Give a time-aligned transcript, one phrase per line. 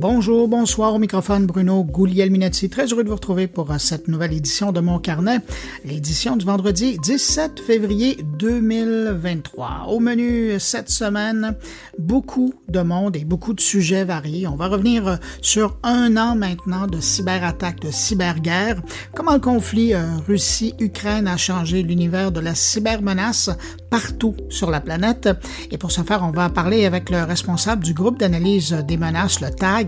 [0.00, 2.70] Bonjour, bonsoir au microphone Bruno Gouliel-Minetti.
[2.70, 5.40] Très heureux de vous retrouver pour euh, cette nouvelle édition de Mon Carnet,
[5.84, 9.86] l'édition du vendredi 17 février 2023.
[9.88, 11.56] Au menu cette semaine,
[11.98, 14.46] beaucoup de monde et beaucoup de sujets variés.
[14.46, 18.80] On va revenir euh, sur un an maintenant de cyberattaque, de cyberguerre,
[19.16, 23.50] comment le conflit euh, Russie-Ukraine a changé l'univers de la cybermenace
[23.90, 25.28] partout sur la planète?
[25.72, 29.40] Et pour ce faire, on va parler avec le responsable du groupe d'analyse des menaces,
[29.40, 29.87] le TAG,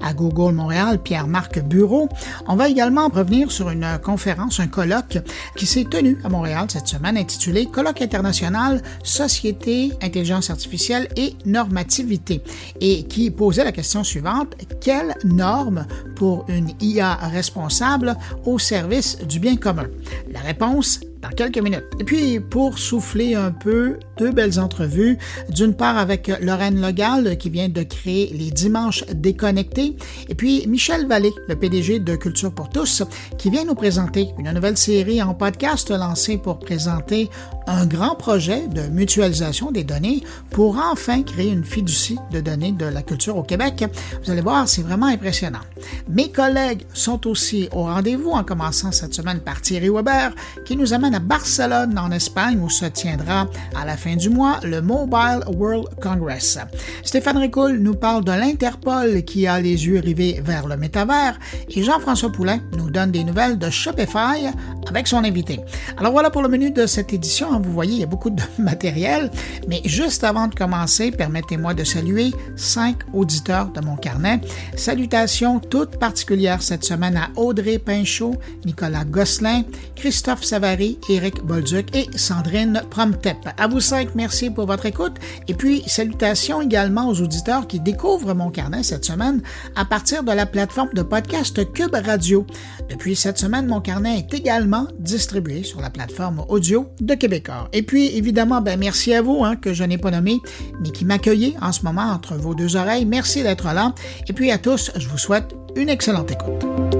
[0.00, 2.08] à Google Montréal, Pierre-Marc Bureau.
[2.46, 5.18] On va également revenir sur une conférence, un colloque
[5.56, 12.42] qui s'est tenu à Montréal cette semaine intitulé Colloque international Société, intelligence artificielle et normativité
[12.80, 19.40] et qui posait la question suivante quelles normes pour une IA responsable au service du
[19.40, 19.86] bien commun?
[20.32, 21.84] La réponse dans quelques minutes.
[21.98, 25.18] Et puis, pour souffler un peu, deux belles entrevues.
[25.48, 29.96] D'une part avec Lorraine Logal, qui vient de créer les Dimanches déconnectés,
[30.28, 33.02] et puis Michel Vallée, le PDG de Culture pour tous,
[33.38, 37.30] qui vient nous présenter une nouvelle série en podcast lancée pour présenter
[37.66, 42.84] un grand projet de mutualisation des données pour enfin créer une fiducie de données de
[42.84, 43.84] la culture au Québec.
[44.24, 45.60] Vous allez voir, c'est vraiment impressionnant.
[46.08, 50.92] Mes collègues sont aussi au rendez-vous en commençant cette semaine par Thierry Weber qui nous
[50.92, 55.40] amène à Barcelone en Espagne où se tiendra à la fin du mois le Mobile
[55.46, 56.58] World Congress.
[57.02, 61.82] Stéphane Ricoul nous parle de l'Interpol qui a les yeux rivés vers le métavers et
[61.82, 64.46] Jean-François Poulain nous donne des nouvelles de Shopify
[64.88, 65.60] avec son invité.
[65.96, 68.42] Alors voilà pour le menu de cette édition vous voyez, il y a beaucoup de
[68.58, 69.30] matériel,
[69.68, 74.40] mais juste avant de commencer, permettez-moi de saluer cinq auditeurs de mon carnet.
[74.76, 79.62] Salutations toutes particulières cette semaine à Audrey Pinchot, Nicolas Gosselin,
[79.96, 83.36] Christophe Savary, Éric Bolduc et Sandrine Promtep.
[83.56, 85.16] À vous cinq, merci pour votre écoute.
[85.48, 89.42] Et puis, salutations également aux auditeurs qui découvrent mon carnet cette semaine
[89.76, 92.46] à partir de la plateforme de podcast Cube Radio.
[92.88, 97.48] Depuis cette semaine, mon carnet est également distribué sur la plateforme audio de Québec.
[97.72, 100.40] Et puis, évidemment, ben, merci à vous, hein, que je n'ai pas nommé,
[100.82, 103.06] mais qui m'accueillez en ce moment entre vos deux oreilles.
[103.06, 103.94] Merci d'être là.
[104.28, 106.99] Et puis à tous, je vous souhaite une excellente écoute.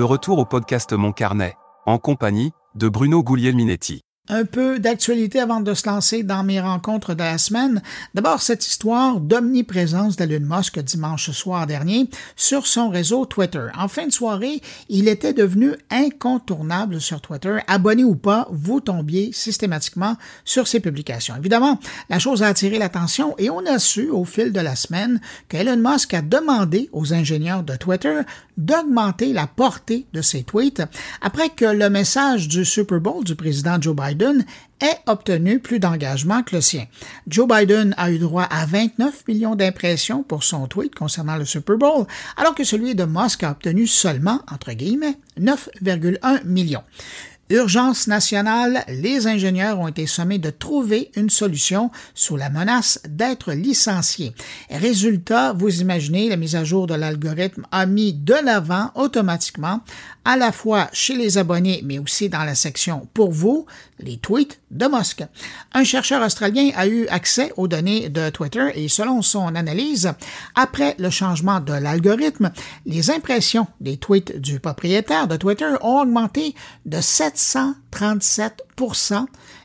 [0.00, 5.60] De retour au podcast Mon Carnet, en compagnie de Bruno Guglielminetti un peu d'actualité avant
[5.60, 7.82] de se lancer dans mes rencontres de la semaine.
[8.14, 13.66] D'abord, cette histoire d'omniprésence d'Elon Musk dimanche soir dernier sur son réseau Twitter.
[13.76, 17.58] En fin de soirée, il était devenu incontournable sur Twitter.
[17.66, 21.34] Abonné ou pas, vous tombiez systématiquement sur ses publications.
[21.36, 25.20] Évidemment, la chose a attiré l'attention et on a su au fil de la semaine
[25.48, 28.20] que Elon Musk a demandé aux ingénieurs de Twitter
[28.56, 30.82] d'augmenter la portée de ses tweets
[31.22, 36.42] après que le message du Super Bowl du président Joe Biden ait obtenu plus d'engagement
[36.42, 36.86] que le sien.
[37.26, 41.76] Joe Biden a eu droit à 29 millions d'impressions pour son tweet concernant le Super
[41.76, 46.84] Bowl, alors que celui de Musk a obtenu seulement, entre guillemets, 9,1 millions.
[47.50, 53.52] Urgence nationale, les ingénieurs ont été sommés de trouver une solution sous la menace d'être
[53.52, 54.32] licenciés.
[54.70, 59.80] Résultat, vous imaginez, la mise à jour de l'algorithme a mis de l'avant automatiquement,
[60.30, 63.66] à la fois chez les abonnés, mais aussi dans la section pour vous,
[63.98, 65.24] les tweets de Musk.
[65.72, 70.12] Un chercheur australien a eu accès aux données de Twitter et selon son analyse,
[70.54, 72.52] après le changement de l'algorithme,
[72.86, 76.54] les impressions des tweets du propriétaire de Twitter ont augmenté
[76.86, 78.62] de 7 137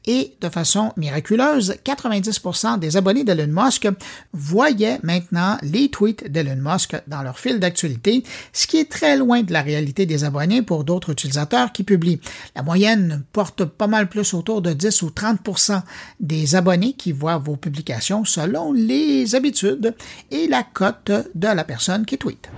[0.08, 3.88] et de façon miraculeuse, 90% des abonnés d'Elon Musk
[4.34, 8.24] voyaient maintenant les tweets d'Elon Musk dans leur fil d'actualité,
[8.54, 12.22] ce qui est très loin de la réalité des abonnés pour d'autres utilisateurs qui publient.
[12.56, 15.82] La moyenne porte pas mal plus autour de 10 ou 30%
[16.20, 19.96] des abonnés qui voient vos publications selon les habitudes
[20.32, 22.50] et la cote de la personne qui tweet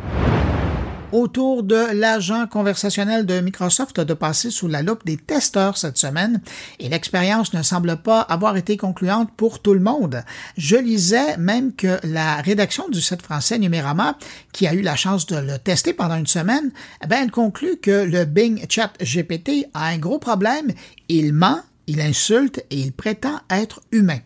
[1.11, 6.41] autour de l'agent conversationnel de Microsoft de passer sous la loupe des testeurs cette semaine
[6.79, 10.23] et l'expérience ne semble pas avoir été concluante pour tout le monde.
[10.57, 14.17] Je lisais même que la rédaction du site français Numérama,
[14.51, 16.71] qui a eu la chance de le tester pendant une semaine,
[17.03, 20.71] eh ben, elle conclut que le Bing Chat GPT a un gros problème.
[21.07, 24.19] Il ment il insulte et il prétend être humain.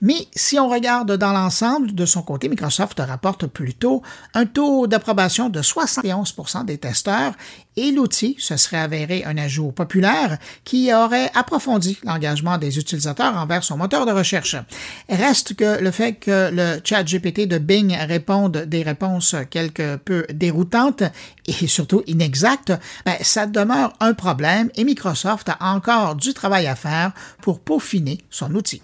[0.00, 4.02] Mais si on regarde dans l'ensemble, de son côté, Microsoft rapporte plutôt
[4.34, 7.34] un taux d'approbation de 71% des testeurs
[7.78, 13.62] et l'outil se serait avéré un ajout populaire qui aurait approfondi l'engagement des utilisateurs envers
[13.62, 14.56] son moteur de recherche.
[15.08, 20.26] Reste que le fait que le chat GPT de Bing réponde des réponses quelque peu
[20.32, 21.04] déroutantes
[21.46, 22.72] et surtout inexactes,
[23.06, 27.07] ben, ça demeure un problème et Microsoft a encore du travail à faire
[27.40, 28.82] pour peaufiner son outil.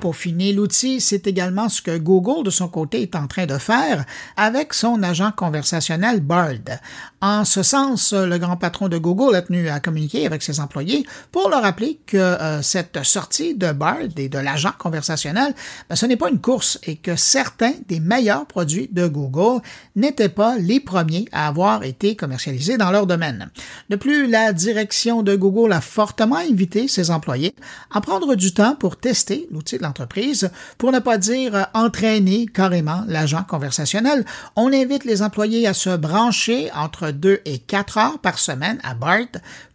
[0.00, 4.04] Peaufiner l'outil, c'est également ce que Google, de son côté, est en train de faire
[4.36, 6.80] avec son agent conversationnel Bard.
[7.28, 11.04] En ce sens, le grand patron de Google a tenu à communiquer avec ses employés
[11.32, 15.52] pour leur rappeler que euh, cette sortie de Bard et de l'agent conversationnel,
[15.90, 19.60] ben, ce n'est pas une course et que certains des meilleurs produits de Google
[19.96, 23.50] n'étaient pas les premiers à avoir été commercialisés dans leur domaine.
[23.90, 27.56] De plus, la direction de Google a fortement invité ses employés
[27.90, 33.02] à prendre du temps pour tester l'outil de l'entreprise, pour ne pas dire entraîner carrément
[33.08, 34.24] l'agent conversationnel.
[34.54, 38.94] On invite les employés à se brancher entre 2 et 4 heures par semaine à
[38.94, 39.26] BART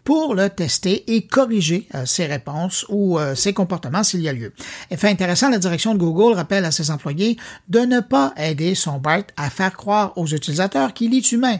[0.03, 4.33] pour le tester et corriger euh, ses réponses ou euh, ses comportements s'il y a
[4.33, 4.53] lieu.
[4.95, 7.37] Fait intéressant, la direction de Google rappelle à ses employés
[7.69, 11.57] de ne pas aider son BART à faire croire aux utilisateurs qu'il est humain.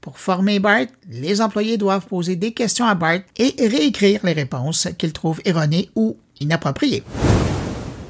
[0.00, 4.88] Pour former BART, les employés doivent poser des questions à BART et réécrire les réponses
[4.96, 7.02] qu'ils trouvent erronées ou inappropriées.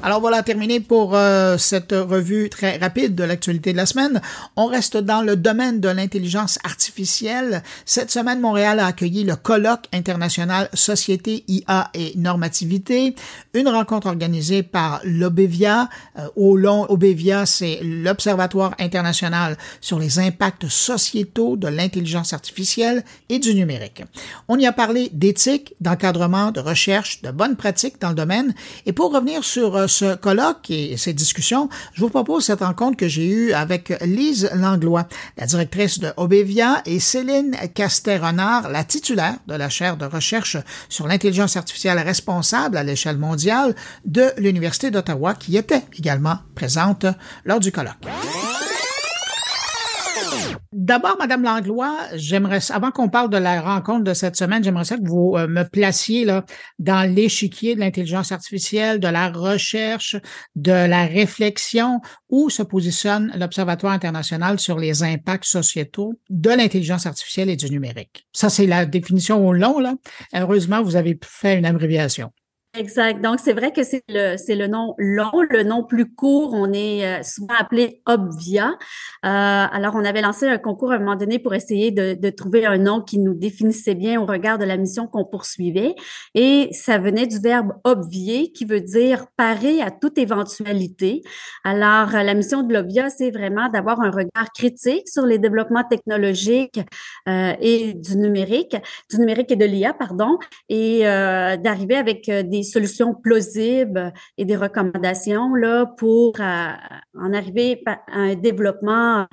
[0.01, 4.21] Alors voilà, terminé pour euh, cette revue très rapide de l'actualité de la semaine.
[4.55, 7.63] On reste dans le domaine de l'intelligence artificielle.
[7.83, 13.13] Cette semaine, Montréal a accueilli le colloque international Société, IA et Normativité,
[13.53, 15.89] une rencontre organisée par l'Obevia.
[16.17, 16.87] Euh, au long,
[17.45, 24.03] c'est l'Observatoire international sur les impacts sociétaux de l'intelligence artificielle et du numérique.
[24.47, 28.53] On y a parlé d'éthique, d'encadrement, de recherche, de bonnes pratiques dans le domaine.
[28.85, 32.95] Et pour revenir sur euh, ce colloque et ces discussions, je vous propose cette rencontre
[32.95, 35.07] que j'ai eue avec Lise Langlois,
[35.37, 40.57] la directrice de Obevia, et Céline Castet-Renard, la titulaire de la chaire de recherche
[40.87, 43.75] sur l'intelligence artificielle responsable à l'échelle mondiale
[44.05, 47.05] de l'Université d'Ottawa, qui était également présente
[47.43, 47.95] lors du colloque.
[50.71, 54.97] D'abord, Madame Langlois, j'aimerais, avant qu'on parle de la rencontre de cette semaine, j'aimerais ça
[54.97, 56.45] que vous euh, me placiez là,
[56.77, 60.15] dans l'échiquier de l'intelligence artificielle, de la recherche,
[60.55, 67.49] de la réflexion, où se positionne l'Observatoire international sur les impacts sociétaux de l'intelligence artificielle
[67.49, 68.27] et du numérique.
[68.31, 69.95] Ça, c'est la définition au long, là.
[70.33, 72.31] Heureusement, vous avez fait une abréviation.
[72.77, 73.19] Exact.
[73.19, 75.31] Donc, c'est vrai que c'est le, c'est le nom long.
[75.49, 78.67] Le nom plus court, on est euh, souvent appelé Obvia.
[78.67, 78.73] Euh,
[79.23, 82.67] alors, on avait lancé un concours à un moment donné pour essayer de, de, trouver
[82.67, 85.95] un nom qui nous définissait bien au regard de la mission qu'on poursuivait.
[86.35, 91.23] Et ça venait du verbe obvier, qui veut dire parer à toute éventualité.
[91.63, 96.79] Alors, la mission de l'Obvia, c'est vraiment d'avoir un regard critique sur les développements technologiques
[97.27, 98.77] euh, et du numérique,
[99.09, 100.37] du numérique et de l'IA, pardon,
[100.69, 106.71] et euh, d'arriver avec des solutions plausibles et des recommandations là, pour euh,
[107.19, 109.27] en arriver à un développement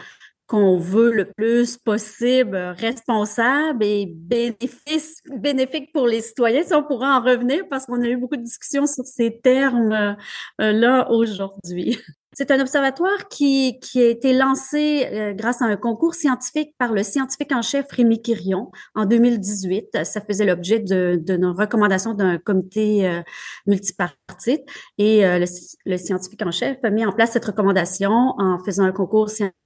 [0.46, 6.62] qu'on veut le plus possible responsable et bénéfique pour les citoyens.
[6.62, 10.16] Si on pourra en revenir parce qu'on a eu beaucoup de discussions sur ces termes
[10.60, 11.98] euh, aujourd'hui.
[12.38, 16.92] C'est un observatoire qui, qui a été lancé euh, grâce à un concours scientifique par
[16.92, 20.04] le scientifique en chef Rémi Quirion en 2018.
[20.04, 23.22] Ça faisait l'objet de, de nos recommandations d'un comité euh,
[23.66, 24.66] multipartite
[24.98, 25.46] et euh, le,
[25.86, 29.56] le, scientifique en chef a mis en place cette recommandation en faisant un concours scientifique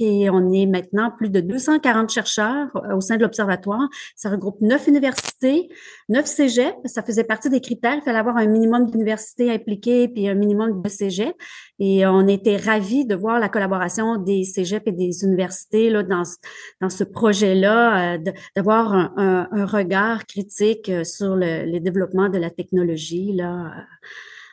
[0.00, 3.88] et on est maintenant plus de 240 chercheurs euh, au sein de l'Observatoire.
[4.14, 5.68] Ça regroupe neuf universités,
[6.08, 6.74] neuf cégep.
[6.84, 7.94] Ça faisait partie des critères.
[7.96, 11.34] Il fallait avoir un minimum d'universités impliquées puis un minimum de cégep.
[11.78, 16.22] Et on était ravis de voir la collaboration des cégeps et des universités là, dans,
[16.80, 18.18] dans ce projet-là, euh,
[18.54, 23.32] d'avoir un, regard critique euh, sur le, le développement de la technologie.
[23.32, 23.72] Là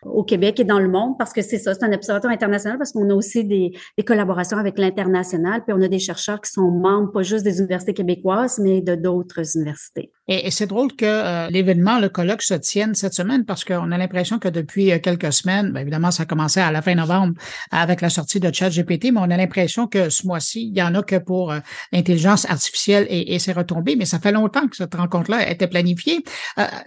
[0.05, 2.91] au Québec et dans le monde, parce que c'est ça, c'est un observatoire international, parce
[2.91, 6.71] qu'on a aussi des, des collaborations avec l'international, puis on a des chercheurs qui sont
[6.71, 10.11] membres, pas juste des universités québécoises, mais de d'autres universités.
[10.27, 13.97] Et, c'est drôle que euh, l'événement, le colloque, se tienne cette semaine, parce qu'on a
[13.97, 17.33] l'impression que depuis euh, quelques semaines, bien évidemment, ça a commencé à la fin novembre
[17.71, 20.95] avec la sortie de ChatGPT, mais on a l'impression que ce mois-ci, il y en
[20.95, 21.59] a que pour euh,
[21.91, 26.23] l'intelligence artificielle et, et ses retombées, mais ça fait longtemps que cette rencontre-là était planifiée.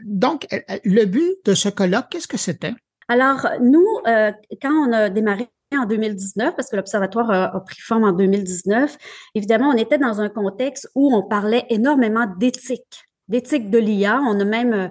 [0.04, 0.46] donc,
[0.85, 2.73] le but de ce colloque, qu'est-ce que c'était?
[3.08, 8.04] Alors, nous, euh, quand on a démarré en 2019, parce que l'Observatoire a, pris forme
[8.04, 8.96] en 2019,
[9.34, 14.20] évidemment, on était dans un contexte où on parlait énormément d'éthique, d'éthique de l'IA.
[14.22, 14.88] On a même euh,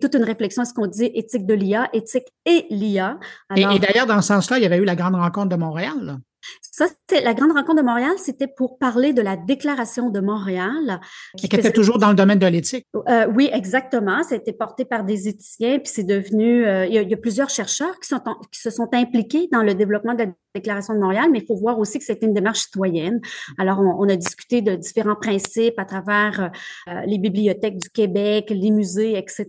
[0.00, 3.18] toute une réflexion à ce qu'on dit éthique de l'IA, éthique et l'IA.
[3.56, 5.96] Et, et d'ailleurs, dans ce sens-là, il y avait eu la grande rencontre de Montréal.
[6.00, 6.16] Là.
[6.60, 11.00] Ça, c'est la grande rencontre de Montréal, c'était pour parler de la déclaration de Montréal.
[11.36, 12.86] Qui, était toujours dans le domaine de l'éthique.
[13.08, 14.22] Euh, oui, exactement.
[14.22, 16.66] Ça a été porté par des éthiciens, puis c'est devenu.
[16.66, 18.20] Euh, il, y a, il, y a, plusieurs chercheurs qui, sont
[18.52, 21.56] qui se sont impliqués dans le développement de la déclaration de Montréal, mais il faut
[21.56, 23.20] voir aussi que c'était une démarche citoyenne.
[23.58, 26.50] Alors, on, on, a discuté de différents principes à travers
[26.88, 29.46] euh, les bibliothèques du Québec, les musées, etc.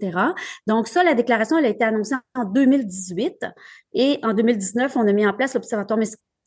[0.67, 3.45] Donc, ça, la déclaration, elle a été annoncée en 2018.
[3.93, 5.99] Et en 2019, on a mis en place l'Observatoire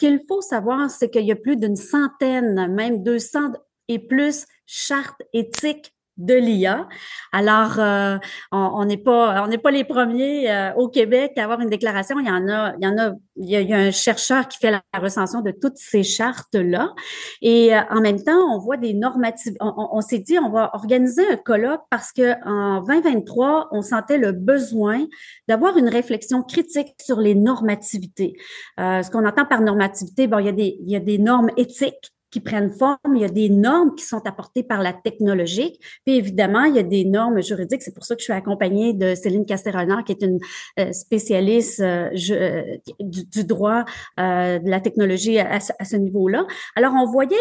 [0.02, 3.52] qu'il faut savoir, c'est qu'il y a plus d'une centaine, même 200
[3.86, 6.88] et plus chartes éthiques de l'IA.
[7.32, 8.18] Alors, euh,
[8.50, 12.18] on n'est pas, on n'est pas les premiers euh, au Québec à avoir une déclaration.
[12.20, 14.70] Il y en a, il y en a, il y a, un chercheur qui fait
[14.70, 16.92] la recension de toutes ces chartes là.
[17.40, 19.54] Et euh, en même temps, on voit des normatives.
[19.60, 24.32] On s'est dit, on va organiser un colloque parce que en 2023, on sentait le
[24.32, 25.06] besoin
[25.48, 28.34] d'avoir une réflexion critique sur les normativités.
[28.78, 31.50] ce qu'on entend par normativité, bon, il y a des, il y a des normes
[31.56, 35.78] éthiques qui prennent forme, il y a des normes qui sont apportées par la technologie,
[36.04, 37.82] puis évidemment, il y a des normes juridiques.
[37.82, 40.38] C'est pour ça que je suis accompagnée de Céline Castérenard, qui est une
[40.80, 42.62] euh, spécialiste euh, euh,
[43.00, 43.84] du, droit
[44.16, 46.46] de la technologie à, ce niveau-là.
[46.74, 47.36] Alors, on voyait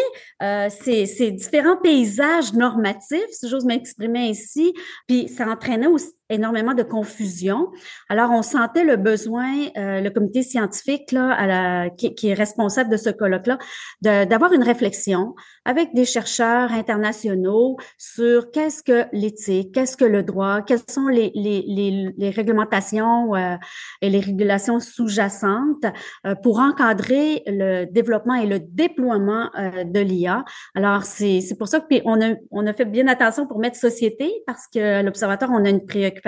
[0.69, 4.74] ces, différents paysages normatifs, si j'ose m'exprimer ici,
[5.07, 7.71] puis ça entraînait aussi énormément de confusion.
[8.09, 13.09] Alors, on sentait le besoin, euh, le comité scientifique là, qui, est responsable de ce
[13.09, 13.57] colloque-là,
[14.01, 15.35] d'avoir une réflexion
[15.65, 21.31] avec des chercheurs internationaux sur qu'est-ce que l'éthique, qu'est-ce que le droit, quelles sont les,
[21.35, 23.55] les, les, les réglementations euh,
[24.01, 25.85] et les régulations sous-jacentes
[26.25, 30.43] euh, pour encadrer le développement et le déploiement euh, de l'IA.
[30.75, 34.31] Alors, c'est pour ça que on a, on a fait bien attention pour mettre société
[34.47, 36.20] parce que l'Observatoire, on a une préoccupation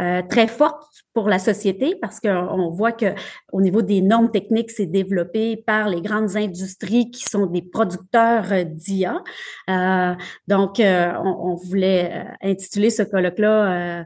[0.00, 3.06] euh, très forte pour la société parce qu'on voit que
[3.52, 8.52] au niveau des normes techniques, c'est développé par les grandes industries qui sont des producteurs
[8.52, 9.22] euh, d'IA.
[9.68, 10.14] Euh,
[10.46, 14.04] donc, euh, on, on, voulait euh, intituler ce colloque-là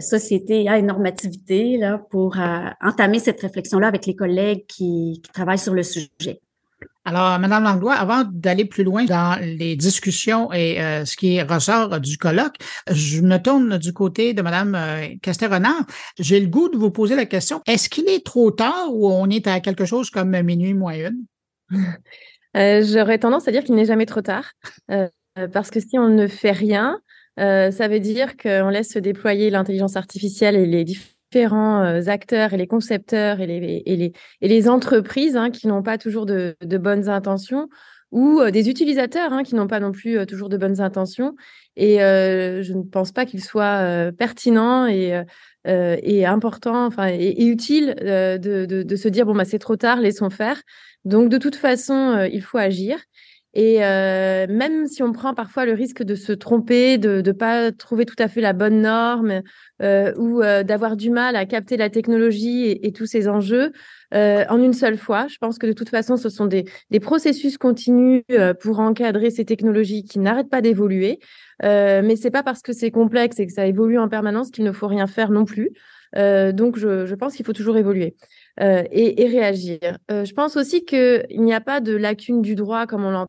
[0.00, 2.36] Société et normativité là, pour
[2.80, 6.40] entamer cette réflexion-là avec les collègues qui, qui travaillent sur le sujet.
[7.06, 12.00] Alors, Madame Langlois, avant d'aller plus loin dans les discussions et euh, ce qui ressort
[12.00, 12.56] du colloque,
[12.90, 15.06] je me tourne du côté de Madame euh.
[16.18, 19.28] J'ai le goût de vous poser la question est-ce qu'il est trop tard ou on
[19.28, 21.24] est à quelque chose comme minuit moins une?
[22.56, 24.52] Euh, J'aurais tendance à dire qu'il n'est jamais trop tard,
[24.88, 25.08] euh,
[25.52, 27.00] parce que si on ne fait rien,
[27.36, 32.52] ça veut dire qu'on laisse se déployer l'intelligence artificielle et les différents différents euh, acteurs
[32.52, 33.82] et les concepteurs et les,
[34.40, 37.68] et les, entreprises hein, qui n'ont pas toujours de, bonnes intentions
[38.12, 41.34] ou euh, des utilisateurs hein, qui n'ont pas non plus euh, toujours de bonnes intentions.
[41.76, 48.84] Et je ne pense pas qu'il soit pertinent et, important, enfin, et, utile de, de,
[48.84, 50.62] de, se dire bon bah c'est trop tard, laissons faire.
[51.04, 53.00] Donc de toute façon, il faut agir.
[53.54, 57.70] Et euh, même si on prend parfois le risque de se tromper, de ne pas
[57.70, 59.42] trouver tout à fait la bonne norme
[59.80, 63.70] euh, ou euh, d'avoir du mal à capter la technologie et, tous ces enjeux
[64.12, 67.00] euh, en une seule fois, je pense que de toute façon, ce sont des, des
[67.00, 71.18] processus continus euh, pour encadrer ces technologies qui n'arrêtent pas d'évoluer.
[71.62, 74.64] Euh, mais c'est pas parce que c'est complexe et que ça évolue en permanence qu'il
[74.64, 75.70] ne faut rien faire non plus.
[76.16, 78.14] donc, je, je pense qu'il faut toujours évoluer.
[78.60, 79.98] Et, et, réagir.
[80.08, 83.26] je pense aussi qu'il n'y a pas de lacune du droit comme on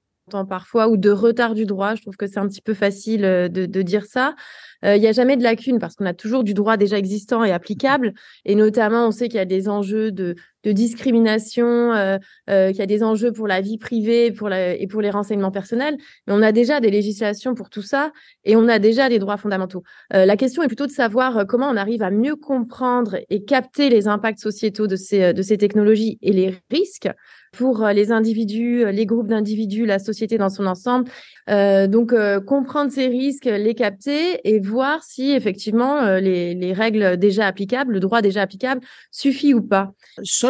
[0.50, 1.96] parfois ou de retard du droit.
[1.96, 4.36] Je trouve que c'est un petit peu facile de, de dire ça.
[4.84, 7.51] Il n'y a jamais de lacune parce qu'on a toujours du droit déjà existant et
[7.51, 8.13] applicable.
[8.44, 12.17] Et notamment, on sait qu'il y a des enjeux de, de discrimination, euh,
[12.50, 15.12] euh, qu'il y a des enjeux pour la vie privée pour la, et pour les
[15.12, 15.95] renseignements personnels.
[16.27, 18.12] Mais on a déjà des législations pour tout ça
[18.43, 19.84] et on a déjà des droits fondamentaux.
[20.13, 23.89] Euh, la question est plutôt de savoir comment on arrive à mieux comprendre et capter
[23.89, 27.10] les impacts sociétaux de ces, de ces technologies et les risques
[27.51, 31.10] pour les individus, les groupes d'individus, la société dans son ensemble.
[31.48, 32.13] Donc,
[32.45, 38.01] comprendre ces risques, les capter et voir si effectivement les, les, règles déjà applicables, le
[38.01, 39.93] droit déjà applicable suffit ou pas.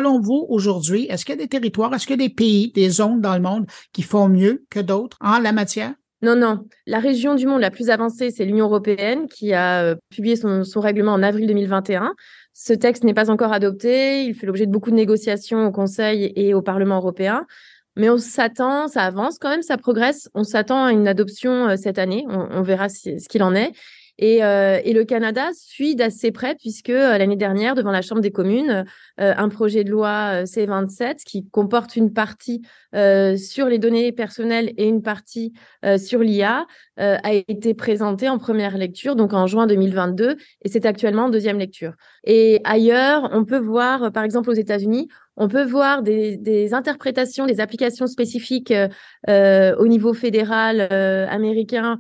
[0.06, 2.72] Selon vous, aujourd'hui, est-ce qu'il y a des territoires, est-ce qu'il y a des pays,
[2.72, 5.96] des zones dans le monde qui font mieux que d'autres en la matière?
[6.22, 6.68] Non, non.
[6.86, 11.14] La région du monde la plus avancée, c'est l'Union européenne qui a publié son, règlement
[11.14, 12.14] en avril 2021.
[12.54, 14.26] Ce texte n'est pas encore adopté.
[14.26, 17.48] Il fait l'objet de beaucoup de négociations au Conseil et au Parlement européen.
[17.96, 20.30] Mais on s'attend, ça avance quand même, ça progresse.
[20.36, 22.28] On s'attend à une adoption euh, cette année.
[22.30, 23.72] On, verra ce qu'il en est.
[24.18, 28.86] Et, et le Canada suit d'assez près puisque l'année dernière, devant la Chambre des communes,
[29.18, 32.62] un projet de loi C27 qui comporte une partie
[32.94, 35.54] sur les données personnelles et une partie
[35.98, 36.66] sur l'IA
[36.98, 41.60] a été présenté en première lecture, donc en juin 2022, et c'est actuellement en deuxième
[41.60, 41.94] lecture.
[42.24, 47.60] Et ailleurs, on peut voir, par exemple aux États-Unis, on peut voir des, interprétations, des
[47.60, 48.88] applications spécifiques euh,
[49.30, 52.00] euh, au niveau fédéral euh, américain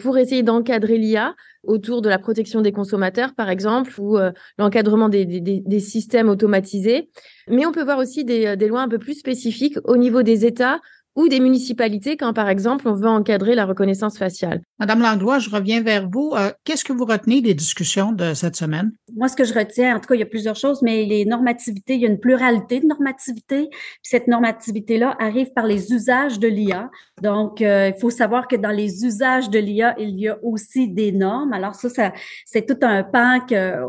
[0.00, 4.18] pour essayer d'encadrer l'IA autour de la protection des consommateurs, par exemple, ou
[4.58, 7.08] l'encadrement des, systèmes automatisés.
[7.48, 10.80] Mais on peut voir aussi des, lois un peu plus spécifiques au niveau des États
[11.16, 14.62] ou des municipalités quand, par exemple, on veut encadrer la reconnaissance faciale.
[14.80, 16.32] Madame Langlois, je reviens vers vous.
[16.36, 18.92] Euh, qu'est-ce que vous retenez des discussions de cette semaine?
[19.14, 21.24] Moi, ce que je retiens, en tout cas, il y a plusieurs choses, mais les
[21.24, 23.68] normativités, il y a une pluralité de normativités.
[23.70, 26.90] Puis cette normativité-là arrive par les usages de l'IA.
[27.22, 30.88] Donc, euh, il faut savoir que dans les usages de l'IA, il y a aussi
[30.88, 31.52] des normes.
[31.52, 32.12] Alors ça, ça
[32.44, 33.88] c'est tout un pan qu'on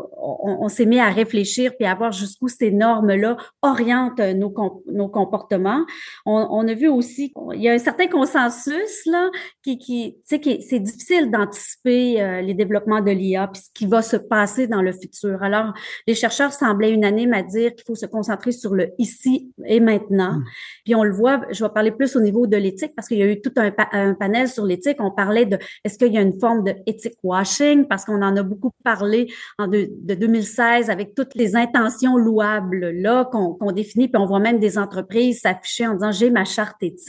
[0.62, 4.54] on, s'est mis à réfléchir puis à voir jusqu'où ces normes-là orientent nos,
[4.92, 5.84] nos comportements.
[6.24, 7.15] On, on a vu aussi
[7.54, 9.30] il y a un certain consensus là,
[9.62, 13.70] qui, qui tu sais, qui c'est difficile d'anticiper euh, les développements de l'IA puis ce
[13.74, 15.42] qui va se passer dans le futur.
[15.42, 15.72] Alors,
[16.06, 20.34] les chercheurs semblaient unanimes à dire qu'il faut se concentrer sur le ici et maintenant.
[20.34, 20.44] Mmh.
[20.84, 23.22] Puis on le voit, je vais parler plus au niveau de l'éthique parce qu'il y
[23.22, 24.96] a eu tout un, un panel sur l'éthique.
[25.00, 27.86] On parlait de est-ce qu'il y a une forme de ethic washing?
[27.86, 33.24] Parce qu'on en a beaucoup parlé en de, 2016 avec toutes les intentions louables là
[33.24, 37.05] qu'on définit puis on voit même des entreprises s'afficher en disant j'ai ma charte éthique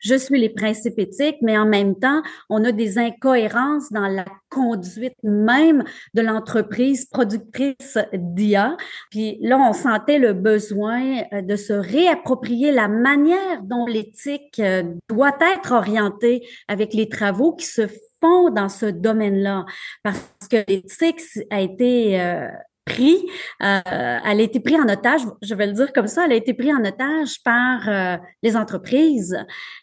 [0.00, 4.24] je suis les principes éthiques, mais en même temps, on a des incohérences dans la
[4.50, 8.76] conduite même de l'entreprise productrice d'IA.
[9.10, 14.82] Puis là, on sentait le besoin euh, de se réapproprier la manière dont l'éthique euh,
[15.08, 17.86] doit être orientée avec les travaux qui se
[18.20, 19.66] font dans ce domaine-là.
[20.02, 22.48] Parce que l'éthique a été euh,
[22.88, 23.16] pris,
[23.62, 26.36] euh, elle a été prise en otage, je vais le dire comme ça, elle a
[26.36, 29.36] été prise en otage par euh, les entreprises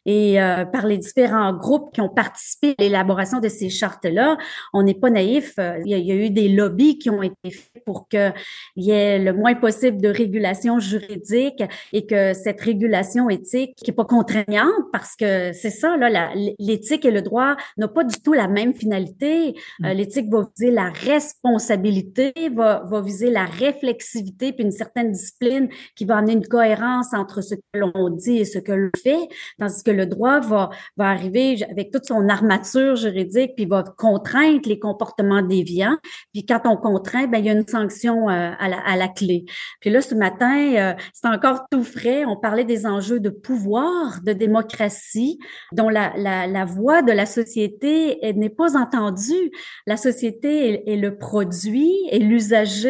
[0.05, 4.37] et euh, par les différents groupes qui ont participé à l'élaboration de ces chartes-là.
[4.73, 5.53] On n'est pas naïf,
[5.85, 8.33] il y, a, eu des lobbies qui ont été faits pour qu'il
[8.77, 11.63] y ait le moins possible de régulation juridique
[11.93, 17.05] et que cette régulation éthique qui est pas contraignante parce que c'est ça, là, l'éthique
[17.05, 19.53] et le droit n'ont pas du tout la même finalité.
[19.79, 19.87] Mm.
[19.89, 26.05] l'éthique va viser la responsabilité, va va viser la réflexivité puis une certaine discipline qui
[26.05, 29.27] va amener une cohérence entre ce que l'on dit et ce que l'on fait,
[29.59, 34.67] tandis que le droit va, va arriver avec toute son armature juridique puis va contraindre
[34.67, 35.97] les comportements déviants.
[36.33, 39.07] Puis quand on contraint, ben il y a une sanction euh, à, la, à la
[39.07, 39.45] clé.
[39.79, 42.25] Puis là, ce matin, euh, c'est encore tout frais.
[42.25, 45.39] On parlait des enjeux de pouvoir, de démocratie,
[45.71, 49.51] dont la, la, la voix de la société n'est pas entendue.
[49.87, 52.84] La société est, est le produit et l'usager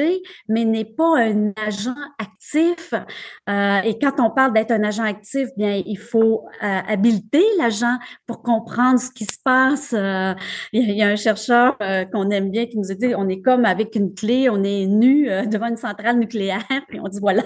[0.48, 2.94] mais n'est pas un agent actif.
[3.50, 7.98] Euh, et quand on parle d'être un agent actif, bien, il faut euh, habiliter l'agent
[8.28, 9.94] pour comprendre ce qui se passe.
[9.94, 10.34] Euh,
[10.74, 11.78] il y a un chercheur
[12.12, 14.86] qu'on aime bien qui nous a dit, on est comme avec une clé, on est
[14.86, 17.44] nu devant une centrale nucléaire, puis on dit voilà,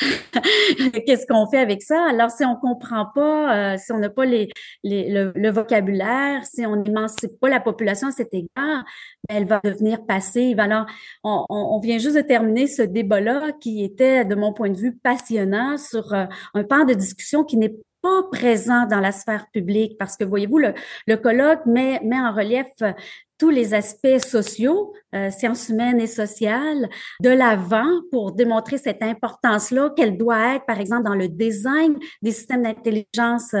[1.06, 2.06] qu'est-ce qu'on fait avec ça?
[2.08, 4.48] Alors si on comprend pas, si on n'a pas les,
[4.84, 8.84] le, vocabulaire, si on n'émancipe pas la population à cet égard,
[9.28, 10.60] elle va devenir passive.
[10.60, 10.86] Alors
[11.24, 14.96] on, on, vient juste de terminer ce débat-là qui était, de mon point de vue,
[14.96, 19.96] passionnant sur euh, un pan de discussion qui n'est pas présent dans la sphère publique
[19.96, 20.74] parce que, voyez-vous, le,
[21.06, 22.92] le colloque met, met en relief euh,
[23.38, 26.88] tous les aspects sociaux, euh, sciences humaines et sociales,
[27.20, 32.32] de l'avant pour démontrer cette importance-là qu'elle doit être, par exemple, dans le design des
[32.32, 33.54] systèmes d'intelligence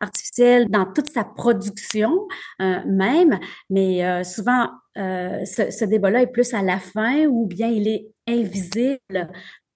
[0.00, 2.26] artificielle, dans toute sa production
[2.58, 3.40] même.
[3.70, 8.98] Mais souvent, euh, ce, débat-là est plus à la fin ou bien il est invisible?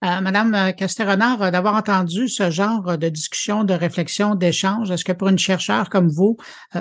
[0.05, 5.12] Euh, Madame Castérenard, euh, d'avoir entendu ce genre de discussion, de réflexion, d'échange, est-ce que
[5.12, 6.37] pour une chercheure comme vous,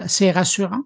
[0.07, 0.81] c'est rassurant?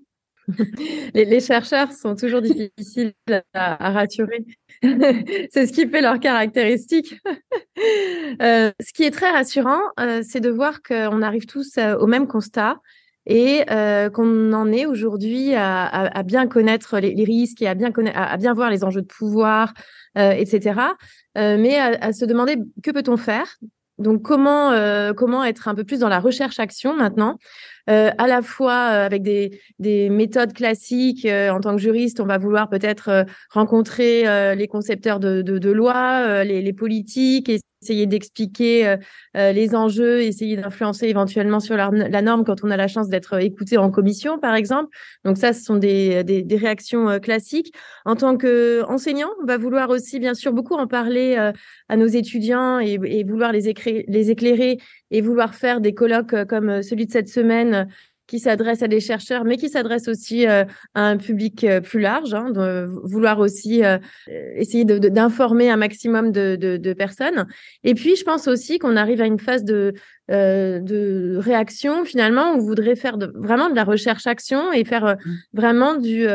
[1.14, 3.14] les, chercheurs sont toujours difficiles
[3.54, 4.46] à, rassurer.
[4.82, 7.16] c'est ce qui fait leur caractéristique.
[7.76, 9.82] ce qui est très rassurant,
[10.24, 12.78] c'est de voir qu'on arrive tous au même constat
[13.30, 18.38] et euh, qu'on en est aujourd'hui à, bien connaître les, risques et à bien, à,
[18.38, 19.74] bien voir les enjeux de pouvoir,
[20.18, 20.82] euh, etc.
[21.38, 23.56] Euh, mais à, se demander que peut-on faire?
[24.00, 24.72] Donc comment
[25.14, 27.38] comment être un peu plus dans la recherche action maintenant,
[27.88, 32.70] à la fois avec des, des méthodes classiques en tant que juriste, on va vouloir
[32.70, 38.96] peut-être rencontrer les concepteurs de, de, lois, les, politiques, essayer d'expliquer
[39.36, 43.78] les enjeux, essayer d'influencer éventuellement sur la, norme quand on a la chance d'être écouté
[43.78, 44.90] en commission, par exemple.
[45.24, 47.74] Donc ça, ce sont des, des, réactions classiques.
[48.06, 51.36] En tant qu'enseignant, on va vouloir aussi, bien sûr, beaucoup en parler
[51.88, 53.74] à nos étudiants et, et vouloir les,
[54.08, 54.78] les éclairer
[55.12, 57.88] et vouloir faire des colloques comme celui de cette semaine
[58.30, 60.64] qui s'adresse à des chercheurs, mais qui s'adresse aussi euh,
[60.94, 63.98] à un public euh, plus large, hein, de vouloir aussi euh,
[64.56, 67.48] essayer d'informer un maximum de, de, personnes.
[67.84, 69.94] Et puis, je pense aussi qu'on arrive à une phase de,
[70.28, 75.32] de réaction, finalement, où on voudrait faire de, vraiment de la recherche-action et faire mmh.
[75.54, 76.28] vraiment du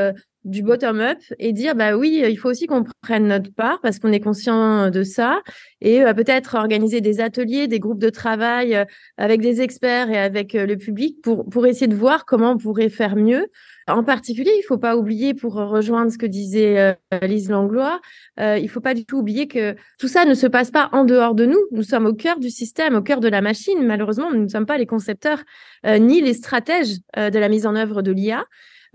[0.44, 4.12] du bottom-up et dire bah oui, il faut aussi qu'on prenne notre part parce qu'on
[4.12, 5.40] est conscient de ça
[5.80, 8.84] et euh, peut-être organiser des ateliers, des groupes de travail euh,
[9.16, 12.58] avec des experts et avec euh, le public pour pour essayer de voir comment on
[12.58, 13.46] pourrait faire mieux.
[13.86, 18.00] En particulier, il faut pas oublier pour rejoindre ce que disait Lise Langlois,
[18.38, 21.34] il faut pas du tout oublier que tout ça ne se passe pas en dehors
[21.34, 21.60] de nous.
[21.70, 23.84] Nous sommes au cœur du système, au cœur de la machine.
[23.84, 25.42] Malheureusement, nous ne sommes pas les concepteurs
[25.86, 28.44] ni les stratèges de la mise en œuvre de l'IA.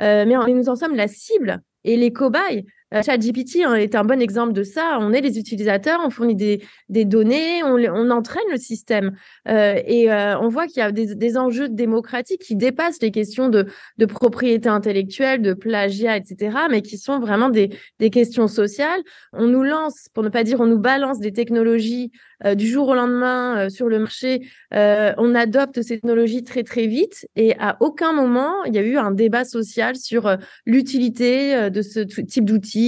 [0.02, 2.66] Euh, mais nous en sommes la cible et les cobayes.
[2.94, 4.98] Euh, ChatGPT hein, est un bon exemple de ça.
[5.00, 6.60] On est les utilisateurs, on fournit des,
[7.06, 9.16] données, on, entraîne le système.
[9.48, 13.50] Euh, et euh, on voit qu'il y a des, enjeux démocratiques qui dépassent les questions
[13.50, 13.68] de,
[14.08, 17.70] propriété intellectuelle, de plagiat, etc., mais qui sont vraiment des,
[18.12, 19.02] questions sociales.
[19.34, 22.12] On nous lance, pour ne pas dire on nous balance des technologies
[22.56, 24.48] du jour au lendemain sur le marché.
[24.72, 27.28] on adopte ces technologies très, très vite.
[27.36, 32.00] Et à aucun moment, il y a eu un débat social sur l'utilité de ce
[32.00, 32.79] type d'outils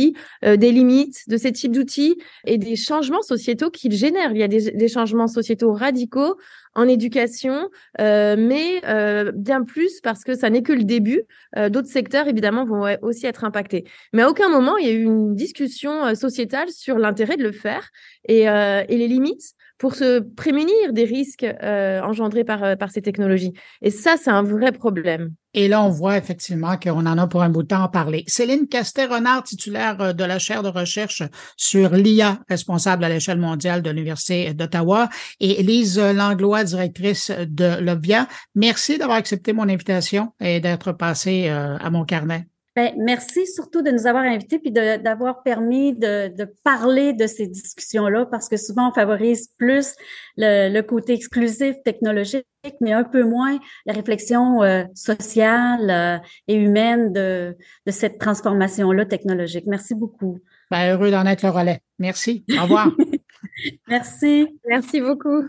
[0.45, 4.31] euh, des limites de ces types d'outils et des changements sociétaux qu'ils génèrent.
[4.31, 6.37] Il y a des, changements sociétaux radicaux
[6.73, 11.23] en éducation, euh, mais euh, bien plus parce que ça n'est que le début.
[11.69, 13.83] D'autres secteurs, évidemment, vont aussi être impactés.
[14.13, 17.51] Mais à aucun moment, il y a eu une discussion sociétale sur l'intérêt de le
[17.51, 17.89] faire
[18.27, 23.53] et, et les limites pour se prémunir des risques engendrés par, par ces technologies.
[23.81, 25.33] Et ça, c'est un vrai problème.
[25.53, 28.23] Et là, on voit effectivement qu'on en a pour un bout de temps à parler.
[28.27, 31.23] Céline Castet-Renard, titulaire euh, de la chaire de recherche
[31.57, 38.27] sur l'IA, responsable à l'échelle mondiale de l'Université d'Ottawa, et Lise Langlois, directrice de l'OBVIA.
[38.55, 42.50] Merci d'avoir accepté mon invitation et d'être passée euh, à mon carnet.
[42.75, 47.45] Ben, merci surtout de nous avoir invités puis d'avoir permis de, de, parler de ces
[47.45, 49.95] discussions-là parce que souvent on favorise plus
[50.37, 52.45] le, le, côté exclusif technologique,
[52.79, 59.05] mais un peu moins la réflexion euh, sociale euh, et humaine de, de cette transformation-là
[59.05, 59.65] technologique.
[59.67, 60.39] Merci beaucoup.
[60.69, 61.81] Ben, heureux d'en être le relais.
[61.99, 62.45] Merci.
[62.57, 62.89] Au revoir.
[63.89, 64.47] merci.
[64.65, 65.43] Merci beaucoup.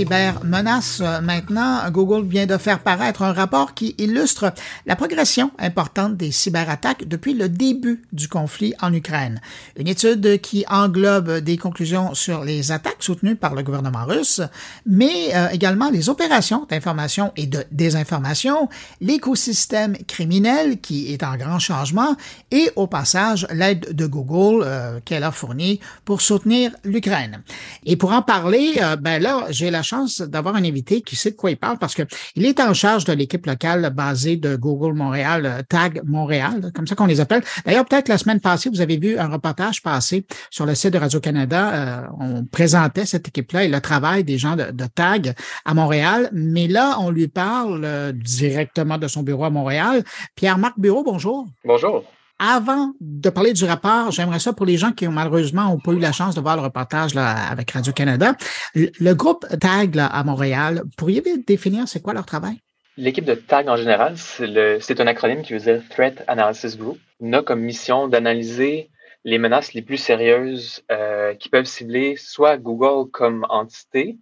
[0.00, 1.02] Cybermenaces.
[1.22, 4.52] Maintenant, Google vient de faire paraître un rapport qui illustre
[4.86, 9.40] la progression importante des cyberattaques depuis le début du conflit en Ukraine.
[9.76, 14.40] Une étude qui englobe des conclusions sur les attaques soutenues par le gouvernement russe,
[14.86, 18.68] mais euh, également les opérations d'information et de désinformation,
[19.00, 22.16] l'écosystème criminel qui est en grand changement
[22.50, 27.42] et au passage l'aide de Google euh, qu'elle a fournie pour soutenir l'Ukraine.
[27.84, 31.32] Et pour en parler, euh, ben là, j'ai la chance d'avoir un invité qui sait
[31.32, 32.02] de quoi il parle parce que
[32.36, 36.86] il est en charge de l'équipe locale basée de Google Montréal, euh, Tag Montréal, comme
[36.86, 37.42] ça qu'on les appelle.
[37.64, 40.98] D'ailleurs, peut-être la semaine passée, vous avez vu un reportage passé sur le site de
[40.98, 41.62] Radio-Canada.
[41.74, 46.30] Euh, on présentait cette équipe-là et le travail des gens de, Tag à Montréal.
[46.32, 50.04] Mais là, on lui parle euh, directement de son bureau à Montréal.
[50.34, 51.46] Pierre-Marc Bureau, bonjour.
[51.64, 52.04] Bonjour.
[52.42, 55.98] Avant de parler du rapport, j'aimerais ça pour les gens qui malheureusement n'ont pas eu
[55.98, 58.32] la chance de voir le reportage là, avec Radio-Canada.
[58.74, 62.56] Le, groupe TAG à Montréal, pourriez-vous définir c'est quoi leur travail?
[62.96, 66.98] L'équipe de TAG en général, c'est un acronyme qui veut dire Threat Analysis Group.
[67.20, 68.88] On a comme mission d'analyser
[69.24, 74.16] les menaces les plus sérieuses euh, qui peuvent cibler soit Google comme entité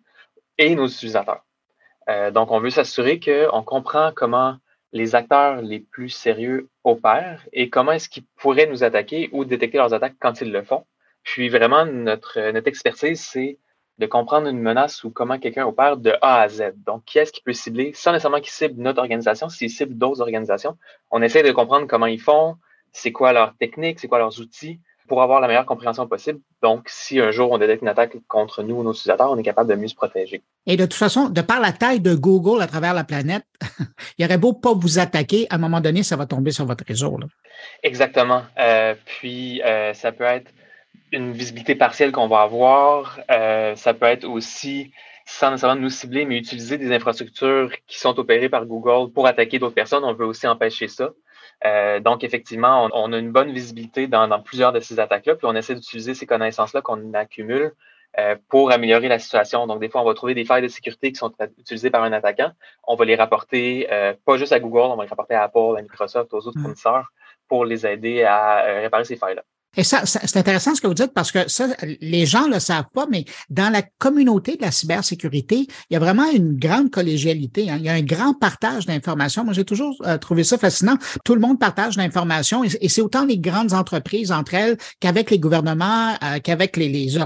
[0.58, 1.44] et nos utilisateurs.
[2.10, 4.56] Euh, donc, on veut s'assurer qu'on comprend comment
[4.92, 9.78] les acteurs les plus sérieux opèrent et comment est-ce qu'ils pourraient nous attaquer ou détecter
[9.78, 10.84] leurs attaques quand ils le font.
[11.22, 13.58] Puis vraiment, notre, expertise, c'est
[13.98, 16.72] de comprendre une menace ou comment quelqu'un opère de A à Z.
[16.86, 20.20] Donc, qui est-ce qui peut cibler, sans nécessairement qu'il cible notre organisation, s'il cible d'autres
[20.20, 20.78] organisations.
[21.10, 22.56] On essaie de comprendre comment ils font,
[22.92, 26.40] c'est quoi leur technique, c'est quoi leurs outils, pour avoir la meilleure compréhension possible.
[26.62, 29.42] Donc, si un jour on détecte une attaque contre nous ou nos utilisateurs, on est
[29.42, 30.42] capable de mieux se protéger.
[30.66, 33.44] Et de toute façon, de par la taille de Google à travers la planète,
[34.18, 36.66] il y aurait beau pas vous attaquer, à un moment donné, ça va tomber sur
[36.66, 37.18] votre réseau.
[37.82, 38.42] Exactement.
[38.58, 40.52] Euh, puis, euh, ça peut être
[41.10, 43.18] une visibilité partielle qu'on va avoir.
[43.30, 44.92] Euh, ça peut être aussi
[45.26, 49.58] sans nécessairement nous cibler, mais utiliser des infrastructures qui sont opérées par Google pour attaquer
[49.58, 50.04] d'autres personnes.
[50.04, 51.10] On veut aussi empêcher ça.
[51.64, 55.54] Euh, donc, effectivement, on, a une bonne visibilité dans, plusieurs de ces attaques-là, puis on
[55.54, 57.72] essaie d'utiliser ces connaissances-là qu'on accumule
[58.18, 59.66] euh, pour améliorer la situation.
[59.66, 62.12] Donc, des fois, on va trouver des failles de sécurité qui sont utilisées par un
[62.12, 62.52] attaquant.
[62.86, 65.76] On va les rapporter, euh, pas juste à Google, on va les rapporter à Apple,
[65.76, 66.62] à Microsoft, aux autres mmh.
[66.62, 67.12] fournisseurs
[67.48, 69.42] pour les aider à réparer ces failles-là.
[69.78, 71.68] Et ça, c'est intéressant ce que vous dites parce que ça,
[72.00, 76.00] les gens le savent pas, mais dans la communauté de la cybersécurité, il y a
[76.00, 77.70] vraiment une grande collégialité.
[77.70, 77.76] Hein.
[77.78, 79.44] Il y a un grand partage d'informations.
[79.44, 80.96] Moi, j'ai toujours euh, trouvé ça fascinant.
[81.24, 85.38] Tout le monde partage l'information et, c'est autant les grandes entreprises entre elles qu'avec les
[85.38, 87.16] gouvernements, euh, qu'avec les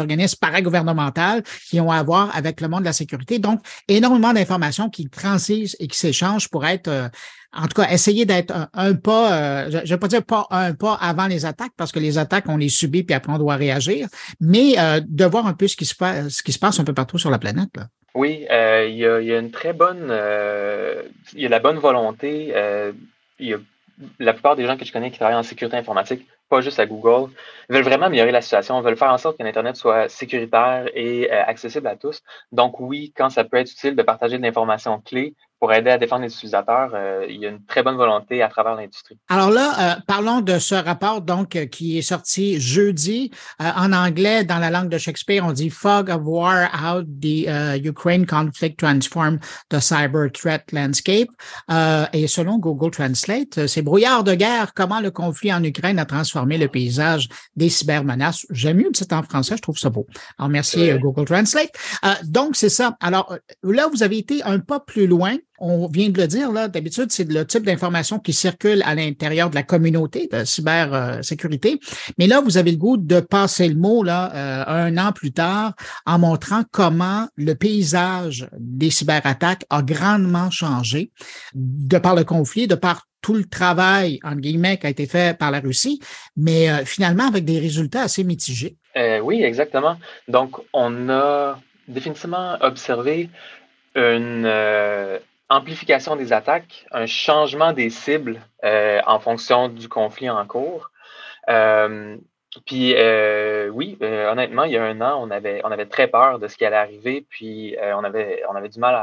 [0.00, 3.38] organismes paragouvernementaux qui ont à voir avec le monde de la sécurité.
[3.38, 7.08] Donc, énormément d'informations qui transisent et qui s'échangent pour être euh,
[7.54, 10.74] en tout cas, essayer d'être un, pas, euh, je ne vais pas dire pas un
[10.74, 13.56] pas avant les attaques, parce que les attaques, on les subit, puis après, on doit
[13.56, 14.08] réagir,
[14.40, 17.38] mais euh, de voir un peu ce qui, se passe, un peu partout sur la
[17.38, 17.70] planète.
[18.14, 20.12] Oui, euh, il y, a, y, a, une très bonne,
[21.34, 22.54] il y a la bonne volonté.
[23.38, 23.58] il y a
[24.18, 26.86] la plupart des gens que je connais qui travaillent en sécurité informatique, pas juste à
[26.86, 27.30] Google,
[27.68, 31.86] veulent vraiment améliorer la situation, veulent faire en sorte que l'Internet soit sécuritaire et accessible
[31.86, 32.22] à tous.
[32.50, 35.96] Donc oui, quand ça peut être utile de partager de l'information clé, pour aider à
[35.96, 39.16] défendre les utilisateurs, euh, il y a une très bonne volonté à travers l'industrie.
[39.28, 44.42] Alors là, euh, parlons de ce rapport donc euh, qui est sorti jeudi en anglais
[44.42, 45.44] dans la langue de Shakespeare.
[45.46, 47.46] On dit "Fog of War: How the
[47.84, 51.28] Ukraine Conflict Transformed the Cyber Threat Landscape".
[52.12, 54.74] et selon Google Translate, c'est brouillard de guerre.
[54.74, 58.46] Comment le conflit en Ukraine a transformé le paysage des cybermenaces.
[58.50, 60.08] J'aime mieux c'est en français, je trouve ça beau.
[60.40, 61.70] Alors merci Google Translate.
[62.24, 62.96] donc c'est ça.
[63.00, 66.66] Alors là, vous avez été un pas plus loin on vient de le dire, là,
[66.66, 71.78] d'habitude, c'est le type d'information qui circule à l'intérieur de la communauté de cybersécurité.
[72.18, 75.32] Mais là, vous avez le goût de passer le mot là, euh, un an plus
[75.32, 81.12] tard en montrant comment le paysage des cyberattaques a grandement changé
[81.54, 85.38] de par le conflit, de par tout le travail, entre guillemets, qui a été fait
[85.38, 86.00] par la Russie,
[86.36, 88.76] mais euh, finalement avec des résultats assez mitigés.
[88.96, 89.96] Euh, oui, exactement.
[90.26, 93.30] Donc, on a définitivement observé
[93.94, 94.44] une,
[95.52, 100.90] amplification des attaques, un changement des cibles euh, en fonction du conflit en cours.
[101.50, 102.16] Euh,
[102.66, 106.38] puis euh, oui, honnêtement, il y a un an, on avait, on avait très peur
[106.38, 108.94] de ce qui allait arriver, puis on, avait, on avait du mal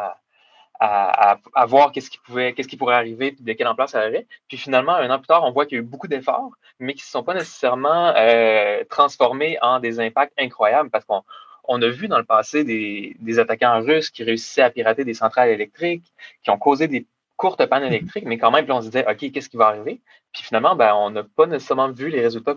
[0.79, 4.07] à, à, voir qu'est-ce qui pouvait, qu'est-ce qui pourrait arriver, puis de quelle ampleur ça
[4.07, 4.27] aurait.
[4.47, 6.93] Puis finalement, un an plus tard, on voit qu'il y a eu beaucoup d'efforts, mais
[6.93, 8.13] qui ne se sont pas nécessairement
[8.89, 11.23] transformés en des impacts incroyables, parce qu'on
[11.69, 15.49] on a vu dans le passé des, attaquants russes qui réussissaient à pirater des centrales
[15.49, 16.11] électriques,
[16.43, 17.05] qui ont causé des
[17.37, 17.93] courtes pannes mhm.
[17.93, 20.01] électriques, mais quand même, on se disait, OK, qu'est-ce qui va arriver?
[20.33, 22.55] Puis finalement, ben, on n'a pas nécessairement vu les résultats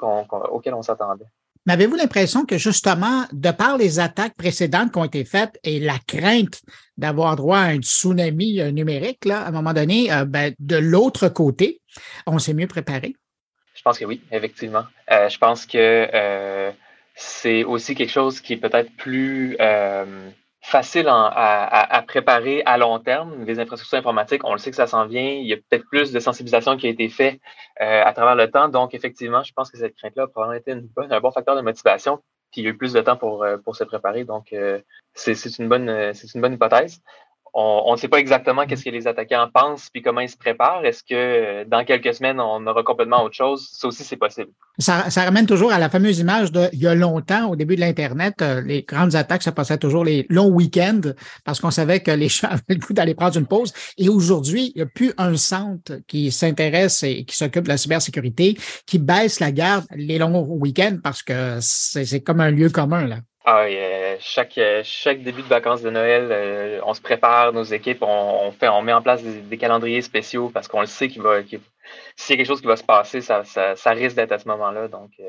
[0.50, 1.26] auxquels on s'attendait.
[1.66, 5.78] Mais avez-vous l'impression que justement, de par les attaques précédentes qui ont été faites et
[5.78, 6.60] la crainte
[6.96, 10.76] d'avoir droit à un tsunami euh, numérique, là, à un moment donné, euh, ben, de
[10.76, 11.80] l'autre côté,
[12.26, 13.14] on s'est mieux préparé?
[13.74, 14.84] Je pense que oui, effectivement.
[15.10, 16.72] Euh, je pense que
[17.14, 23.44] c'est aussi quelque chose qui est peut-être plus euh, facile à, préparer à long terme.
[23.44, 25.28] Les infrastructures informatiques, on le sait que ça s'en vient.
[25.28, 27.40] Il y a peut-être plus de sensibilisation qui a été faite
[27.80, 28.68] euh, à travers le temps.
[28.68, 32.22] Donc, effectivement, je pense que cette crainte-là a probablement été un bon facteur de motivation.
[32.50, 34.24] Puis il y a eu plus de temps pour, euh, se préparer.
[34.24, 34.54] Donc,
[35.14, 37.02] c'est une bonne hypothèse
[37.54, 40.84] on ne sait pas exactement qu'est-ce que les attaquants pensent puis comment ils se préparent.
[40.84, 43.68] Est-ce que euh, dans quelques semaines, on aura complètement autre chose?
[43.72, 44.50] Ça aussi, c'est possible.
[44.78, 47.80] Ça, ramène toujours à la fameuse image de il y a longtemps, au début de
[47.80, 51.12] l'Internet, euh, les grandes attaques, ça passait toujours les longs week-ends
[51.44, 53.72] parce qu'on savait que les gens avaient le goût d'aller prendre une pause.
[53.98, 57.76] Et aujourd'hui, il n'y a plus un centre qui s'intéresse et qui s'occupe de la
[57.76, 63.06] cybersécurité qui baisse la garde les longs week-ends parce que c'est comme un lieu commun,
[63.06, 63.18] là.
[63.44, 63.66] Ah,
[64.20, 68.68] chaque, chaque début de vacances de Noël, euh, on se prépare, nos équipes, on, fait,
[68.68, 71.58] on met en place des, calendriers spéciaux parce qu'on le sait qu'il va, s'il
[72.30, 74.86] y a quelque chose qui va se passer, ça, ça, risque d'être à ce moment-là.
[74.86, 75.24] Donc, euh,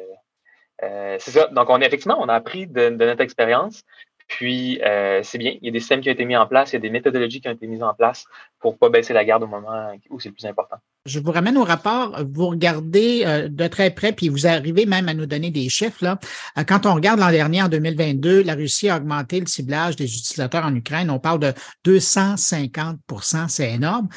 [0.84, 1.47] euh, c'est ça.
[1.47, 3.84] Donc, on effectivement, on a appris de, de notre expérience.
[4.27, 6.71] Puis, euh, c'est bien, il y a des systèmes qui ont été mis en place,
[6.71, 8.25] il y a des méthodologies qui ont été mises en place
[8.59, 10.77] pour ne pas baisser la garde au moment où c'est le plus important.
[11.05, 15.09] Je vous ramène au rapport, vous regardez euh, de très près, puis vous arrivez même
[15.09, 16.03] à nous donner des chiffres.
[16.03, 16.19] Là.
[16.57, 20.05] Euh, quand on regarde l'an dernier, en 2022, la Russie a augmenté le ciblage des
[20.05, 21.09] utilisateurs en Ukraine.
[21.09, 21.53] On parle de
[21.86, 24.07] 250% c'est énorme.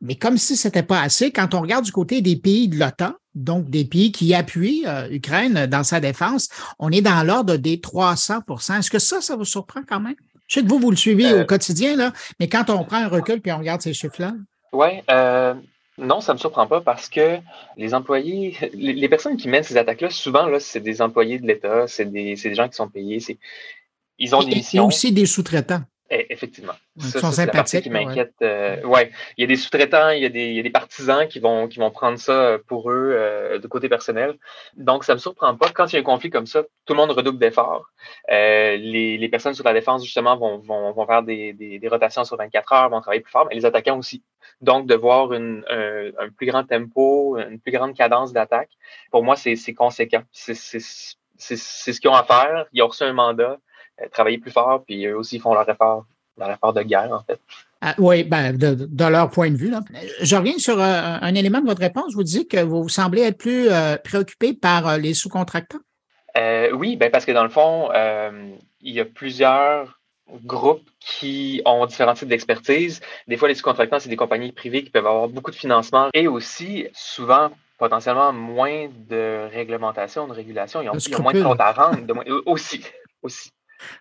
[0.00, 2.78] Mais comme si ce n'était pas assez, quand on regarde du côté des pays de
[2.78, 7.56] l'OTAN, donc des pays qui appuient euh, Ukraine dans sa défense, on est dans l'ordre
[7.56, 10.16] des 300% Est-ce que ça, ça vous surprend quand même?
[10.48, 12.96] Je sais que vous, vous le suivez au euh, quotidien, là, mais quand on prend
[12.96, 14.32] un recul puis on regarde ces chiffres-là.
[14.72, 15.54] Oui, euh,
[15.98, 17.38] non, ça ne me surprend pas parce que
[17.76, 21.86] les employés, les, personnes qui mènent ces attaques-là, souvent, là, c'est des employés de l'État,
[21.88, 23.20] c'est des, des, gens qui sont payés.
[24.18, 24.86] ils ont des Et, et missions.
[24.86, 25.82] aussi des sous-traitants.
[26.08, 26.72] Eh, Effectivement.
[26.96, 28.04] Ils Ça, sont ça, c'est la partie sympathiques, qui ouais.
[28.04, 28.34] m'inquiète.
[28.42, 29.10] Euh, ouais.
[29.36, 31.40] il y a des sous-traitants, il y a des, il y a des partisans qui
[31.40, 34.36] vont, qui vont prendre ça euh, pour eux euh, de côté personnel.
[34.76, 35.70] Donc, ça me surprend pas.
[35.70, 37.86] Quand il y a un conflit comme ça, tout le monde redouble d'efforts.
[38.30, 41.88] Euh, les, les personnes sur la défense, justement, vont, vont, vont faire des, des, des
[41.88, 44.22] rotations sur 24 heures, vont travailler plus fort, mais les attaquants aussi.
[44.60, 48.70] Donc, de voir une, un, un plus grand tempo, une plus grande cadence d'attaque,
[49.10, 50.22] pour moi, c'est c'est conséquent.
[50.30, 52.64] C'est c'est- c'est- c'est ce qu'ils ont à faire.
[52.72, 53.58] Ils ont reçu un mandat,
[54.12, 56.06] travailler plus fort, puis eux aussi font leur effort,
[56.38, 57.40] leur effort de guerre, en fait.
[57.80, 59.70] Ah, oui, ben, de, de leur point de vue.
[59.70, 59.80] Là.
[60.22, 62.14] Je reviens sur euh, un élément de votre réponse.
[62.14, 65.78] Vous dites que vous semblez être plus euh, préoccupé par euh, les sous-contractants.
[66.36, 70.00] Euh, oui, ben parce que dans le fond, euh, il y a plusieurs
[70.44, 73.00] groupes qui ont différents types d'expertise.
[73.28, 76.26] Des fois, les sous-contractants, c'est des compagnies privées qui peuvent avoir beaucoup de financement et
[76.28, 80.82] aussi, souvent, potentiellement moins de réglementation, de régulation.
[80.82, 82.04] Ils ont, ils ont moins de comptes à rendre.
[82.04, 82.82] de moins- euh, aussi,
[83.22, 83.50] aussi.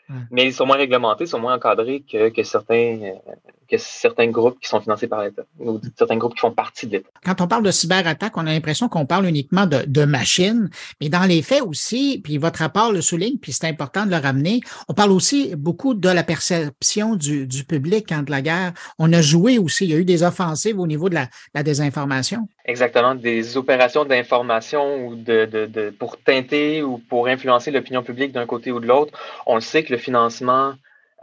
[0.10, 0.16] Ouais.
[0.32, 3.32] Mais ils sont moins réglementés, sont moins encadrés que, que certains, euh,
[3.70, 6.94] que certains groupes qui sont financés par l'État ou certains groupes qui font partie de
[6.94, 7.10] l'État.
[7.24, 10.70] Quand on parle de cyberattaque, on a l'impression qu'on parle uniquement de, de machines,
[11.02, 14.18] mais dans les faits aussi, puis votre rapport le souligne, puis c'est important de le
[14.18, 18.74] ramener, on parle aussi beaucoup de la perception du, du public quand de la guerre.
[19.00, 21.64] On a joué aussi, il y a eu des offensives au niveau de la, la
[21.64, 22.48] désinformation.
[22.68, 28.32] Exactement, des opérations d'information ou de, de, de, pour teinter ou pour influencer l'opinion publique
[28.32, 29.14] d'un côté ou de l'autre.
[29.46, 30.74] On le sait que le financement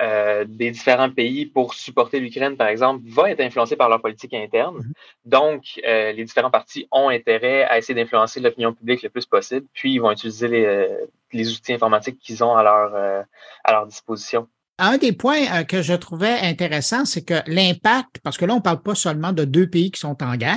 [0.01, 4.35] euh, des différents pays pour supporter l'Ukraine, par exemple, va être influencé par leur politique
[4.35, 4.77] interne.
[4.77, 4.93] Mhm.
[5.25, 9.67] Donc, euh, les différents partis ont intérêt à essayer d'influencer l'opinion publique le plus possible,
[9.73, 13.23] puis ils vont utiliser les, euh, les outils informatiques qu'ils ont à leur, euh,
[13.65, 14.49] à leur disposition.
[14.79, 18.57] Un des points euh, que je trouvais intéressant, c'est que l'impact, parce que là, on
[18.57, 20.57] ne parle pas seulement de deux pays qui sont en guerre,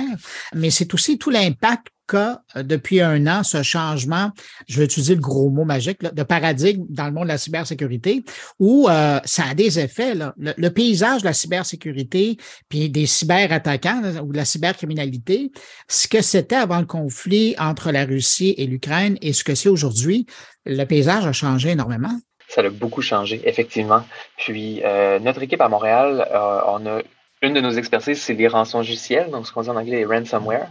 [0.54, 4.30] mais c'est aussi tout l'impact qu'a euh, depuis un an ce changement,
[4.68, 8.24] je vais utiliser le gros mot magique, de paradigme dans le monde de la cybersécurité,
[8.58, 10.14] où euh, ça a des effets.
[10.14, 12.36] Le, paysage de la cybersécurité,
[12.68, 15.52] puis des cyberattaquants ou de la cybercriminalité,
[15.88, 19.68] ce que c'était avant le conflit entre la Russie et l'Ukraine et ce que c'est
[19.68, 20.26] aujourd'hui,
[20.64, 22.18] le paysage a changé énormément.
[22.48, 24.04] Ça a beaucoup changé, effectivement.
[24.36, 27.02] Puis, euh, notre équipe à Montréal, euh, on a
[27.42, 30.70] une de nos expertises, c'est les rançongiciels, donc ce qu'on dit en anglais les ransomware.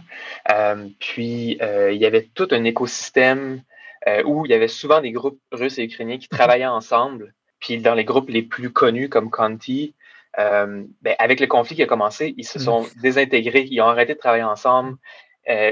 [0.50, 3.62] Euh, puis, il y avait tout un écosystème
[4.24, 7.34] où il y avait souvent des groupes russes et ukrainiens qui travaillaient ensemble.
[7.60, 9.94] Puis, dans les groupes les plus connus comme Conti,
[10.36, 10.86] ben,
[11.18, 14.44] avec le conflit qui a commencé, ils se sont désintégrés, ils ont arrêté de travailler
[14.44, 14.96] ensemble.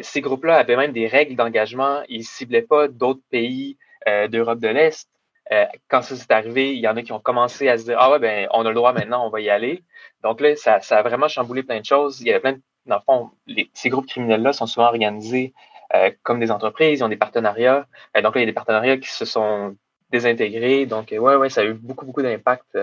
[0.03, 2.03] Ces groupes-là avaient même des règles d'engagement.
[2.09, 5.09] Ils ciblaient pas d'autres pays d'Europe de l'Est.
[5.52, 7.96] Euh, quand ça s'est arrivé, il y en a qui ont commencé à se dire
[8.00, 9.83] Ah ouais, ben on a le droit maintenant, on va y aller.
[10.22, 12.20] Donc là, ça, a vraiment chamboulé plein de choses.
[12.20, 13.30] Il y avait plein de, dans le fond,
[13.74, 15.52] ces groupes criminels-là sont souvent organisés
[15.94, 17.87] euh, comme des entreprises, ils ont des partenariats.
[18.16, 19.76] Euh, donc là, il y a des partenariats qui se sont
[20.11, 20.87] désintégrés.
[20.87, 22.78] Donc, ouais, ouais, ça a eu beaucoup, beaucoup d'impact,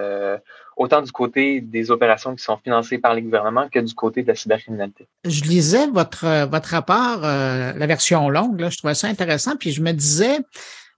[0.75, 4.27] autant du côté des opérations qui sont financées par les gouvernements que du côté de
[4.27, 5.07] la cybercriminalité.
[5.23, 9.93] Je lisais votre, votre rapport, la version longue, je trouvais ça intéressant, puis je me
[9.93, 10.39] disais,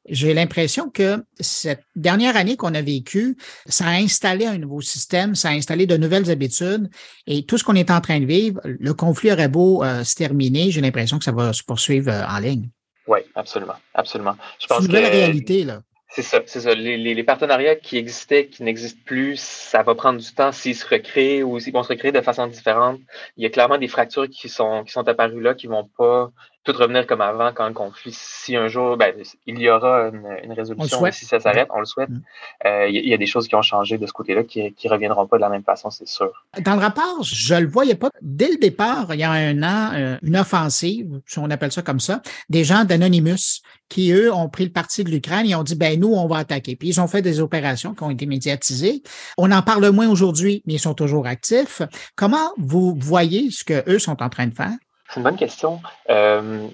[0.08, 5.36] j'ai l'impression que cette dernière année qu'on a vécue, ça a installé un nouveau système,
[5.36, 6.90] ça a installé de nouvelles habitudes
[7.28, 10.16] et tout ce qu'on est en train de vivre, le conflit aurait beau euh, se
[10.16, 12.70] terminer, j'ai l'impression que ça va se poursuivre euh, en ligne.
[13.08, 14.36] Oui, absolument, absolument.
[14.60, 15.82] Je C'est une pense nouvelle que réalité, là.
[16.10, 16.74] c'est ça, c'est ça.
[16.74, 20.76] Les, les, les partenariats qui existaient, qui n'existent plus, ça va prendre du temps s'ils
[20.76, 23.00] se recréent ou s'ils vont se recréer de façon différente.
[23.36, 26.32] Il y a clairement des fractures qui sont, qui sont apparues là, qui vont pas
[26.64, 29.14] tout revenir comme avant quand le conflit, si un jour, ben,
[29.46, 32.10] il y aura une, une résolution, si ça s'arrête, on le souhaite.
[32.10, 32.22] Mm.
[32.66, 34.44] Euh, il, y a, il y a des choses qui ont changé de ce côté-là
[34.44, 36.32] qui, qui reviendront pas de la même façon, c'est sûr.
[36.62, 38.10] Dans le rapport, je le voyais pas.
[38.22, 41.82] Dès le départ, il y a un an, euh, une offensive, si on appelle ça
[41.82, 45.64] comme ça, des gens d'Anonymous qui, eux, ont pris le parti de l'Ukraine et ont
[45.64, 46.76] dit, ben nous, on va attaquer.
[46.76, 49.04] Puis ils ont fait des opérations qui ont été médiatisées.
[49.38, 51.82] On en parle moins aujourd'hui, mais ils sont toujours actifs.
[52.16, 54.74] Comment vous voyez ce que eux sont en train de faire?
[55.14, 55.80] C'est une bonne question.
[56.10, 56.68] Euh,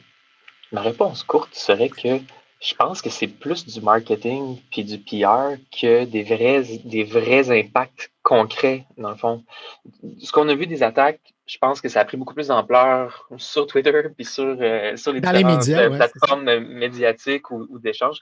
[0.71, 2.19] ma réponse courte serait que
[2.61, 7.51] je pense que c'est plus du marketing puis du PR que des vrais, des vrais
[7.51, 9.43] impacts concrets, dans le fond.
[10.21, 13.27] Ce qu'on a vu des attaques, je pense que ça a pris beaucoup plus d'ampleur
[13.35, 17.51] sur Twitter puis sur, euh, sur les Dans les différentes médias, euh, ouais, plateformes médiatiques
[17.51, 18.21] ou, ou d'échanges.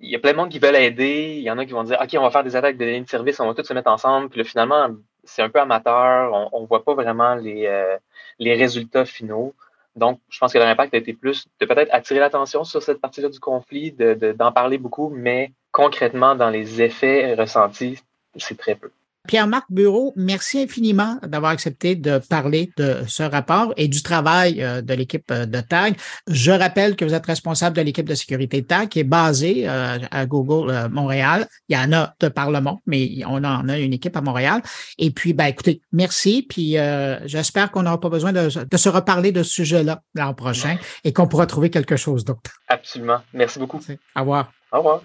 [0.00, 1.36] Il y a plein de monde qui veulent aider.
[1.38, 3.04] Il y en a qui vont dire OK, on va faire des attaques de lignes
[3.04, 4.28] de service, on va tous se mettre ensemble.
[4.28, 4.88] Puis là, finalement,
[5.26, 6.50] c'est un peu amateur.
[6.52, 7.96] On ne voit pas vraiment les, euh,
[8.38, 9.54] les résultats finaux.
[9.94, 13.30] Donc, je pense que l'impact a été plus de peut-être attirer l'attention sur cette partie-là
[13.30, 17.98] du conflit, d'en de, d'en parler beaucoup, mais concrètement, dans les effets ressentis,
[18.36, 18.90] c'est très peu.
[19.26, 24.82] Pierre-Marc Bureau, merci infiniment d'avoir accepté de parler de ce rapport et du travail euh,
[24.82, 25.96] de l'équipe euh, de TAG.
[26.28, 29.98] Je rappelle que vous êtes responsable de l'équipe de sécurité TAG qui est basée euh,
[30.10, 31.46] à Google Montréal.
[31.68, 34.20] Il y en a de par le monde, mais on en a une équipe à
[34.20, 34.62] Montréal.
[34.98, 36.46] Et puis, ben, écoutez, merci.
[36.48, 36.76] Puis
[37.24, 41.12] j'espère qu'on n'aura pas besoin de, de, se reparler de ce sujet-là l'an prochain et
[41.12, 42.50] qu'on pourra trouver quelque chose d'autre.
[42.68, 43.20] Absolument.
[43.32, 43.78] Merci beaucoup.
[44.16, 44.52] Au revoir.
[44.72, 45.02] Au revoir.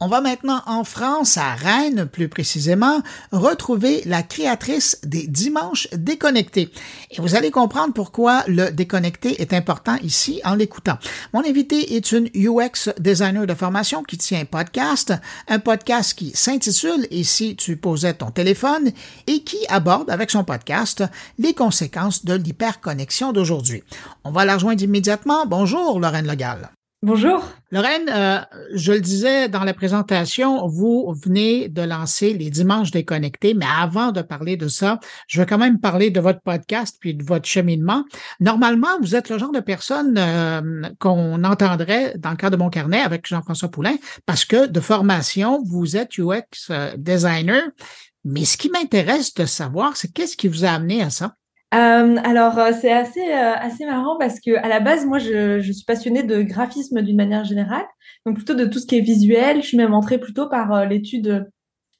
[0.00, 6.70] On va maintenant en France, à Rennes plus précisément, retrouver la créatrice des Dimanches déconnectés.
[7.10, 10.98] Et vous allez comprendre pourquoi le déconnecté est important ici en l'écoutant.
[11.32, 15.12] Mon invité est une UX designer de formation qui tient un podcast,
[15.48, 18.92] un podcast qui s'intitule Et si tu posais ton téléphone
[19.26, 21.02] et qui aborde avec son podcast
[21.40, 23.82] les conséquences de l'hyperconnexion d'aujourd'hui.
[24.22, 25.44] On va la rejoindre immédiatement.
[25.44, 26.70] Bonjour Lorraine Legal.
[27.02, 27.44] Bonjour.
[27.70, 28.40] Lorraine, euh,
[28.74, 34.10] je le disais dans la présentation, vous venez de lancer les Dimanches déconnectés, mais avant
[34.10, 37.46] de parler de ça, je veux quand même parler de votre podcast puis de votre
[37.46, 38.04] cheminement.
[38.40, 42.68] Normalement, vous êtes le genre de personne euh, qu'on entendrait dans le cadre de mon
[42.68, 43.94] carnet avec Jean-François Poulain,
[44.26, 47.62] parce que de formation, vous êtes UX euh, designer.
[48.24, 51.36] Mais ce qui m'intéresse de savoir, c'est qu'est-ce qui vous a amené à ça?
[51.74, 55.60] Euh, alors, euh, c'est assez, euh, assez marrant parce que à la base, moi, je,
[55.60, 57.84] je suis passionnée de graphisme d'une manière générale,
[58.24, 59.60] donc plutôt de tout ce qui est visuel.
[59.62, 61.46] Je suis même entrée plutôt par l'étude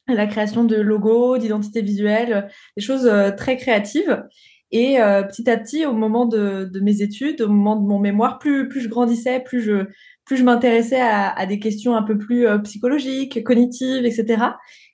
[0.09, 2.49] la création de logos, d'identité visuelle,
[2.79, 4.25] des choses très créatives.
[4.71, 8.39] Et petit à petit, au moment de, de, mes études, au moment de mon mémoire,
[8.39, 9.85] plus, plus je grandissais, plus je,
[10.25, 14.45] plus je m'intéressais à, à, des questions un peu plus psychologiques, cognitives, etc.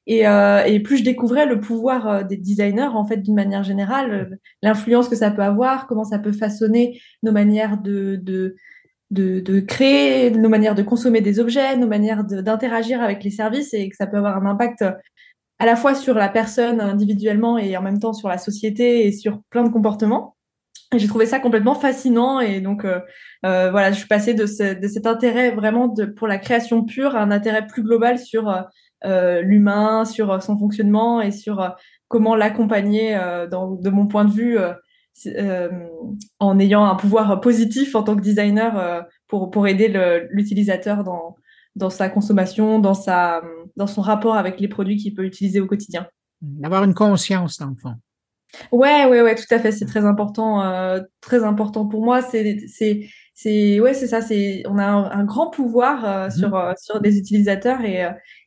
[0.06, 3.62] Et, euh, et, plus je découvrais le pouvoir euh, des designers, en fait, d'une manière
[3.62, 8.54] générale, euh, l'influence que ça peut avoir, comment ça peut façonner nos manières de, de,
[9.10, 13.72] de, de créer, nos manières de consommer des objets, nos manières d'interagir avec les services,
[13.72, 14.84] et que ça peut avoir un impact
[15.58, 19.12] à la fois sur la personne individuellement et en même temps sur la société et
[19.12, 20.36] sur plein de comportements.
[20.96, 23.00] J'ai trouvé ça complètement fascinant et donc euh,
[23.44, 26.84] euh, voilà, je suis passée de, ce, de cet intérêt vraiment de, pour la création
[26.84, 28.60] pure à un intérêt plus global sur euh,
[29.04, 31.68] l'humain, sur son fonctionnement et sur euh,
[32.08, 34.58] comment l'accompagner euh, de mon point de vue
[36.38, 39.92] en ayant un pouvoir positif en tant que designer pour, pour aider
[40.30, 41.36] l'utilisateur dans,
[41.76, 43.42] dans sa consommation, dans, sa,
[43.76, 46.06] dans son rapport avec les produits qu'il peut utiliser au quotidien.
[46.40, 47.94] D'avoir une conscience, dans le fond.
[48.72, 49.72] Ouais, ouais, ouais, tout à fait.
[49.72, 50.62] C'est très important,
[51.20, 52.20] très important pour moi.
[52.20, 54.20] C'est, c'est, c'est, ouais, c'est ça.
[54.20, 56.38] C'est, on a un, grand pouvoir mm-hmm.
[56.38, 58.04] sur, sur des utilisateurs et,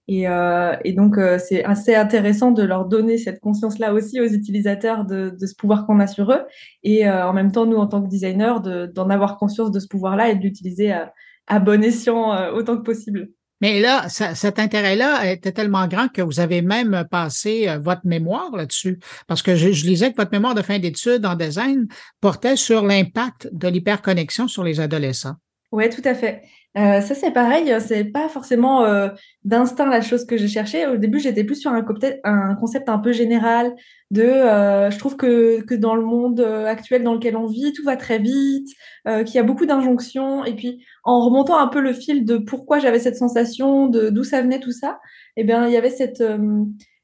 [0.08, 4.28] et, euh, et donc, euh, c'est assez intéressant de leur donner cette conscience-là aussi aux
[4.28, 6.41] utilisateurs de, de ce pouvoir qu'on a sur eux.
[6.84, 9.88] Et euh, en même temps, nous, en tant que designers, d'en avoir conscience de ce
[9.88, 11.14] pouvoir-là et de l'utiliser à,
[11.47, 13.30] à, bon escient euh, autant que possible.
[13.60, 18.05] Mais là, ça, cet intérêt-là était tellement grand que vous avez même passé euh, votre
[18.05, 18.99] mémoire là-dessus.
[19.28, 21.88] Parce que je, je, lisais que votre mémoire de fin d'études en design
[22.22, 25.36] portait sur l'impact de l'hyperconnexion sur les adolescents.
[25.72, 26.43] Oui, tout à fait.
[26.78, 29.10] Euh, ça, c'est pareil, c'est pas forcément euh,
[29.44, 30.86] d'instinct la chose que j'ai cherché.
[30.86, 31.84] Au début, j'étais plus sur un,
[32.24, 33.74] un, concept un peu général
[34.12, 37.74] de euh, je trouve que, que dans le monde euh, actuel dans lequel on vit,
[37.74, 38.70] tout va très vite,
[39.08, 40.46] euh, qu'il y a beaucoup d'injonctions.
[40.46, 44.24] Et puis, en remontant un peu le fil de pourquoi j'avais cette sensation, de d'où
[44.24, 45.00] ça venait tout ça,
[45.36, 46.22] eh bien, il y avait cette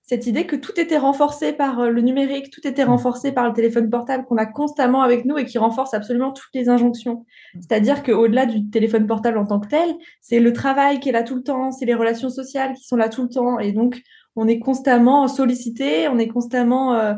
[0.03, 3.53] cette idée que tout était renforcé par euh, le numérique, tout était renforcé par le
[3.53, 7.25] téléphone portable qu'on a constamment avec nous et qui renforce absolument toutes les injonctions.
[7.55, 11.23] C'est-à-dire qu'au-delà du téléphone portable en tant que tel, c'est le travail qui est là
[11.23, 13.59] tout le temps, c'est les relations sociales qui sont là tout le temps.
[13.59, 14.01] Et donc,
[14.35, 17.13] on est constamment sollicité, on est constamment euh,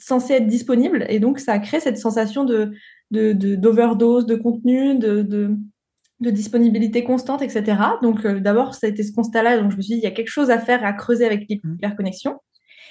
[0.00, 1.06] censé être disponible.
[1.08, 2.72] Et donc, ça crée cette sensation de
[3.10, 5.56] d'overdose de, contenu, de,
[6.20, 7.76] de disponibilité constante, etc.
[8.02, 10.06] Donc euh, d'abord, ça a été ce constat-là, donc je me suis dit, il y
[10.06, 12.38] a quelque chose à faire, à creuser avec l'hyperconnexion.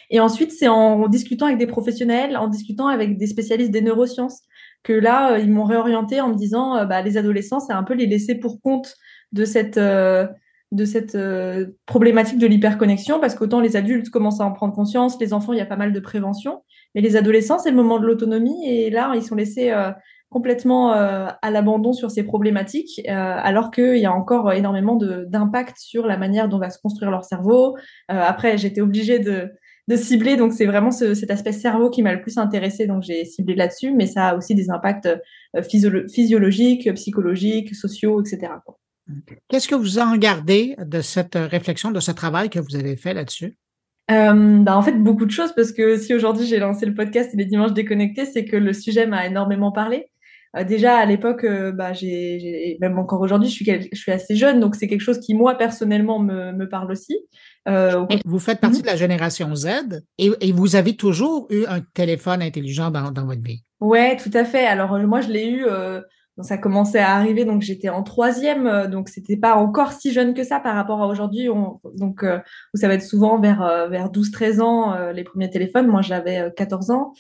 [0.10, 4.42] Et ensuite, c'est en discutant avec des professionnels, en discutant avec des spécialistes des neurosciences,
[4.84, 7.84] que là, euh, ils m'ont réorienté en me disant, euh, bah, les adolescents, c'est un
[7.84, 8.96] peu les laisser pour compte
[9.32, 11.18] de cette, de cette
[11.88, 15.58] problématique de l'hyperconnexion, parce qu'autant les adultes commencent à en prendre conscience, les enfants, il
[15.58, 16.62] y a pas mal de prévention,
[16.94, 19.74] mais les adolescents, c'est le moment de l'autonomie, et là, ils sont laissés
[20.34, 25.78] complètement euh, à l'abandon sur ces problématiques, euh, alors qu'il y a encore énormément d'impact
[25.78, 27.78] sur la manière dont va se construire leur cerveau.
[28.12, 29.50] Euh, après, j'étais obligée de,
[29.88, 33.04] de, cibler, donc c'est vraiment ce, cet aspect cerveau qui m'a le plus intéressé, donc
[33.04, 35.08] j'ai ciblé là-dessus, mais ça a aussi des impacts
[35.62, 38.54] physiologiques, psychologiques, sociaux, etc.
[39.48, 43.14] Qu'est-ce que vous en gardez de cette réflexion, de ce travail que vous avez fait
[43.14, 43.58] là-dessus?
[44.12, 47.32] Euh, bah, en fait, beaucoup de choses, parce que si aujourd'hui j'ai lancé le podcast
[47.34, 50.08] Les Dimanches Déconnectés, c'est que le sujet m'a énormément parlé.
[50.56, 54.36] Euh, déjà à l'époque, euh, bah, j'ai, même encore aujourd'hui, je suis, je suis assez
[54.36, 57.18] jeune, donc c'est quelque chose qui moi personnellement me, me parle aussi.
[57.68, 61.80] Euh, vous faites partie de la génération Z et, et, vous avez toujours eu un
[61.80, 63.64] téléphone intelligent dans, dans votre vie?
[63.80, 64.66] Ouais, tout à fait.
[64.66, 65.66] Alors moi, je l'ai eu.
[65.66, 66.02] Euh,
[66.42, 70.34] ça commençait à arriver, donc j'étais en troisième, euh, donc c'était pas encore si jeune
[70.34, 71.48] que ça par rapport à aujourd'hui.
[71.96, 72.40] Donc euh,
[72.74, 75.88] ça va être souvent vers vers 12-13 ans les premiers téléphones.
[75.88, 77.14] Moi, j'avais 14 ans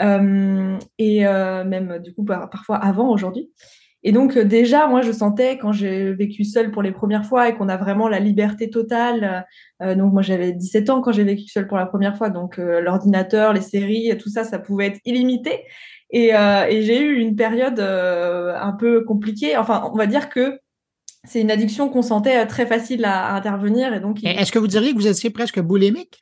[0.00, 3.50] et même du coup parfois avant aujourd'hui.
[4.04, 7.54] Et donc déjà, moi, je sentais quand j'ai vécu seule pour les premières fois et
[7.54, 9.46] qu'on a vraiment la liberté totale.
[9.80, 12.28] donc moi, j'avais 17 ans quand j'ai vécu seule pour la première fois.
[12.28, 15.60] Donc l'ordinateur, les séries, tout ça, ça pouvait être illimité.
[16.12, 19.56] Et, euh, j'ai eu une période euh, un peu compliquée.
[19.56, 20.58] Enfin, on va dire que
[21.24, 23.92] c'est une addiction qu'on sentait euh, très facile à, intervenir.
[24.22, 26.20] Est-ce que vous diriez que vous étiez presque boulimique?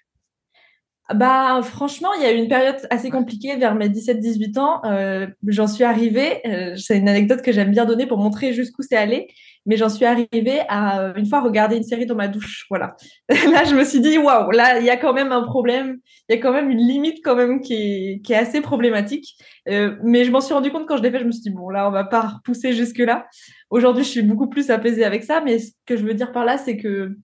[1.15, 4.81] Bah, franchement, il y a eu une période assez compliquée vers mes 17-18 ans.
[4.85, 8.83] Euh, j'en suis arrivée, euh, c'est une anecdote que j'aime bien donner pour montrer jusqu'où
[8.83, 9.29] c'est allé,
[9.67, 12.67] mais j'en suis arrivée à une fois regarder une série dans ma douche.
[12.71, 12.97] Voilà.
[13.29, 15.99] là, je me suis dit, waouh, là, il y a quand même un problème,
[16.29, 19.35] il y a quand même une limite quand même qui est, qui est assez problématique.
[19.69, 21.51] Euh, mais je m'en suis rendu compte quand je l'ai fait, je me suis dit,
[21.51, 23.27] bon, là, on va pas repousser jusque-là.
[23.71, 26.45] Aujourd'hui, je suis beaucoup plus apaisée avec ça, mais ce que je veux dire par
[26.45, 27.17] là, c'est que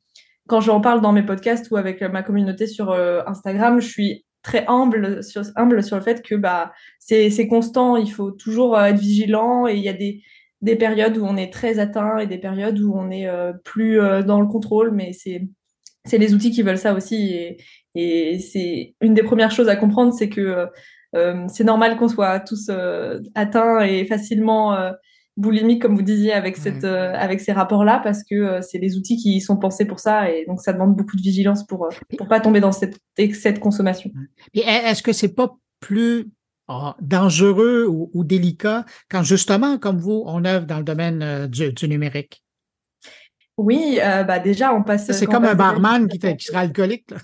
[0.46, 4.24] quand j'en parle dans mes podcasts ou avec ma communauté sur euh, Instagram, je suis
[4.42, 8.84] très humble sur, humble sur le fait que bah, c'est constant, il faut toujours euh,
[8.84, 10.22] être vigilant et il y a des,
[10.60, 13.98] des périodes où on est très atteint et des périodes où on est euh, plus
[14.24, 17.32] dans le contrôle, mais c'est les outils qui veulent ça aussi.
[17.34, 17.56] Et,
[17.94, 20.66] et c'est une des premières choses à comprendre, c'est que
[21.48, 22.70] c'est normal qu'on soit tous
[23.34, 24.76] atteints et facilement
[25.36, 28.96] boulimique, comme vous disiez, avec, cette, euh, avec ces rapports-là, parce que euh, c'est des
[28.96, 32.22] outils qui sont pensés pour ça, et donc ça demande beaucoup de vigilance pour ne
[32.22, 34.10] euh, pas tomber dans cet excès de consommation.
[34.54, 36.30] Et est-ce que c'est pas plus
[36.68, 42.42] oh, dangereux ou, délicat quand justement, comme vous, on œuvre dans le domaine du, numérique?
[43.58, 45.10] Oui, bah déjà, on passe.
[45.10, 47.10] C'est comme un barman qui, qui sera alcoolique.
[47.10, 47.18] Là.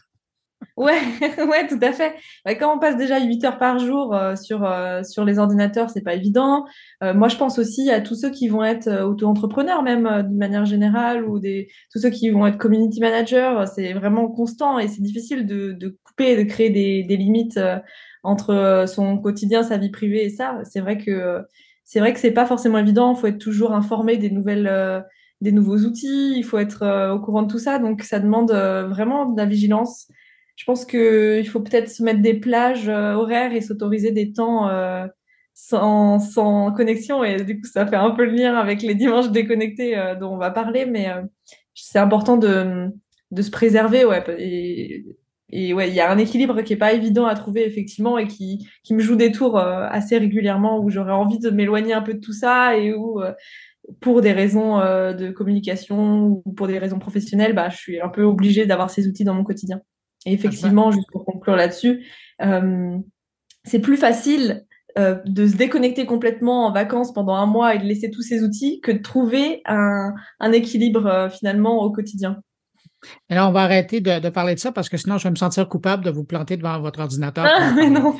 [0.76, 1.00] Ouais,
[1.48, 2.14] ouais, tout à fait.
[2.58, 6.00] quand on passe déjà 8 heures par jour euh, sur, euh, sur les ordinateurs, c'est
[6.00, 6.64] pas évident.
[7.02, 10.64] Euh, moi, je pense aussi à tous ceux qui vont être auto-entrepreneurs, même d'une manière
[10.64, 13.64] générale, ou des, tous ceux qui vont être community managers.
[13.74, 17.60] C'est vraiment constant et c'est difficile de, de couper, de créer des, des limites
[18.22, 20.58] entre son quotidien, sa vie privée et ça.
[20.64, 21.42] C'est vrai que
[21.84, 23.14] c'est vrai que c'est pas forcément évident.
[23.14, 25.04] Il faut être toujours informé des nouvelles,
[25.42, 26.34] des nouveaux outils.
[26.36, 27.78] Il faut être au courant de tout ça.
[27.78, 30.08] Donc, ça demande vraiment de la vigilance
[30.62, 34.68] je pense qu'il faut peut-être se mettre des plages euh, horaires et s'autoriser des temps
[34.68, 35.08] euh,
[35.54, 37.24] sans, sans, connexion.
[37.24, 40.32] Et du coup, ça fait un peu le lien avec les dimanches déconnectés euh, dont
[40.32, 40.86] on va parler.
[40.86, 41.08] Mais
[41.74, 42.86] c'est important de,
[43.32, 44.04] de, se préserver.
[44.04, 44.22] Ouais,
[45.50, 48.28] et, ouais, il y a un équilibre qui est pas évident à trouver effectivement et
[48.28, 52.14] qui, qui me joue des tours assez régulièrement où j'aurais envie de m'éloigner un peu
[52.14, 53.20] de tout ça et où
[54.00, 58.22] pour des raisons de communication ou pour des raisons professionnelles, bah, je suis un peu
[58.22, 59.82] obligée d'avoir ces outils dans mon quotidien.
[60.26, 62.06] Et effectivement, juste pour conclure là-dessus,
[62.42, 62.98] euh,
[63.64, 64.66] c'est plus facile
[64.98, 68.42] euh, de se déconnecter complètement en vacances pendant un mois et de laisser tous ces
[68.42, 72.42] outils que de trouver un, un équilibre euh, finalement au quotidien.
[73.28, 75.36] Et là, on va arrêter de, parler de ça parce que sinon, je vais me
[75.36, 77.46] sentir coupable de vous planter devant votre ordinateur.
[77.48, 78.16] Ah, mais non.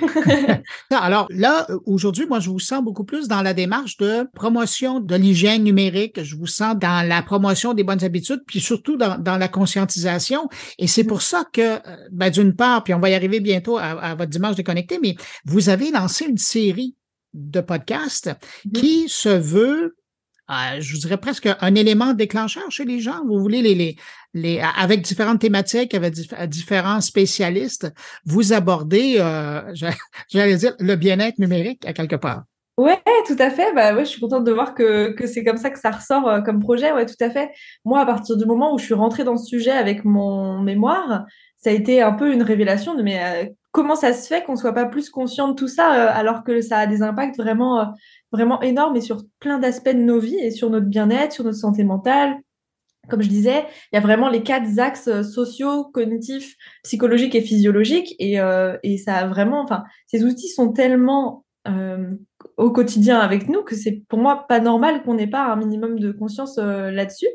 [0.90, 5.14] Alors là, aujourd'hui, moi, je vous sens beaucoup plus dans la démarche de promotion de
[5.14, 6.22] l'hygiène numérique.
[6.22, 10.48] Je vous sens dans la promotion des bonnes habitudes, puis surtout dans, la conscientisation.
[10.78, 13.78] Et c'est pour ça que, euh, ben, d'une part, puis on va y arriver bientôt
[13.78, 15.14] à, votre dimanche déconnecté, mais
[15.44, 16.96] vous avez lancé une série
[17.34, 18.30] de podcasts
[18.74, 19.96] qui se veut
[20.52, 23.24] euh, je vous dirais presque un élément déclencheur chez les gens.
[23.26, 23.96] Vous voulez les, les,
[24.34, 26.14] les avec différentes thématiques, avec
[26.48, 27.92] différents spécialistes,
[28.24, 29.62] vous abordez, euh,
[30.28, 32.44] j'allais dire, le bien-être numérique à quelque part.
[32.78, 33.72] Ouais, tout à fait.
[33.74, 36.28] Bah ouais, je suis contente de voir que, que c'est comme ça que ça ressort
[36.28, 36.92] euh, comme projet.
[36.92, 37.50] Ouais, tout à fait.
[37.84, 41.24] Moi, à partir du moment où je suis rentrée dans ce sujet avec mon mémoire,
[41.58, 44.72] ça a été un peu une révélation de mais comment ça se fait qu'on soit
[44.72, 47.94] pas plus conscient de tout ça alors que ça a des impacts vraiment
[48.32, 51.58] vraiment énorme et sur plein d'aspects de nos vies et sur notre bien-être, sur notre
[51.58, 52.40] santé mentale.
[53.08, 56.54] Comme je disais, il y a vraiment les quatre axes euh, sociaux, cognitifs,
[56.84, 58.14] psychologiques et physiologiques.
[58.20, 62.12] Et, euh, et ça a vraiment, enfin, ces outils sont tellement euh,
[62.56, 65.98] au quotidien avec nous que c'est pour moi pas normal qu'on n'ait pas un minimum
[65.98, 67.28] de conscience là-dessus.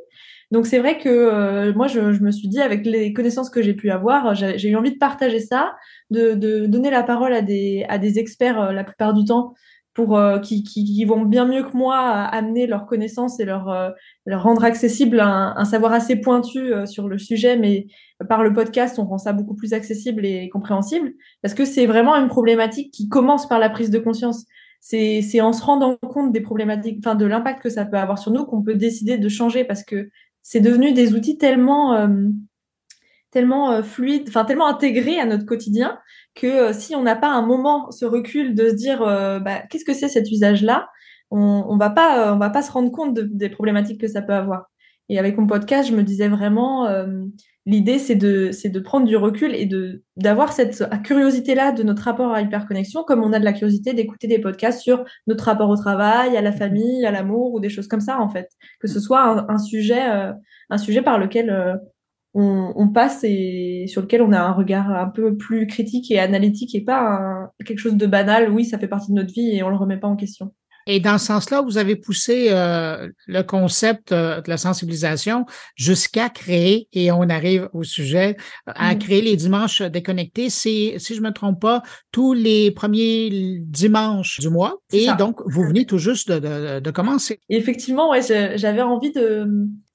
[0.52, 3.74] Donc c'est vrai que moi je, je, me suis dit avec les connaissances que j'ai
[3.74, 5.76] pu avoir, j'ai eu envie de partager ça,
[6.10, 9.54] de, de, donner la parole à des, à des experts la plupart du temps
[9.98, 13.68] pour euh, qui, qui, qui, vont bien mieux que moi amener leurs connaissances et leur,
[13.70, 13.90] euh,
[14.28, 17.88] leur rendre accessible un, un, savoir assez pointu euh, sur le sujet, mais
[18.30, 22.16] par le podcast, on rend ça beaucoup plus accessible et compréhensible, parce que c'est vraiment
[22.16, 24.46] une problématique qui commence par la prise de conscience.
[24.82, 28.32] C'est en se rendant compte des problématiques, enfin de l'impact que ça peut avoir sur
[28.32, 30.10] nous, qu'on peut décider de changer, parce que
[30.44, 32.08] c'est devenu des outils tellement
[33.32, 36.00] tellement fluides, enfin tellement intégrés à notre quotidien
[36.38, 39.64] que euh, si on n'a pas un moment ce recul de se dire euh, bah,
[39.70, 40.88] qu'est-ce que c'est cet usage-là,
[41.32, 44.22] on, on va pas euh, on va pas se rendre compte des problématiques que ça
[44.22, 44.68] peut avoir.
[45.10, 46.90] Et avec mon podcast, je me disais vraiment
[47.66, 51.82] l'idée c'est de c'est de prendre du recul et de d'avoir cette curiosité là de
[51.82, 55.46] notre rapport à l'hyperconnexion comme on a de la curiosité d'écouter des podcasts sur notre
[55.46, 58.50] rapport au travail, à la famille, à l'amour ou des choses comme ça en fait.
[58.82, 60.02] Que ce soit un, un sujet
[60.70, 61.80] un sujet par lequel
[62.40, 66.76] on, passe et sur lequel on a un regard un peu plus critique et analytique
[66.76, 68.52] et pas quelque chose de banal.
[68.52, 70.54] Oui, ça fait partie de notre vie et on le remet pas en question.
[70.88, 76.30] Et dans ce sens-là, vous avez poussé euh, le concept euh, de la sensibilisation jusqu'à
[76.30, 79.00] créer, et on arrive au sujet, à mm.
[79.00, 80.50] créer les dimanches déconnectés.
[80.50, 84.78] C'est, si je me trompe pas, tous les premiers dimanches du mois.
[84.94, 87.40] Et donc, vous venez tout juste de, de, commencer.
[87.50, 88.22] effectivement, ouais,
[88.56, 89.46] j'avais envie de,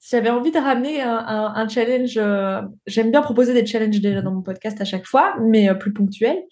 [0.07, 2.17] j'avais envie de ramener un, un, challenge.
[2.17, 5.91] Euh, j'aime bien proposer des challenges déjà dans mon podcast à chaque fois, mais plus
[5.91, 6.43] ponctuels.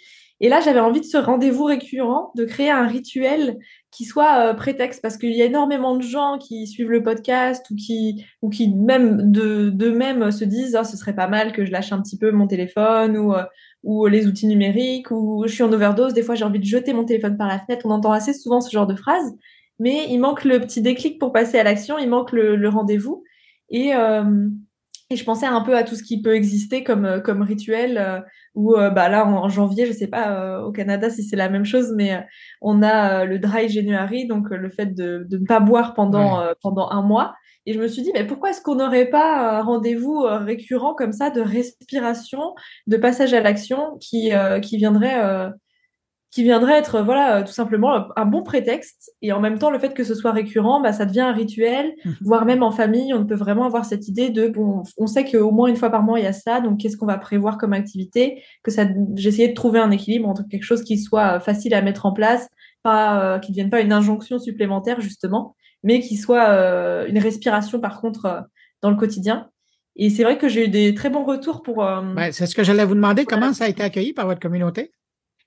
[0.44, 3.60] Et là, j'avais envie de ce rendez-vous récurrent, de créer un rituel
[3.92, 7.66] qui soit euh, prétexte, parce qu'il y a énormément de gens qui suivent le podcast
[7.70, 11.52] ou qui, ou qui même de, de même se disent oh, ce serait pas mal
[11.52, 13.44] que je lâche un petit peu mon téléphone ou, euh,
[13.84, 16.94] ou les outils numériques ou je suis en overdose, des fois j'ai envie de jeter
[16.94, 17.86] mon téléphone par la fenêtre.
[17.86, 19.36] On entend assez souvent ce genre de phrases,
[19.80, 23.24] mais il manque le petit déclic pour passer à l'action, il manque le, le rendez-vous.
[23.70, 24.48] Et, euh,
[25.10, 27.98] et je pensais un peu à tout ce qui peut exister comme, euh, comme rituel,
[27.98, 28.22] euh,
[28.54, 31.66] ou euh, bah là en, janvier, je sais pas au Canada si c'est la même
[31.66, 32.26] chose, mais
[32.62, 36.90] on a le dry January, donc le fait de, de ne pas boire pendant, pendant
[36.90, 37.34] un mois.
[37.66, 41.12] Et je me suis dit, mais pourquoi est-ce qu'on n'aurait pas un rendez-vous récurrent comme
[41.12, 42.56] ça de respiration,
[42.88, 44.32] de passage à l'action qui,
[44.62, 45.52] qui viendrait
[46.32, 49.12] qui viendrait être voilà euh, tout simplement un bon prétexte.
[49.22, 51.94] Et en même temps le fait que ce soit récurrent bah, ça devient un rituel
[52.04, 52.12] mmh.
[52.22, 55.52] voire même en famille on peut vraiment avoir cette idée de bon on sait qu'au
[55.52, 57.74] moins une fois par mois il y a ça donc qu'est-ce qu'on va prévoir comme
[57.74, 61.74] activité que ça j'essayais de trouver un équilibre entre quelque chose qui soit euh, facile
[61.74, 62.48] à mettre en place
[62.82, 66.48] pas euh, qui ne devienne pas une injonction supplémentaire justement mais qui soit
[67.08, 68.46] une respiration par contre
[68.84, 69.50] dans le quotidien.
[69.96, 72.64] Et c'est vrai que j'ai eu des très bons retours pour ben, c'est ce que
[72.64, 73.26] j'allais vous demander.
[73.26, 74.92] comment ça a été accueilli par votre communauté?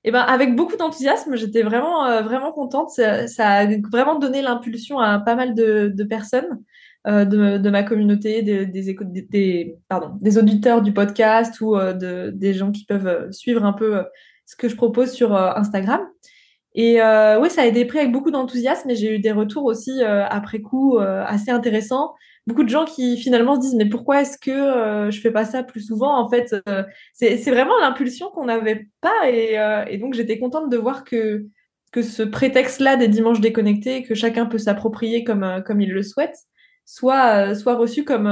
[0.05, 2.91] Et ben avec beaucoup d'enthousiasme, j'étais vraiment euh, vraiment contente.
[2.91, 6.63] Ça, a vraiment donné l'impulsion à pas mal de, personnes
[7.07, 13.31] euh, de, ma communauté, des, auditeurs du podcast ou euh, de, des gens qui peuvent
[13.33, 14.05] suivre un peu
[14.45, 16.03] ce que je propose sur Instagram.
[16.75, 17.01] Et
[17.41, 20.61] oui, ça a été pris avec beaucoup d'enthousiasme et j'ai eu des retours aussi après
[20.61, 22.13] coup assez intéressants
[22.47, 25.45] beaucoup de gens qui finalement se disent mais pourquoi est-ce que euh, je fais pas
[25.45, 26.17] ça plus souvent?
[26.19, 26.83] En fait, euh,
[27.15, 31.47] c'est vraiment l'impulsion qu'on n'avait pas et, euh, et donc j'étais contente de voir que
[31.93, 36.37] que ce prétexte-là des dimanches déconnectés que chacun peut s'approprier comme comme il le souhaite
[36.85, 38.29] soit soit reçu comme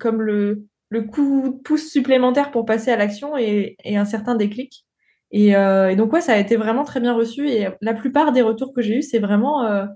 [0.00, 4.34] comme le le coup de pouce supplémentaire pour passer à l'action et, et, un certain
[4.34, 4.84] déclic.
[5.30, 8.42] Et, et, donc ouais, ça a été vraiment très bien reçu et la plupart des
[8.42, 9.86] retours que j'ai eus, c'est vraiment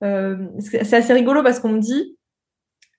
[0.00, 2.16] c'est assez rigolo parce qu'on me dit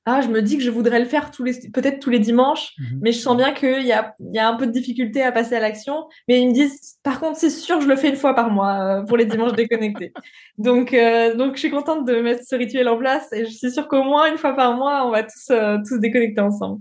[0.09, 2.71] ah, je me dis que je voudrais le faire tous les, peut-être tous les dimanches,
[2.79, 2.99] mhm.
[3.01, 5.55] mais je sens bien qu'il y a, y a un peu de difficulté à passer
[5.55, 6.07] à l'action.
[6.29, 8.79] Mais ils me disent, par contre, c'est sûr, je le fais une fois par mois
[8.79, 10.13] euh, pour les dimanches déconnectés.
[10.57, 13.69] Donc, euh, donc, je suis contente de mettre ce rituel en place et je suis
[13.69, 16.79] sûre qu'au moins une fois par mois, on va tous, euh, tous déconnecter ensemble.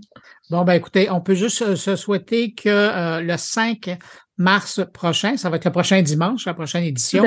[0.49, 3.97] Bon, ben écoutez, on peut juste se souhaiter que le 5
[4.37, 7.23] mars prochain, ça va être le prochain dimanche, la prochaine édition,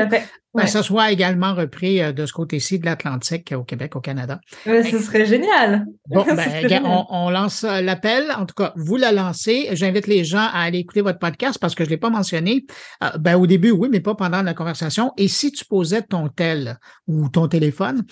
[0.54, 4.40] ben, ça soit également repris euh, de ce côté-ci de l'Atlantique au Québec, au Canada.
[4.64, 5.86] ce serait génial.
[6.08, 8.32] Bon, ben, On, lance euh, l'appel.
[8.36, 9.68] En tout cas, vous la lancez.
[9.72, 12.64] J'invite les gens à aller écouter votre podcast parce que je ne l'ai pas mentionné.
[13.04, 15.12] Euh, ben, au début, oui, mais pas pendant la conversation.
[15.16, 18.04] Et si tu posais ton tel ou ton téléphone,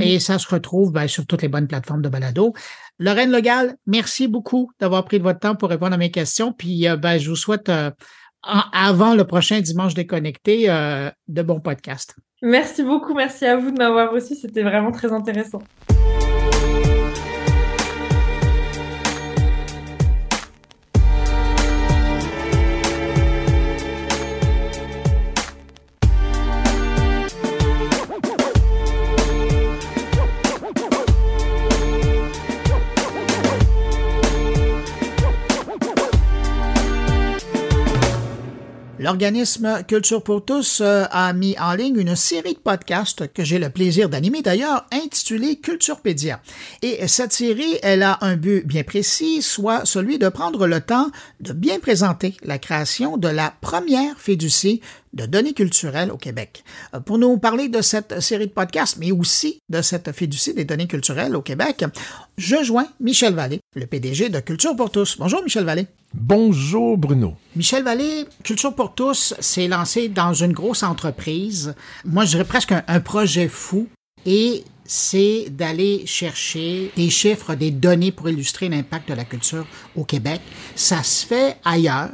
[0.00, 2.52] et ça se retrouve ben, sur toutes les bonnes plateformes de balado.
[3.00, 6.52] Lorraine Legal, merci beaucoup d'avoir pris de votre temps pour répondre à mes questions.
[6.52, 7.68] Puis, ben, je vous souhaite
[8.72, 12.16] avant le prochain dimanche déconnecté euh, de bons podcasts.
[12.42, 15.62] Merci beaucoup, merci à vous de m'avoir reçu, c'était vraiment très intéressant.
[39.04, 43.58] L'organisme Culture pour tous euh, a mis en ligne une série de podcasts que j'ai
[43.58, 46.40] le plaisir d'animer d'ailleurs, intitulée Culturepédia.
[46.80, 51.10] Et cette série, elle a un but bien précis, soit celui de prendre le temps
[51.40, 54.80] de bien présenter la création de la première fiducie
[55.12, 56.64] de données culturelles au Québec.
[56.94, 60.64] Euh, pour nous parler de cette série de podcasts, mais aussi de cette fiducie des
[60.64, 61.84] données culturelles au Québec,
[62.38, 65.18] je joins Michel Vallée, le PDG de Culture pour tous.
[65.18, 65.88] Bonjour Michel Vallée.
[66.16, 67.34] Bonjour Bruno.
[67.56, 71.74] Michel Vallée, Culture pour tous s'est lancé dans une grosse entreprise.
[72.04, 73.88] Moi, je dirais presque un, un projet fou.
[74.24, 80.04] Et c'est d'aller chercher des chiffres, des données pour illustrer l'impact de la culture au
[80.04, 80.40] Québec.
[80.76, 82.10] Ça se fait ailleurs.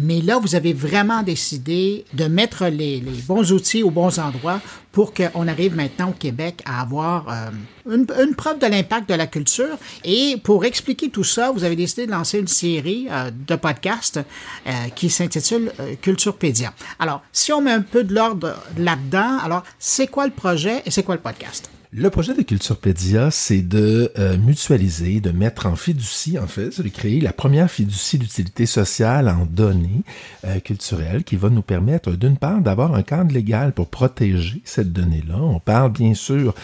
[0.00, 4.60] Mais là, vous avez vraiment décidé de mettre les, les bons outils aux bons endroits
[4.92, 7.50] pour qu'on arrive maintenant au Québec à avoir euh,
[7.92, 9.76] une, une, preuve de l'impact de la culture.
[10.04, 14.20] Et pour expliquer tout ça, vous avez décidé de lancer une série euh, de podcasts
[14.66, 16.72] euh, qui s'intitule euh, Culturepédia.
[16.98, 20.90] Alors, si on met un peu de l'ordre là-dedans, alors c'est quoi le projet et
[20.90, 21.70] c'est quoi le podcast?
[21.90, 26.82] Le projet de Culturepédia, c'est de euh, mutualiser, de mettre en fiducie, en fait, c'est
[26.82, 30.02] de créer la première fiducie d'utilité sociale en données
[30.44, 34.92] euh, culturelles qui va nous permettre, d'une part, d'avoir un cadre légal pour protéger cette
[34.92, 35.38] donnée-là.
[35.40, 36.54] On parle bien sûr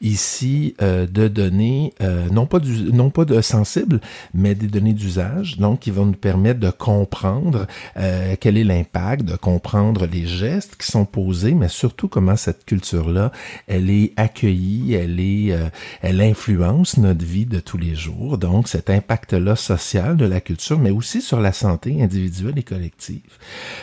[0.00, 4.00] ici euh, de données, euh, non pas du, non pas de sensibles,
[4.34, 7.66] mais des données d'usage, donc qui vont nous permettre de comprendre
[7.96, 12.64] euh, quel est l'impact, de comprendre les gestes qui sont posés, mais surtout comment cette
[12.64, 13.32] culture-là,
[13.66, 15.68] elle est accueillie, elle est, euh,
[16.02, 18.38] elle influence notre vie de tous les jours.
[18.38, 23.20] Donc cet impact-là social de la culture, mais aussi sur la santé individuelle et collective.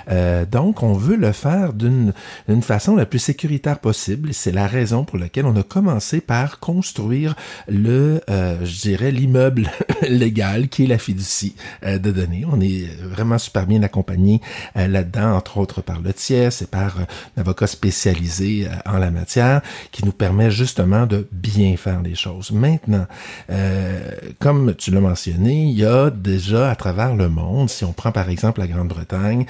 [0.10, 2.14] Euh, donc on veut le faire d'une
[2.62, 4.34] façon la plus sécuritaire possible.
[4.34, 7.36] C'est la raison pour laquelle on a commencé par construire
[7.68, 9.70] le, euh, je dirais, l'immeuble
[10.08, 12.46] légal qui est la fiducie euh, de données.
[12.52, 14.42] On est vraiment super bien accompagné
[14.78, 17.04] euh, là-dedans, entre autres par le TIES et par euh,
[17.38, 19.62] un avocat spécialisé en la matière
[19.92, 22.52] qui nous permet justement de bien faire les choses.
[22.52, 23.06] Maintenant,
[23.50, 24.00] euh,
[24.40, 28.12] comme tu l'as mentionné, il y a déjà à travers le monde, si on prend
[28.12, 29.46] par exemple la Grande-Bretagne,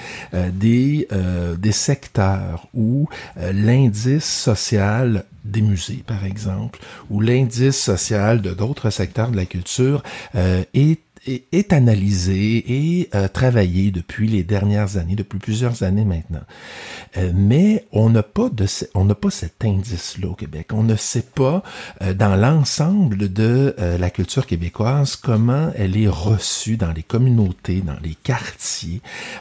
[0.52, 1.06] des,
[1.58, 6.78] des secteurs où l'indice social des musées, par exemple,
[7.10, 10.02] ou l'indice social de d'autres secteurs de la culture
[10.34, 16.04] euh, est est, est analysé et euh, travaillé depuis les dernières années, depuis plusieurs années
[16.04, 16.42] maintenant.
[17.16, 20.68] Euh, mais on n'a pas de, on n'a pas cet indice-là au Québec.
[20.72, 21.62] On ne sait pas
[22.02, 27.80] euh, dans l'ensemble de euh, la culture québécoise comment elle est reçue dans les communautés,
[27.80, 29.00] dans les quartiers,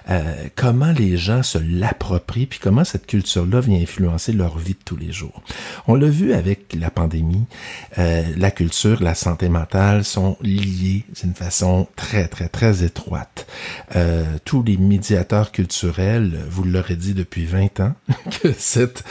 [0.10, 4.84] euh, comment les gens se l'approprient, puis comment cette culture-là vient influencer leur vie de
[4.86, 5.42] tous les jours.
[5.88, 7.46] On l'a vu avec la pandémie.
[7.98, 13.48] Euh, la culture, la santé mentale sont liées d'une façon très, très, très étroite.
[13.96, 17.94] Euh, tous les médiateurs culturels, vous l'aurez dit depuis 20 ans,
[18.42, 19.04] que cette,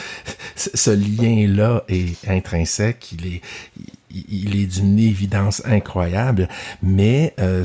[0.56, 3.40] ce lien-là est intrinsèque, il est,
[4.11, 6.48] il est d'une évidence incroyable,
[6.82, 7.64] mais euh,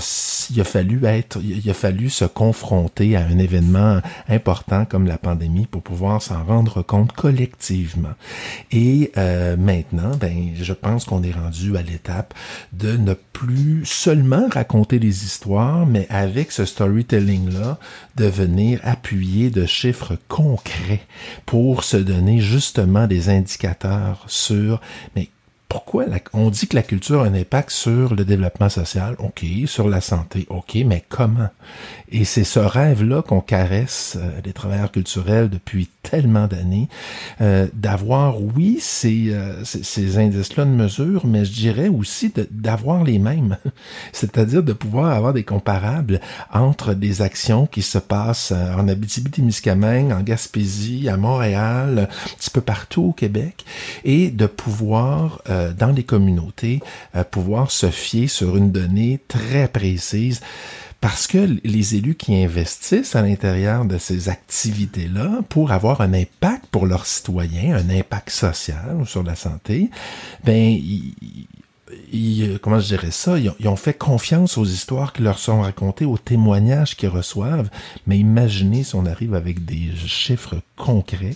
[0.52, 5.18] il a fallu être, il a fallu se confronter à un événement important comme la
[5.18, 8.14] pandémie pour pouvoir s'en rendre compte collectivement.
[8.72, 12.34] Et euh, maintenant, ben, je pense qu'on est rendu à l'étape
[12.74, 17.78] de ne plus seulement raconter des histoires, mais avec ce storytelling là,
[18.16, 21.02] de venir appuyer de chiffres concrets
[21.46, 24.80] pour se donner justement des indicateurs sur
[25.16, 25.30] mais
[25.68, 29.44] pourquoi la, on dit que la culture a un impact sur le développement social, ok,
[29.66, 31.50] sur la santé, ok, mais comment?
[32.10, 36.88] Et c'est ce rêve-là qu'on caresse euh, les travailleurs culturels depuis tellement d'années,
[37.42, 43.04] euh, d'avoir, oui, ces, euh, ces, ces indices-là de mesure, mais je dirais aussi d'avoir
[43.04, 43.58] les mêmes,
[44.14, 46.22] c'est-à-dire de pouvoir avoir des comparables
[46.54, 52.62] entre des actions qui se passent en Abitibi-Témiscamingue, en Gaspésie, à Montréal, un petit peu
[52.62, 53.66] partout au Québec,
[54.04, 56.82] et de pouvoir euh, dans les communautés,
[57.16, 60.42] euh, pouvoir se fier sur une donnée très précise.
[61.02, 66.66] Parce que les élus qui investissent à l'intérieur de ces activités-là pour avoir un impact
[66.72, 69.92] pour leurs citoyens, un impact social ou sur la santé,
[70.44, 70.80] ben
[72.12, 75.40] ils, comment je dirais ça, ils ont, ils ont, fait confiance aux histoires qui leur
[75.40, 77.70] sont racontées, aux témoignages qu'ils reçoivent.
[78.08, 81.36] Mais imaginez si on arrive avec des chiffres concrets.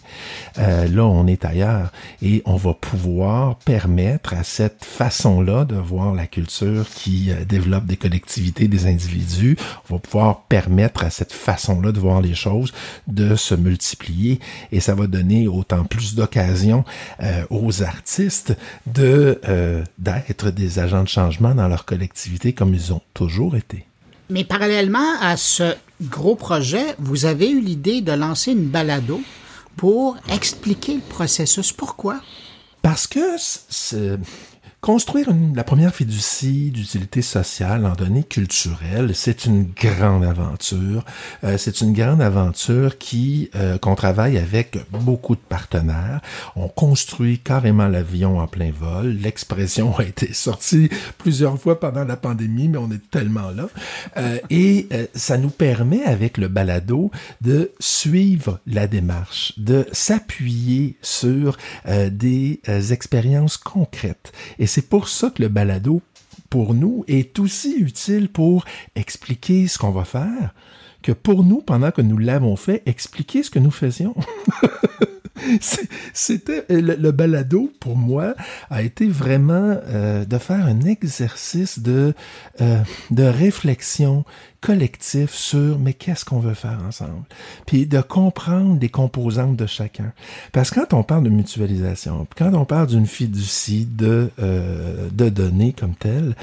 [0.58, 1.92] Euh, là, on est ailleurs
[2.22, 7.86] et on va pouvoir permettre à cette façon-là de voir la culture qui euh, développe
[7.86, 9.58] des collectivités, des individus.
[9.90, 12.74] On va pouvoir permettre à cette façon-là de voir les choses
[13.08, 14.40] de se multiplier
[14.72, 16.84] et ça va donner autant plus d'occasions
[17.22, 18.56] euh, aux artistes
[18.88, 23.86] de euh, d'être des agents de changement dans leur collectivité comme ils ont toujours été.
[24.30, 29.22] Mais parallèlement à ce gros projet, vous avez eu l'idée de lancer une balado
[29.76, 31.72] pour expliquer le processus.
[31.72, 32.22] Pourquoi?
[32.82, 33.38] Parce que
[34.82, 41.04] Construire une, la première fiducie d'utilité sociale en données culturelles, c'est une grande aventure.
[41.44, 46.22] Euh, c'est une grande aventure qui euh, qu'on travaille avec beaucoup de partenaires.
[46.56, 49.18] On construit carrément l'avion en plein vol.
[49.22, 53.68] L'expression a été sortie plusieurs fois pendant la pandémie, mais on est tellement là.
[54.18, 57.12] Euh, et euh, ça nous permet avec le balado
[57.42, 61.58] de suivre la démarche, de s'appuyer sur
[61.88, 62.62] euh, des
[62.92, 64.32] expériences concrètes.
[64.70, 66.02] C'est pour ça que le balado,
[66.50, 68.64] pour nous, est aussi utile pour
[68.96, 70.54] expliquer ce qu'on va faire
[71.02, 74.16] que pour nous, pendant que nous l'avons fait, expliquer ce que nous faisions.
[76.14, 78.36] C'était le, balado pour moi
[78.70, 82.14] a été vraiment euh, de faire un exercice de
[82.62, 82.82] euh,
[83.12, 84.26] de réflexion
[84.62, 87.24] collectif sur mais qu'est-ce qu'on veut faire ensemble,
[87.66, 90.12] puis de comprendre les composantes de chacun.
[90.52, 95.30] Parce que quand on parle de mutualisation, quand on parle d'une fiducie de euh, de
[95.30, 96.36] données comme telle,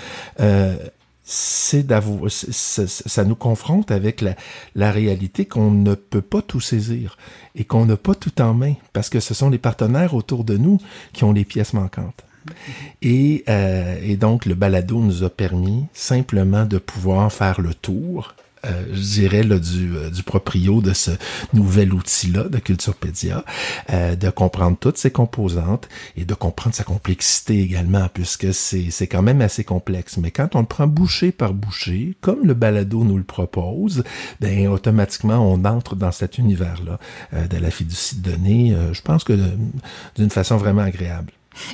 [1.29, 4.37] c'est d'avoir, ça nous confronte avec la,
[4.77, 7.19] la réalité qu'on ne peut pas tout saisir
[7.57, 10.57] et qu'on n'a pas tout en main parce que ce sont les partenaires autour de
[10.57, 10.79] nous
[11.13, 12.25] qui ont les pièces manquantes.
[13.03, 18.35] Et, euh, et donc le balado nous a permis simplement de pouvoir faire le tour
[18.67, 21.11] euh, je dirais, là, du, euh, du proprio de ce
[21.53, 23.45] nouvel outil-là de Culturepédia,
[23.91, 29.23] euh, de comprendre toutes ses composantes et de comprendre sa complexité également, puisque c'est, quand
[29.23, 30.17] même assez complexe.
[30.17, 34.05] Mais quand on le prend bouchée par bouchée, comme le balado nous le propose,
[34.41, 36.99] ben automatiquement, on entre dans cet univers-là
[37.33, 39.39] de la fiducie de données, je pense que
[40.17, 41.33] d'une façon vraiment agréable.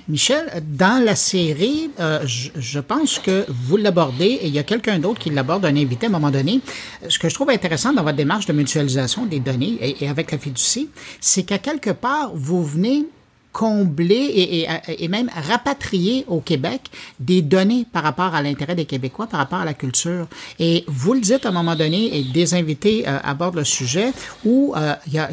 [0.09, 4.99] Michel, dans la série, euh, je, pense que vous l'abordez et il y a quelqu'un
[4.99, 6.61] d'autre qui l'aborde, un invité à un moment donné.
[7.09, 10.39] Ce que je trouve intéressant dans votre démarche de mutualisation des données et, avec la
[10.39, 10.89] fiducie,
[11.21, 13.07] c'est qu'à quelque part, vous venez
[13.53, 14.67] combler
[14.99, 19.59] et, même rapatrier au Québec des données par rapport à l'intérêt des Québécois, par rapport
[19.59, 20.27] à la culture.
[20.59, 24.13] Et vous le dites à un moment donné, et des invités euh, abordent le sujet,
[24.47, 25.31] où euh, il y, a,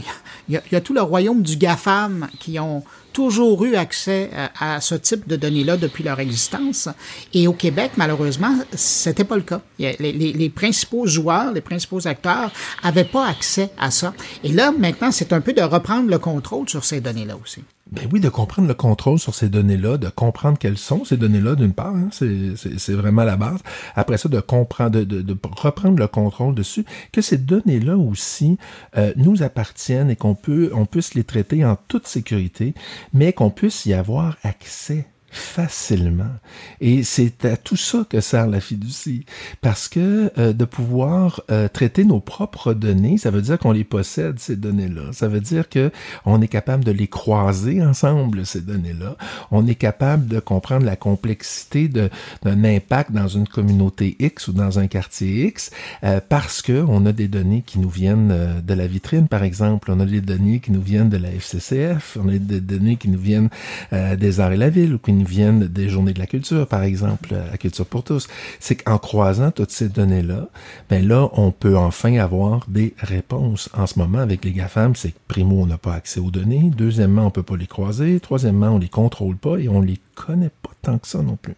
[0.49, 2.83] y, y, a, tout le royaume du GAFAM qui ont
[3.13, 4.29] toujours eu accès
[4.59, 6.89] à, ce type de données-là depuis leur existence.
[7.33, 9.61] Et au Québec, malheureusement, c'était pas le cas.
[9.79, 12.51] Les, principaux joueurs, les principaux acteurs
[12.83, 14.13] avaient pas accès à ça.
[14.43, 17.63] Et là, maintenant, c'est un peu de reprendre le contrôle sur ces données-là aussi.
[17.91, 21.55] Ben oui, de comprendre le contrôle sur ces données-là, de comprendre quelles sont ces données-là
[21.55, 23.59] d'une part, hein, c'est vraiment la base.
[23.95, 28.59] Après ça, de comprendre, de, de, de, reprendre le contrôle dessus, que ces données-là aussi
[28.95, 32.75] euh, nous appartiennent et qu'on peut, on puisse les traiter en toute sécurité,
[33.13, 36.35] mais qu'on puisse y avoir accès facilement.
[36.81, 39.25] Et c'est à tout ça que sert la fiducie.
[39.61, 43.83] Parce que euh, de pouvoir euh, traiter nos propres données, ça veut dire qu'on les
[43.83, 45.11] possède, ces données-là.
[45.11, 45.91] Ça veut dire que
[46.25, 49.17] on est capable de les croiser ensemble, ces données-là.
[49.51, 54.79] On est capable de comprendre la complexité d'un impact dans une communauté X ou dans
[54.79, 55.71] un quartier X
[56.03, 59.91] euh, parce que on a des données qui nous viennent de la vitrine, par exemple.
[59.91, 62.17] On a des données qui nous viennent de la FCCF.
[62.21, 63.49] On a des données qui nous viennent
[63.91, 67.85] des arts et la ville viennent des journées de la culture, par exemple, la culture
[67.85, 68.27] pour tous.
[68.59, 70.47] C'est qu'en croisant toutes ces données-là,
[70.89, 73.69] ben là, on peut enfin avoir des réponses.
[73.77, 76.71] En ce moment, avec les GAFAM, c'est que primo, on n'a pas accès aux données.
[76.75, 78.19] Deuxièmement, on peut pas les croiser.
[78.19, 81.55] Troisièmement, on les contrôle pas et on les connaît pas tant que ça non plus.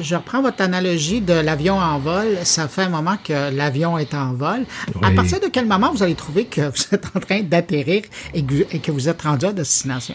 [0.00, 2.38] Je reprends votre analogie de l'avion en vol.
[2.42, 4.64] Ça fait un moment que l'avion est en vol.
[5.02, 8.02] À partir de quel moment vous allez trouver que vous êtes en train d'atterrir
[8.32, 10.14] et que vous êtes rendu à destination?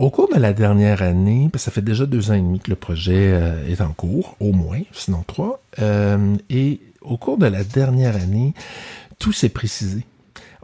[0.00, 2.76] Au cours de la dernière année, ça fait déjà deux ans et demi que le
[2.76, 7.62] projet euh, est en cours, au moins, sinon trois, euh, et au cours de la
[7.62, 8.54] dernière année,
[9.20, 10.04] tout s'est précisé.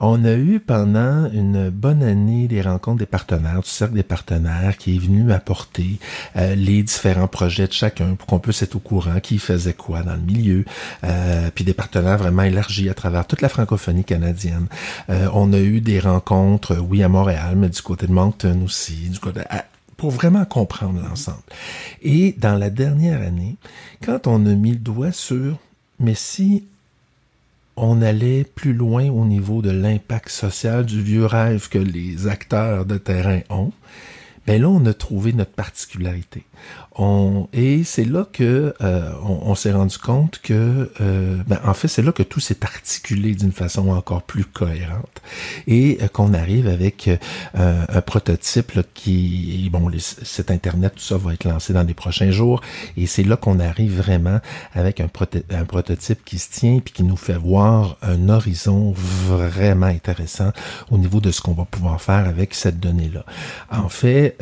[0.02, 4.78] On a eu pendant une bonne année des rencontres des partenaires, du cercle des partenaires
[4.78, 5.98] qui est venu apporter
[6.36, 10.02] euh, les différents projets de chacun pour qu'on puisse être au courant qui faisait quoi
[10.02, 10.64] dans le milieu,
[11.04, 14.68] euh, puis des partenaires vraiment élargis à travers toute la francophonie canadienne.
[15.10, 19.10] Euh, on a eu des rencontres, oui, à Montréal, mais du côté de Moncton aussi,
[19.10, 19.42] du côté
[19.98, 21.42] pour vraiment comprendre l'ensemble.
[22.00, 23.58] Et dans la dernière année,
[24.02, 25.58] quand on a mis le doigt sur
[26.00, 26.64] mais si
[27.82, 32.84] on allait plus loin au niveau de l'impact social du vieux rêve que les acteurs
[32.84, 33.72] de terrain ont,
[34.46, 36.44] mais ben là, on a trouvé notre particularité.
[37.52, 42.02] Et c'est là que euh, on, s'est rendu compte que, euh, ben, en fait, c'est
[42.02, 45.22] là que tout s'est articulé d'une façon encore plus cohérente
[45.66, 47.08] et euh, qu'on arrive avec
[47.54, 52.60] un prototype qui, bon, cet internet, tout ça va être lancé dans les prochains jours
[52.96, 54.40] et c'est là qu'on arrive vraiment
[54.74, 55.08] avec un,
[55.50, 60.52] un prototype qui se tient puis qui nous fait voir un horizon vraiment intéressant
[60.90, 63.24] au niveau de ce qu'on va pouvoir faire avec cette donnée-là.
[63.70, 64.36] En fait,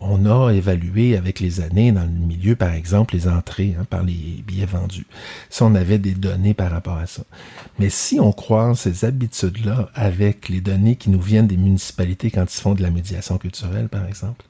[0.00, 4.02] on a évalué avec les années dans le milieu, par exemple, les entrées hein, par
[4.02, 5.06] les billets vendus.
[5.50, 7.22] Si on avait des données par rapport à ça.
[7.78, 12.44] Mais si on croise ces habitudes-là avec les données qui nous viennent des municipalités quand
[12.44, 14.44] ils font de la médiation culturelle, par exemple,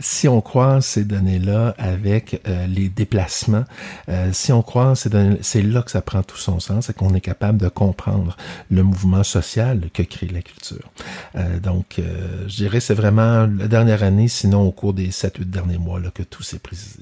[0.00, 3.64] si on croise ces données-là avec euh, les déplacements,
[4.08, 6.92] euh, si on croise ces données, c'est là que ça prend tout son sens et
[6.92, 8.36] qu'on est capable de comprendre
[8.70, 10.90] le mouvement social que crée la culture.
[11.36, 12.00] Euh, donc,
[12.46, 16.10] je dirais c'est vraiment la dernière année, sinon au cours des 7-8 derniers mois, là,
[16.12, 17.00] que tout s'est précisé.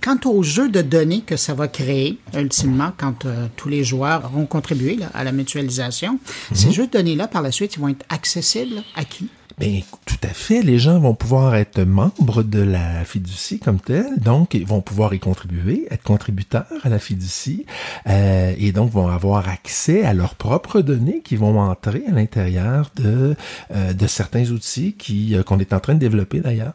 [0.00, 3.26] Quant au jeu de données que ça va créer, ultimement, quand
[3.56, 6.18] tous les joueurs auront contribué à la mutualisation,
[6.54, 6.72] ces mhm.
[6.72, 9.28] jeux de données-là, par la suite, ils vont être accessibles à qui?
[9.56, 10.62] Bien, tout à fait.
[10.62, 15.14] Les gens vont pouvoir être membres de la fiducie comme telle, donc ils vont pouvoir
[15.14, 17.64] y contribuer, être contributeurs à la fiducie,
[18.08, 22.90] euh, et donc vont avoir accès à leurs propres données qui vont entrer à l'intérieur
[22.96, 23.36] de
[23.72, 26.72] euh, de certains outils qui euh, qu'on est en train de développer d'ailleurs.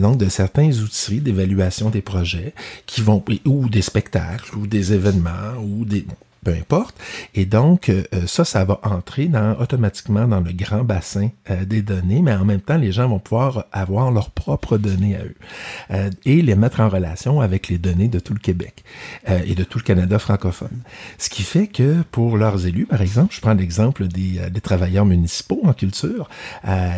[0.00, 2.52] Donc de certains outils d'évaluation des projets
[2.86, 6.04] qui vont ou des spectacles ou des événements ou des
[6.44, 6.96] peu importe.
[7.34, 11.82] Et donc, euh, ça, ça va entrer dans, automatiquement dans le grand bassin euh, des
[11.82, 15.36] données, mais en même temps, les gens vont pouvoir avoir leurs propres données à eux
[15.92, 18.84] euh, et les mettre en relation avec les données de tout le Québec
[19.28, 20.82] et de tout le Canada francophone.
[21.18, 25.06] Ce qui fait que pour leurs élus, par exemple, je prends l'exemple des, des, travailleurs
[25.06, 26.28] municipaux en culture,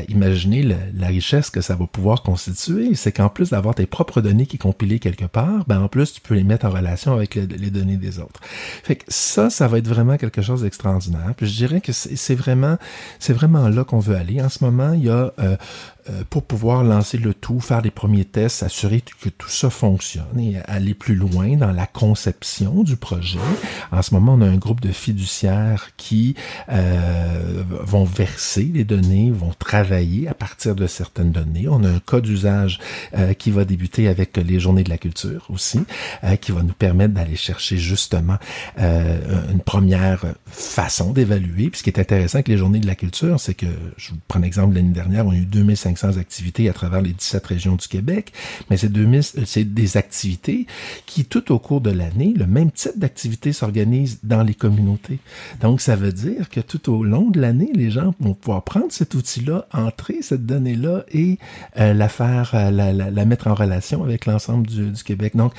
[0.09, 4.47] imaginez la richesse que ça va pouvoir constituer, c'est qu'en plus d'avoir tes propres données
[4.47, 7.47] qui compilées quelque part, ben en plus, tu peux les mettre en relation avec les,
[7.47, 8.41] les données des autres.
[8.83, 9.05] Fait que
[9.35, 11.33] ça, ça va être vraiment quelque chose d'extraordinaire.
[11.37, 12.77] Puis je dirais que c'est vraiment,
[13.19, 14.41] c'est vraiment là qu'on veut aller.
[14.41, 15.57] En ce moment, il y a euh,
[16.31, 20.59] pour pouvoir lancer le tout, faire les premiers tests, s'assurer que tout ça fonctionne et
[20.67, 23.39] aller plus loin dans la conception du projet.
[23.93, 26.35] En ce moment, on a un groupe de fiduciaires qui
[26.69, 31.67] euh, vont verser les données, vont travailler à partir de certaines données.
[31.69, 32.81] On a un cas d'usage
[33.17, 35.81] euh, qui va débuter avec les journées de la culture aussi,
[36.25, 38.37] euh, qui va nous permettre d'aller chercher justement
[38.79, 41.71] euh, une première façon d'évaluer.
[41.71, 44.19] Puis ce qui est intéressant avec les journées de la culture, c'est que, je vous
[44.29, 47.89] prends l'exemple l'année dernière, on a eu 2500 activités à travers les 17 régions du
[47.89, 48.33] Québec,
[48.71, 50.67] mais c'est des activités
[51.07, 55.19] qui, tout au cours de l'année, le même type d'activité s'organise dans les communautés.
[55.61, 58.91] Donc, ça veut dire que tout au long de l'année, les gens vont pouvoir prendre
[58.91, 61.39] cet outil-là, entrer cette donnée-là et
[61.79, 65.37] euh, la faire, euh, la, la, mettre en relation avec l'ensemble du, du Québec.
[65.37, 65.53] Donc,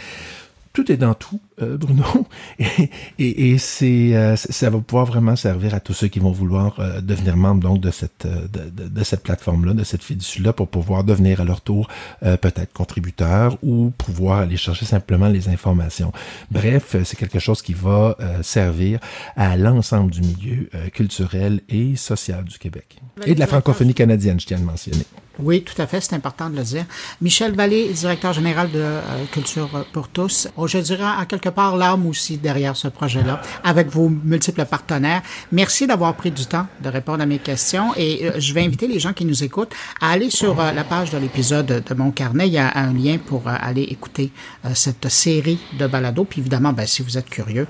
[0.76, 2.28] tout est dans tout, euh, Bruno,
[2.60, 6.32] et, et, et c'est, euh, ça va pouvoir vraiment servir à tous ceux qui vont
[6.32, 10.68] vouloir euh, devenir membres donc de cette de, de, cette plateforme-là, de cette fiducie-là, pour
[10.68, 11.88] pouvoir devenir à leur tour
[12.22, 16.12] peut-être contributeurs ou pouvoir aller chercher simplement les informations.
[16.52, 19.00] Bref, c'est quelque chose qui va servir
[19.38, 24.48] à l'ensemble du milieu culturel et social du Québec et de la francophonie canadienne, je
[24.48, 25.06] tiens à le mentionner.
[25.40, 26.86] Oui, tout à fait, c'est important de le dire.
[27.22, 30.48] Michel Vallée, directeur général de euh, Culture pour tous.
[30.56, 35.22] Oh, je dirais à quelque part l'âme aussi derrière ce projet-là, avec vos multiples partenaires.
[35.52, 38.88] Merci d'avoir pris du temps de répondre à mes questions et euh, je vais inviter
[38.88, 42.12] les gens qui nous écoutent à aller sur euh, la page de l'épisode de mon
[42.12, 42.48] carnet.
[42.48, 44.32] Il y a un lien pour aller écouter
[44.74, 46.26] cette série de balados.
[46.26, 47.68] Puis évidemment, ben, si vous êtes curieux,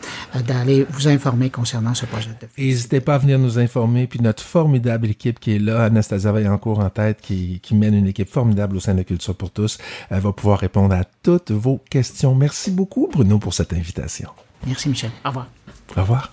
[0.48, 2.30] d'aller vous informer concernant ce projet.
[2.58, 4.08] N'hésitez pas à venir nous informer.
[4.08, 8.08] Puis notre formidable équipe qui est là, Anastasia Vaillancourt en tête, qui qui, mène une
[8.08, 9.78] équipe formidable au sein de Culture pour tous.
[10.10, 12.36] Elle va pouvoir répondre à toutes vos questions.
[12.36, 14.30] Merci beaucoup, Bruno, pour cette invitation.
[14.66, 15.12] Merci, Michel.
[15.24, 15.48] Au revoir.
[15.96, 16.32] Au revoir.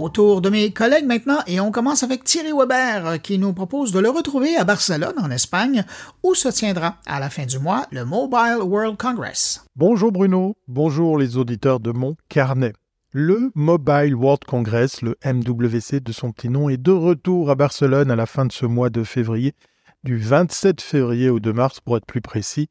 [0.00, 3.98] Autour de mes collègues maintenant, et on commence avec Thierry Weber qui nous propose de
[3.98, 5.84] le retrouver à Barcelone, en Espagne,
[6.22, 9.64] où se tiendra à la fin du mois le Mobile World Congress.
[9.74, 12.74] Bonjour Bruno, bonjour les auditeurs de mon carnet.
[13.10, 18.12] Le Mobile World Congress, le MWC de son petit nom, est de retour à Barcelone
[18.12, 19.52] à la fin de ce mois de février,
[20.04, 22.68] du 27 février au 2 mars pour être plus précis.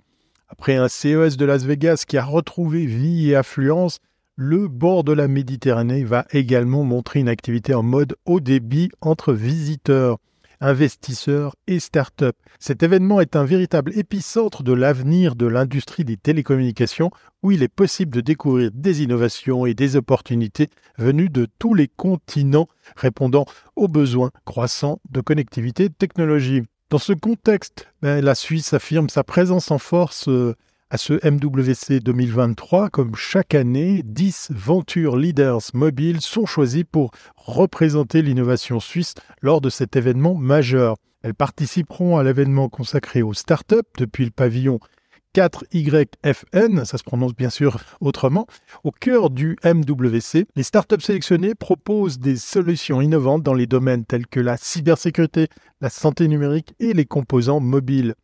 [0.48, 4.00] Après un CES de Las Vegas qui a retrouvé vie et affluence,
[4.38, 9.34] le bord de la Méditerranée va également montrer une activité en mode haut débit entre
[9.34, 10.20] visiteurs.
[10.60, 12.36] investisseurs et start-up.
[12.58, 17.12] Cet événement est un véritable épicentre de l'avenir de l'industrie des télécommunications
[17.44, 21.88] où il est possible de découvrir des innovations et des opportunités venues de tous les
[21.88, 26.64] continents répondant aux besoins croissants de connectivité et de technologie.
[26.90, 30.56] Dans ce contexte, ben, la Suisse affirme sa présence en force euh,
[30.90, 38.22] à ce MWC 2023, comme chaque année, 10 Venture Leaders mobiles sont choisis pour représenter
[38.22, 40.96] l'innovation suisse lors de cet événement majeur.
[41.24, 44.80] Elles participeront à l'événement consacré aux startups depuis le pavillon
[45.36, 48.48] 4YFN, ça se prononce bien sûr autrement,
[48.84, 50.46] au cœur du MWC.
[50.56, 55.48] Les startups sélectionnées proposent des solutions innovantes dans les domaines tels que la cybersécurité,
[55.82, 58.16] la santé numérique et les composants mobiles.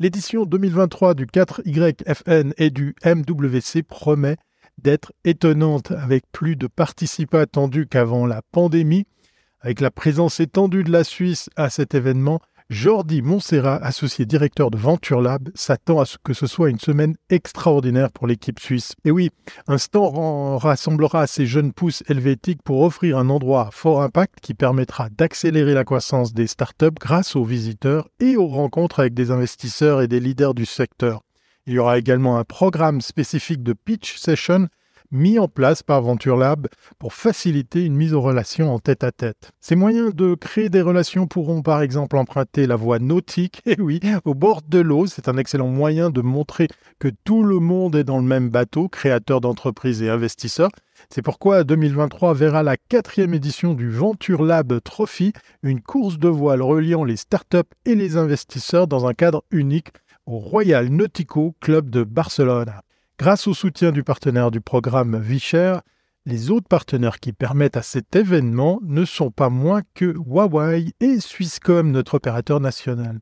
[0.00, 4.36] L'édition 2023 du 4YFN et du MWC promet
[4.80, 9.06] d'être étonnante avec plus de participants attendus qu'avant la pandémie.
[9.60, 12.40] Avec la présence étendue de la Suisse à cet événement,
[12.70, 17.16] Jordi Montserrat, associé directeur de Venture Lab, s'attend à ce que ce soit une semaine
[17.30, 18.92] extraordinaire pour l'équipe suisse.
[19.06, 19.30] Et oui,
[19.68, 25.08] un stand rassemblera ces jeunes pousses helvétiques pour offrir un endroit fort impact qui permettra
[25.08, 30.08] d'accélérer la croissance des startups grâce aux visiteurs et aux rencontres avec des investisseurs et
[30.08, 31.22] des leaders du secteur.
[31.66, 34.68] Il y aura également un programme spécifique de pitch session
[35.10, 39.52] mis en place par Venture Lab pour faciliter une mise en relation en tête-à-tête.
[39.60, 44.00] Ces moyens de créer des relations pourront par exemple emprunter la voie nautique, et oui,
[44.24, 48.04] au bord de l'eau, c'est un excellent moyen de montrer que tout le monde est
[48.04, 50.70] dans le même bateau, créateurs d'entreprises et investisseurs.
[51.10, 55.32] C'est pourquoi 2023 verra la quatrième édition du Venture Lab Trophy,
[55.62, 59.88] une course de voile reliant les startups et les investisseurs dans un cadre unique
[60.26, 62.72] au Royal Nautico Club de Barcelone.
[63.18, 65.78] Grâce au soutien du partenaire du programme Vicher,
[66.24, 71.18] les autres partenaires qui permettent à cet événement ne sont pas moins que Huawei et
[71.18, 73.18] Swisscom, notre opérateur national.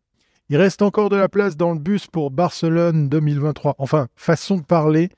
[0.51, 3.77] Il reste encore de la place dans le bus pour Barcelone 2023.
[3.79, 5.09] Enfin, façon de parler,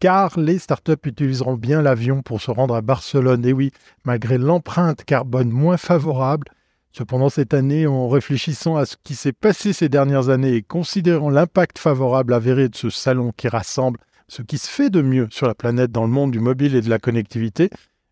[0.00, 3.46] car les startups utiliseront bien l'avion pour se rendre à Barcelone.
[3.46, 3.70] Et oui,
[4.04, 6.48] malgré l'empreinte carbone moins favorable,
[6.96, 11.28] Cependant, cette année, en réfléchissant à ce qui s'est passé ces dernières années et considérant
[11.28, 13.98] l'impact favorable avéré de ce salon qui rassemble
[14.28, 16.82] ce qui se fait de mieux sur la planète dans le monde du mobile et
[16.82, 17.70] de la connectivité,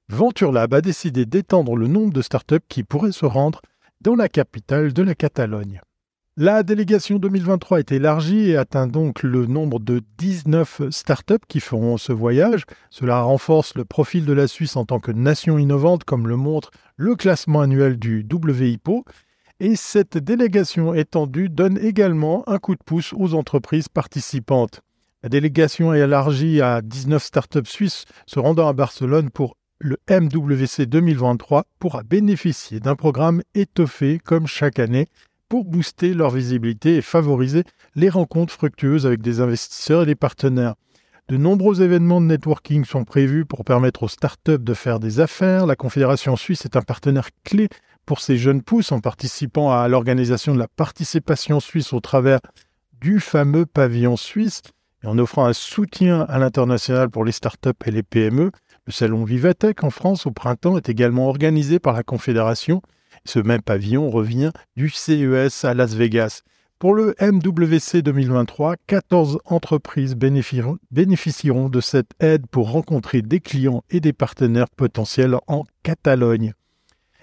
[0.08, 3.62] Venture Lab a décidé d'étendre le nombre de startups qui pourraient se rendre
[4.00, 5.80] dans la capitale de la Catalogne.
[6.38, 11.98] La délégation 2023 est élargie et atteint donc le nombre de 19 startups qui feront
[11.98, 12.64] ce voyage.
[12.88, 16.70] Cela renforce le profil de la Suisse en tant que nation innovante, comme le montre
[16.96, 19.04] le classement annuel du WIPO.
[19.60, 24.80] Et cette délégation étendue donne également un coup de pouce aux entreprises participantes.
[25.22, 30.86] La délégation est élargie à 19 startups suisses se rendant à Barcelone pour le MWC
[30.86, 35.06] 2023 pourra bénéficier d'un programme étoffé comme chaque année
[35.48, 37.62] pour booster leur visibilité et favoriser
[37.94, 40.74] les rencontres fructueuses avec des investisseurs et des partenaires.
[41.28, 45.66] De nombreux événements de networking sont prévus pour permettre aux startups de faire des affaires.
[45.66, 47.68] La Confédération suisse est un partenaire clé
[48.06, 52.40] pour ces jeunes pousses en participant à l'organisation de la participation suisse au travers
[53.00, 54.62] du fameux pavillon suisse
[55.02, 58.50] et en offrant un soutien à l'international pour les startups et les PME.
[58.86, 62.82] Le salon Vivatech en France au printemps est également organisé par la Confédération.
[63.24, 66.42] Ce même pavillon revient du CES à Las Vegas.
[66.78, 74.00] Pour le MWC 2023, 14 entreprises bénéficieront de cette aide pour rencontrer des clients et
[74.00, 76.54] des partenaires potentiels en Catalogne.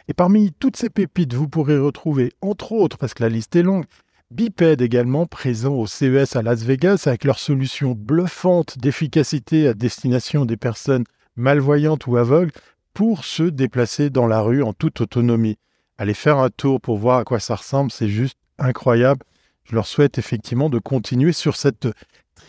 [0.08, 3.62] Et parmi toutes ces pépites, vous pourrez retrouver, entre autres, parce que la liste est
[3.62, 3.84] longue,
[4.32, 10.46] Biped également présent au CES à Las Vegas avec leur solution bluffante d'efficacité à destination
[10.46, 11.04] des personnes
[11.36, 12.52] malvoyantes ou aveugles
[12.94, 15.58] pour se déplacer dans la rue en toute autonomie.
[15.98, 19.26] Allez faire un tour pour voir à quoi ça ressemble, c'est juste incroyable.
[19.64, 21.88] Je leur souhaite effectivement de continuer sur cette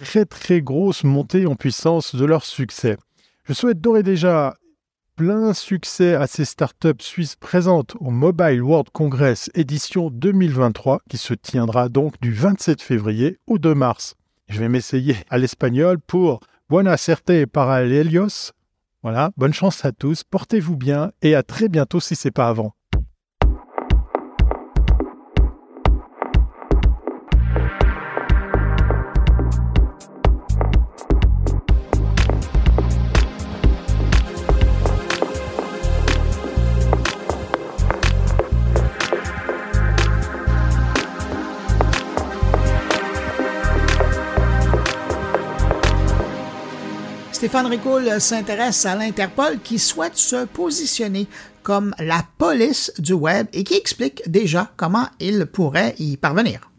[0.03, 2.99] très très grosse montée en puissance de leur succès.
[3.45, 4.55] Je souhaite d'ores et déjà
[5.21, 11.35] plein succès à ces startups suisses présentes au Mobile World Congress édition 2023 qui se
[11.35, 14.14] tiendra donc du 27 février au 2 mars.
[14.49, 16.41] Je vais m'essayer à l'espagnol pour
[16.71, 17.83] Buena suerte para.
[19.03, 22.73] Voilà, bonne chance à tous, portez-vous bien et à très bientôt si c'est pas avant.
[47.51, 51.27] Stéphane Ricoul s'intéresse à l'Interpol qui souhaite se positionner
[51.64, 56.71] comme la police du web et qui explique déjà comment il pourrait y parvenir.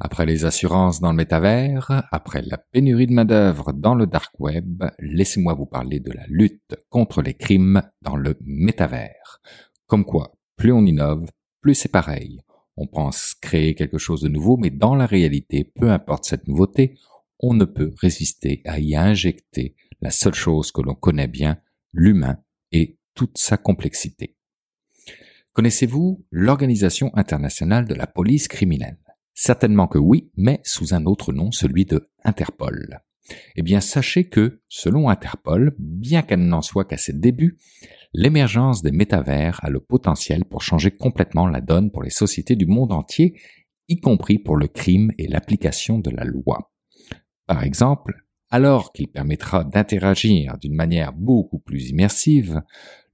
[0.00, 4.82] Après les assurances dans le métavers, après la pénurie de main-d'œuvre dans le dark web,
[4.98, 9.40] laissez-moi vous parler de la lutte contre les crimes dans le métavers.
[9.86, 11.28] Comme quoi, plus on innove,
[11.60, 12.40] plus c'est pareil.
[12.76, 16.98] On pense créer quelque chose de nouveau, mais dans la réalité, peu importe cette nouveauté,
[17.38, 21.60] on ne peut résister à y injecter la seule chose que l'on connaît bien,
[21.92, 22.38] l'humain
[22.70, 24.36] et toute sa complexité.
[25.52, 28.98] Connaissez-vous l'Organisation internationale de la police criminelle?
[29.34, 33.00] Certainement que oui, mais sous un autre nom, celui de Interpol.
[33.56, 37.58] Eh bien, sachez que, selon Interpol, bien qu'elle n'en soit qu'à ses débuts,
[38.14, 42.66] l'émergence des métavers a le potentiel pour changer complètement la donne pour les sociétés du
[42.66, 43.40] monde entier,
[43.88, 46.72] y compris pour le crime et l'application de la loi.
[47.46, 52.62] Par exemple, alors qu'il permettra d'interagir d'une manière beaucoup plus immersive,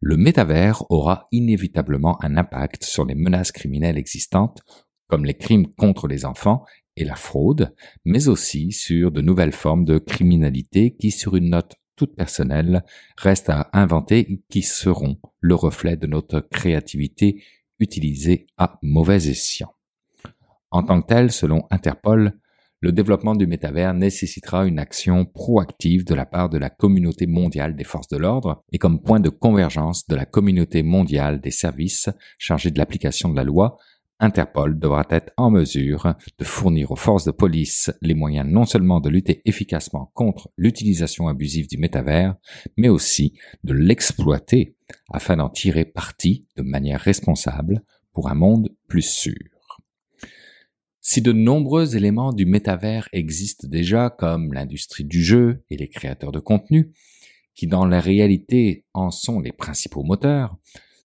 [0.01, 4.63] le métavers aura inévitablement un impact sur les menaces criminelles existantes
[5.09, 6.65] comme les crimes contre les enfants
[6.97, 11.77] et la fraude, mais aussi sur de nouvelles formes de criminalité qui, sur une note
[11.99, 12.85] toute personnelle,
[13.19, 17.43] restent à inventer qui seront le reflet de notre créativité
[17.81, 19.75] utilisée à mauvais escient.
[20.71, 22.39] En tant que tel, selon Interpol,
[22.81, 27.75] le développement du métavers nécessitera une action proactive de la part de la communauté mondiale
[27.75, 32.09] des forces de l'ordre et comme point de convergence de la communauté mondiale des services
[32.39, 33.79] chargés de l'application de la loi
[34.21, 38.99] Interpol devra être en mesure de fournir aux forces de police les moyens non seulement
[39.01, 42.35] de lutter efficacement contre l'utilisation abusive du métavers,
[42.77, 44.77] mais aussi de l'exploiter
[45.13, 49.35] afin d'en tirer parti de manière responsable pour un monde plus sûr.
[51.01, 56.33] Si de nombreux éléments du métavers existent déjà, comme l'industrie du jeu et les créateurs
[56.33, 56.93] de contenu,
[57.55, 60.57] qui dans la réalité en sont les principaux moteurs,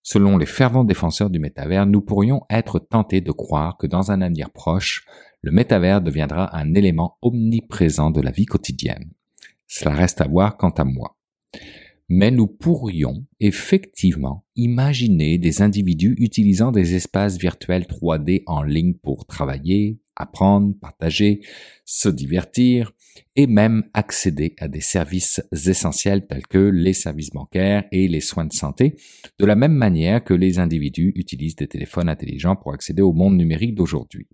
[0.03, 4.21] Selon les fervents défenseurs du métavers, nous pourrions être tentés de croire que dans un
[4.21, 5.05] avenir proche,
[5.41, 9.11] le métavers deviendra un élément omniprésent de la vie quotidienne.
[9.65, 11.17] Cela reste à voir quant à moi.
[12.09, 19.25] Mais nous pourrions effectivement imaginer des individus utilisant des espaces virtuels 3D en ligne pour
[19.25, 21.41] travailler, apprendre, partager,
[21.85, 22.91] se divertir
[23.35, 28.45] et même accéder à des services essentiels tels que les services bancaires et les soins
[28.45, 28.95] de santé,
[29.39, 33.37] de la même manière que les individus utilisent des téléphones intelligents pour accéder au monde
[33.37, 34.27] numérique d'aujourd'hui.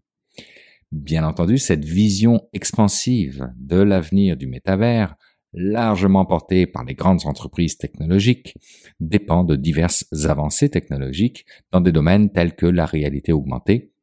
[0.91, 5.15] Bien entendu, cette vision expansive de l'avenir du métavers,
[5.53, 8.56] largement portée par les grandes entreprises technologiques,
[8.99, 13.93] dépend de diverses avancées technologiques dans des domaines tels que la réalité augmentée,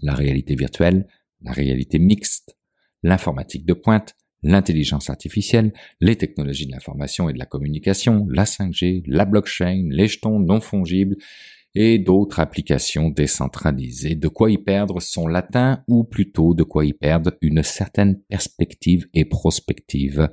[0.00, 1.06] la réalité virtuelle,
[1.42, 2.56] la réalité mixte,
[3.02, 9.02] l'informatique de pointe, l'intelligence artificielle, les technologies de l'information et de la communication, la 5G,
[9.06, 11.16] la blockchain, les jetons non fongibles
[11.74, 14.14] et d'autres applications décentralisées.
[14.14, 19.06] De quoi y perdre son latin ou plutôt de quoi y perdre une certaine perspective
[19.14, 20.30] et prospective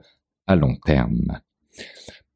[0.47, 1.39] à long terme.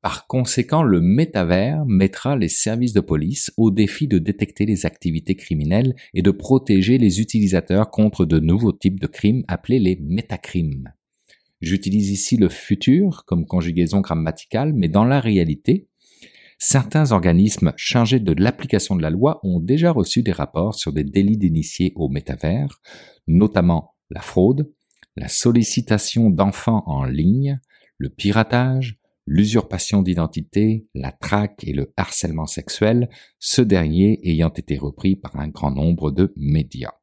[0.02, 5.36] Par conséquent, le métavers mettra les services de police au défi de détecter les activités
[5.36, 10.94] criminelles et de protéger les utilisateurs contre de nouveaux types de crimes appelés les métacrimes.
[11.60, 15.90] J'utilise ici le futur comme conjugaison grammaticale, mais dans la réalité,
[16.58, 21.04] certains organismes chargés de l'application de la loi ont déjà reçu des rapports sur des
[21.04, 22.80] délits d'initiés au métavers,
[23.28, 24.72] notamment la fraude,
[25.18, 27.60] la sollicitation d'enfants en ligne,
[27.98, 28.98] le piratage,
[29.30, 35.50] l'usurpation d'identité, la traque et le harcèlement sexuel, ce dernier ayant été repris par un
[35.50, 36.96] grand nombre de médias.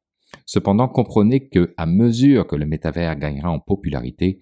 [0.45, 4.39] Cependant, comprenez que, à mesure que le métavers gagnera en popularité,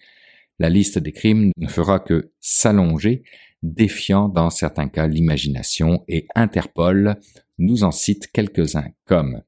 [0.57, 3.21] la liste des crimes ne fera que s'allonger,
[3.61, 7.19] défiant dans certains cas l'imagination et Interpol
[7.59, 9.43] nous en cite quelques-uns comme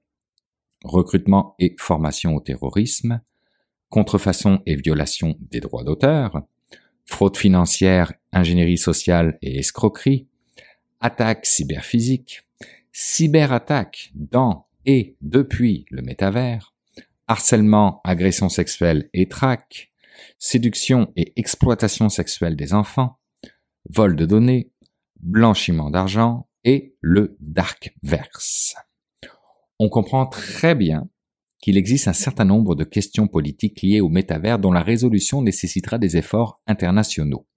[0.83, 3.19] recrutement et formation au terrorisme,
[3.89, 6.43] contrefaçon et violation des droits d'auteur,
[7.07, 10.27] fraude financière, ingénierie sociale et escroquerie,
[10.99, 12.43] attaque cyberphysique,
[12.91, 16.73] cyberattaque dans et depuis le métavers,
[17.27, 19.91] harcèlement, agression sexuelle et traque,
[20.37, 23.17] séduction et exploitation sexuelle des enfants,
[23.89, 24.71] vol de données,
[25.19, 28.75] blanchiment d'argent et le dark verse.
[29.79, 31.09] On comprend très bien
[31.61, 35.97] qu'il existe un certain nombre de questions politiques liées au métavers dont la résolution nécessitera
[35.97, 37.47] des efforts internationaux.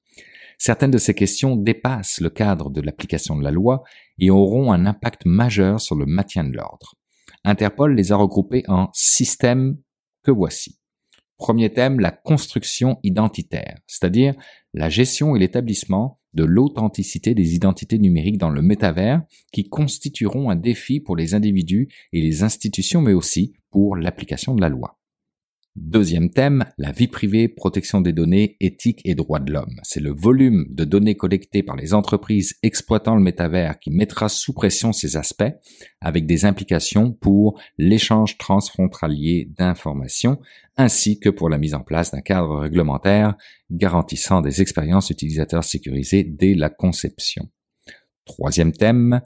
[0.59, 3.83] Certaines de ces questions dépassent le cadre de l'application de la loi
[4.19, 6.97] et auront un impact majeur sur le maintien de l'ordre.
[7.45, 9.79] Interpol les a regroupées en systèmes
[10.23, 10.79] que voici.
[11.39, 14.35] Premier thème, la construction identitaire, c'est-à-dire
[14.75, 20.57] la gestion et l'établissement de l'authenticité des identités numériques dans le métavers qui constitueront un
[20.57, 25.00] défi pour les individus et les institutions mais aussi pour l'application de la loi.
[25.77, 29.79] Deuxième thème, la vie privée, protection des données, éthique et droits de l'homme.
[29.85, 34.53] C'est le volume de données collectées par les entreprises exploitant le métavers qui mettra sous
[34.53, 35.53] pression ces aspects,
[36.01, 40.41] avec des implications pour l'échange transfrontalier d'informations,
[40.77, 43.37] ainsi que pour la mise en place d'un cadre réglementaire
[43.71, 47.49] garantissant des expériences utilisateurs sécurisées dès la conception.
[48.25, 49.21] Troisième thème,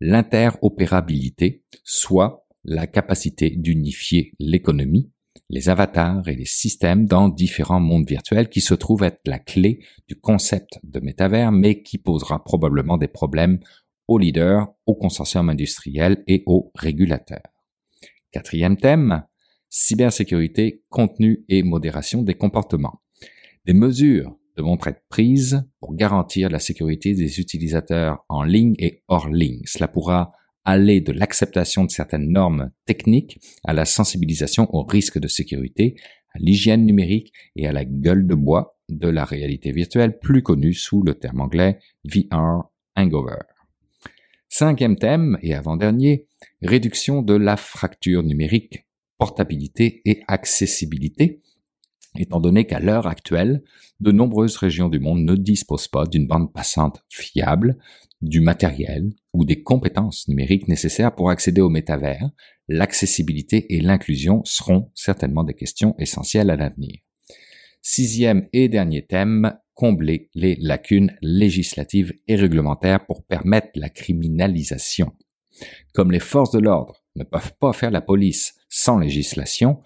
[0.00, 5.10] l'interopérabilité, soit la capacité d'unifier l'économie,
[5.48, 9.80] les avatars et les systèmes dans différents mondes virtuels qui se trouvent être la clé
[10.08, 13.60] du concept de métavers, mais qui posera probablement des problèmes
[14.08, 17.42] aux leaders, aux consortiums industriels et aux régulateurs.
[18.30, 19.24] Quatrième thème,
[19.68, 23.00] cybersécurité, contenu et modération des comportements.
[23.64, 29.28] Des mesures devront être prises pour garantir la sécurité des utilisateurs en ligne et hors
[29.28, 29.62] ligne.
[29.66, 30.32] Cela pourra
[30.66, 35.94] aller de l'acceptation de certaines normes techniques à la sensibilisation aux risques de sécurité,
[36.34, 40.74] à l'hygiène numérique et à la gueule de bois de la réalité virtuelle, plus connue
[40.74, 43.38] sous le terme anglais VR Hangover.
[44.48, 46.26] Cinquième thème et avant-dernier,
[46.62, 48.86] réduction de la fracture numérique,
[49.18, 51.42] portabilité et accessibilité,
[52.18, 53.62] étant donné qu'à l'heure actuelle,
[54.00, 57.78] de nombreuses régions du monde ne disposent pas d'une bande passante fiable,
[58.22, 62.30] du matériel ou des compétences numériques nécessaires pour accéder au métavers,
[62.68, 67.00] l'accessibilité et l'inclusion seront certainement des questions essentielles à l'avenir.
[67.82, 75.12] Sixième et dernier thème, combler les lacunes législatives et réglementaires pour permettre la criminalisation.
[75.92, 79.82] Comme les forces de l'ordre ne peuvent pas faire la police sans législation,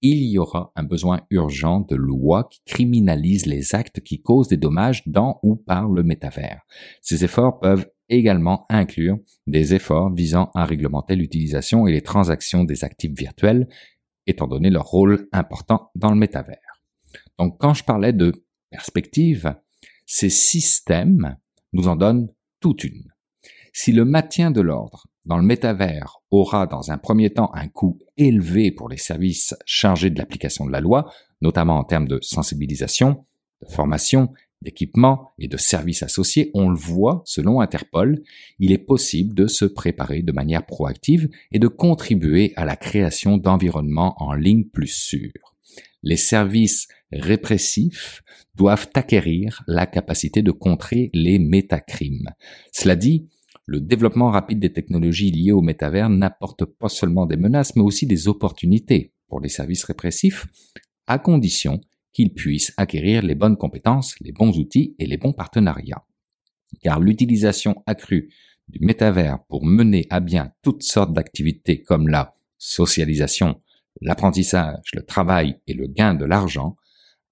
[0.00, 4.56] il y aura un besoin urgent de lois qui criminalisent les actes qui causent des
[4.56, 6.62] dommages dans ou par le métavers.
[7.02, 12.84] Ces efforts peuvent également inclure des efforts visant à réglementer l'utilisation et les transactions des
[12.84, 13.68] actifs virtuels,
[14.26, 16.82] étant donné leur rôle important dans le métavers.
[17.38, 18.32] Donc quand je parlais de
[18.70, 19.54] perspective,
[20.06, 21.36] ces systèmes
[21.72, 22.28] nous en donnent
[22.60, 23.12] toute une.
[23.72, 27.98] Si le maintien de l'ordre dans le métavers aura dans un premier temps un coût
[28.16, 31.12] élevé pour les services chargés de l'application de la loi,
[31.42, 33.26] notamment en termes de sensibilisation,
[33.60, 34.32] de formation,
[34.66, 38.20] d'équipement et de services associés, on le voit, selon Interpol,
[38.58, 43.38] il est possible de se préparer de manière proactive et de contribuer à la création
[43.38, 45.54] d'environnements en ligne plus sûrs.
[46.02, 48.22] Les services répressifs
[48.56, 52.30] doivent acquérir la capacité de contrer les métacrimes.
[52.72, 53.28] Cela dit,
[53.66, 58.06] le développement rapide des technologies liées au métavers n'apporte pas seulement des menaces, mais aussi
[58.06, 60.46] des opportunités pour les services répressifs,
[61.06, 61.80] à condition
[62.16, 66.06] qu'ils puissent acquérir les bonnes compétences, les bons outils et les bons partenariats.
[66.80, 68.32] Car l'utilisation accrue
[68.68, 73.60] du métavers pour mener à bien toutes sortes d'activités comme la socialisation,
[74.00, 76.76] l'apprentissage, le travail et le gain de l'argent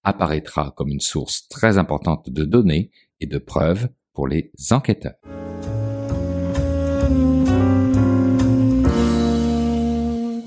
[0.03, 2.91] apparaîtra comme une source très importante de données
[3.21, 5.15] et de preuves pour les enquêteurs.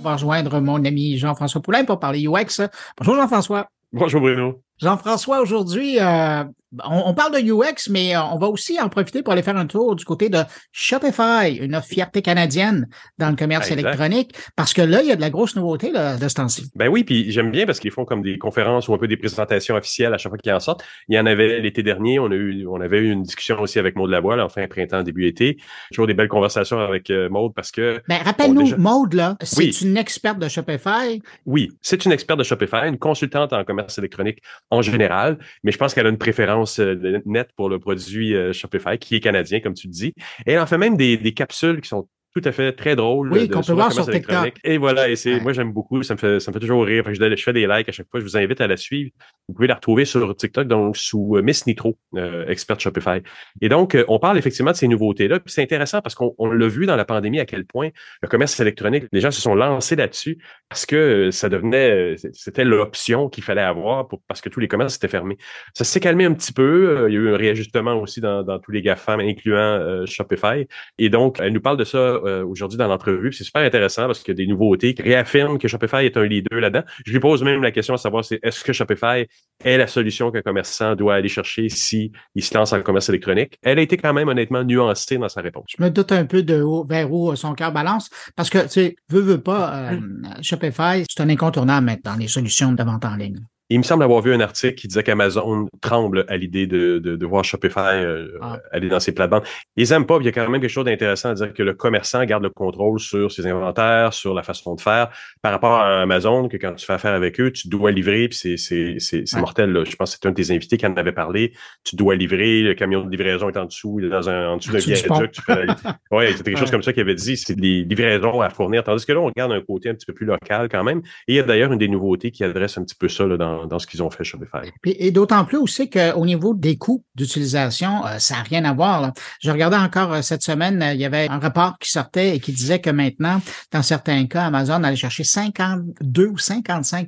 [0.04, 2.62] rejoindre mon ami Jean-François Poulain pour parler UX.
[2.98, 3.68] Bonjour Jean-François.
[3.94, 4.62] Bonjour Bruno.
[4.80, 6.44] Jean-François, aujourd'hui, euh,
[6.84, 9.66] on, parle de UX, mais euh, on va aussi en profiter pour aller faire un
[9.66, 10.40] tour du côté de
[10.72, 12.88] Shopify, une fierté canadienne
[13.18, 16.18] dans le commerce électronique, parce que là, il y a de la grosse nouveauté là,
[16.18, 16.70] de ce temps-ci.
[16.76, 19.18] Ben oui, puis j'aime bien parce qu'ils font comme des conférences ou un peu des
[19.18, 20.84] présentations officielles à chaque fois qu'ils en sortent.
[21.08, 23.80] Il y en avait l'été dernier, on a eu, on avait eu une discussion aussi
[23.80, 25.58] avec Maude Lavoie, en fin printemps, début été.
[25.92, 28.02] Toujours des belles conversations avec euh, Maude parce que.
[28.10, 31.22] Ben rappelle-nous, Maude, là, c'est une experte de Shopify?
[31.46, 34.40] Oui, c'est une experte de Shopify, une consultante en commerce électronique
[34.70, 38.54] en général, mais je pense qu'elle a une préférence euh, nette pour le produit euh,
[38.54, 40.14] Shopify, qui est canadien, comme tu le dis.
[40.46, 42.08] Et elle en fait même des, des capsules qui sont
[42.42, 43.32] tout à fait très drôle.
[43.32, 44.54] Oui, qu'on peut voir sur TikTok.
[44.64, 47.04] Et voilà, et c'est, moi j'aime beaucoup, ça me fait, ça me fait toujours rire.
[47.12, 49.12] je, fais des likes à chaque fois, je vous invite à la suivre.
[49.48, 53.22] Vous pouvez la retrouver sur TikTok, donc sous euh, Miss Nitro, euh, expert Shopify.
[53.62, 55.40] Et donc, euh, on parle effectivement de ces nouveautés-là.
[55.40, 57.90] Puis c'est intéressant parce qu'on l'a vu dans la pandémie à quel point
[58.22, 60.38] le commerce électronique, les gens se sont lancés là-dessus
[60.70, 64.98] parce que ça devenait, c'était l'option qu'il fallait avoir pour, parce que tous les commerces
[64.98, 65.38] étaient fermés.
[65.74, 67.06] Ça s'est calmé un petit peu.
[67.08, 70.68] Il y a eu un réajustement aussi dans, dans tous les GAFAM, incluant Shopify.
[70.98, 73.34] Et donc, elle nous parle de ça euh, aujourd'hui dans l'entrevue.
[73.34, 76.26] C'est super intéressant parce qu'il y a des nouveautés qui réaffirment que Shopify est un
[76.26, 76.84] leader là-dedans.
[77.06, 79.26] Je lui pose même la question à savoir c'est est-ce que Shopify
[79.64, 83.58] est la solution qu'un commerçant doit aller chercher si il se lance en commerce électronique?
[83.64, 85.66] Elle a été quand même honnêtement nuancée dans sa réponse.
[85.78, 88.70] Je me doute un peu de où, vers où son cœur balance parce que, tu
[88.70, 90.00] sais, veut, veut pas, euh,
[90.42, 93.40] Shopify, c'est un incontournable maintenant dans les solutions de vente en ligne.
[93.70, 97.16] Il me semble avoir vu un article qui disait qu'Amazon tremble à l'idée de, de,
[97.16, 98.60] de, voir Shopify euh, Ah.
[98.72, 99.44] aller dans ses plates-bandes.
[99.76, 101.74] Ils aiment pas, il y a quand même quelque chose d'intéressant à dire que le
[101.74, 105.10] commerçant garde le contrôle sur ses inventaires, sur la façon de faire,
[105.42, 108.58] par rapport à Amazon, que quand tu fais affaire avec eux, tu dois livrer, puis
[108.58, 109.72] c'est, mortel.
[109.72, 109.84] Là.
[109.84, 111.54] Je pense que c'est un de tes invités qui en avait parlé.
[111.84, 114.58] Tu dois livrer, le camion de livraison est en dessous, il est dans un, en
[114.58, 115.36] dessous d'un viaduc.
[116.12, 118.84] Ouais, c'était quelque chose comme ça qu'il avait dit, c'est des livraisons à fournir.
[118.84, 121.00] Tandis que là, on regarde un côté un petit peu plus local quand même.
[121.28, 123.38] Et il y a d'ailleurs une des nouveautés qui adresse un petit peu ça là,
[123.38, 124.72] dans, dans ce qu'ils ont fait Shopify.
[124.86, 129.02] Et d'autant plus aussi qu'au niveau des coûts d'utilisation, euh, ça n'a rien à voir.
[129.02, 129.14] là.
[129.42, 132.40] Je regardais encore euh, cette semaine, euh, il y avait un rapport qui sortait et
[132.40, 137.08] qui disait que maintenant, dans certains cas, Amazon allait chercher 52 ou 55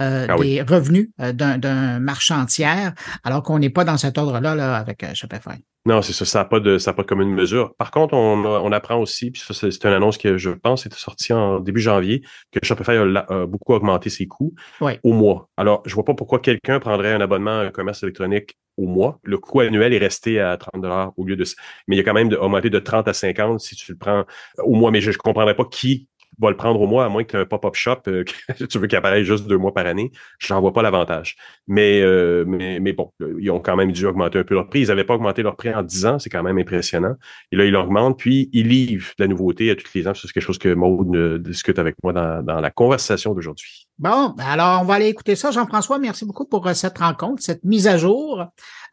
[0.00, 0.54] euh, Ah oui.
[0.54, 2.92] des revenus d'un marchand tiers,
[3.22, 5.64] alors qu'on n'est pas dans cet ordre-là là, avec Shopify.
[5.86, 7.74] Non, c'est ça, ça n'a pas de ça a pas de commune mesure.
[7.76, 10.96] Par contre, on, on apprend aussi, puis ça, c'est une annonce que je pense était
[10.96, 15.50] sortie en début janvier, que Shopify a, beaucoup augmenté ses coûts au mois.
[15.58, 19.20] Alors, je vois pas pourquoi quelqu'un prendrait un abonnement à un commerce électronique au mois.
[19.22, 21.44] Le coût annuel est resté à 30 dollars au lieu de
[21.86, 23.98] mais il y a quand même de, augmenté de 30 à 50 si tu le
[23.98, 24.24] prends
[24.58, 24.90] au mois.
[24.90, 26.08] Mais je ne comprendrais pas qui
[26.38, 28.24] va le prendre au mois, à moins que tu aies un pop-up shop, euh,
[28.58, 30.12] que tu veux qu'il apparaisse juste deux mois par année.
[30.38, 31.36] Je n'en vois pas l'avantage.
[31.66, 34.80] Mais, euh, mais, mais bon, ils ont quand même dû augmenter un peu leur prix.
[34.80, 37.14] Ils n'avaient pas augmenté leur prix en 10 ans, c'est quand même impressionnant.
[37.52, 40.12] Et là, ils l'augmentent, puis ils livrent de la nouveauté à tous les ans.
[40.14, 43.86] C'est quelque chose que Maud euh, discute avec moi dans, dans la conversation d'aujourd'hui.
[43.98, 45.52] Bon, alors on va aller écouter ça.
[45.52, 48.44] Jean-François, merci beaucoup pour cette rencontre, cette mise à jour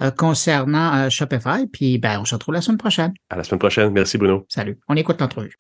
[0.01, 1.68] euh, concernant Shopify.
[1.72, 3.13] Puis ben, on se retrouve la semaine prochaine.
[3.30, 3.91] À la semaine prochaine.
[3.91, 4.45] Merci, Bruno.
[4.47, 4.80] Salut.
[4.88, 5.55] On écoute l'entrevue.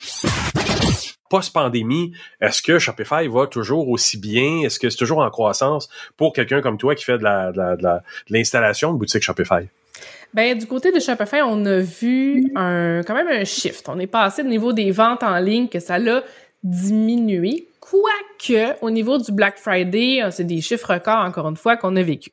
[1.31, 4.63] Post-pandémie, est-ce que Shopify va toujours aussi bien?
[4.65, 7.87] Est-ce que c'est toujours en croissance pour quelqu'un comme toi qui fait de la, de
[8.29, 9.69] l'installation de boutique Shopify?
[10.33, 13.87] Ben, du côté de Shopify, on a vu un, quand même un shift.
[13.87, 16.23] On est passé au niveau des ventes en ligne que ça l'a
[16.63, 17.67] diminué.
[17.91, 21.93] Quoique, au niveau du Black Friday, euh, c'est des chiffres records, encore une fois, qu'on
[21.97, 22.29] a vécu.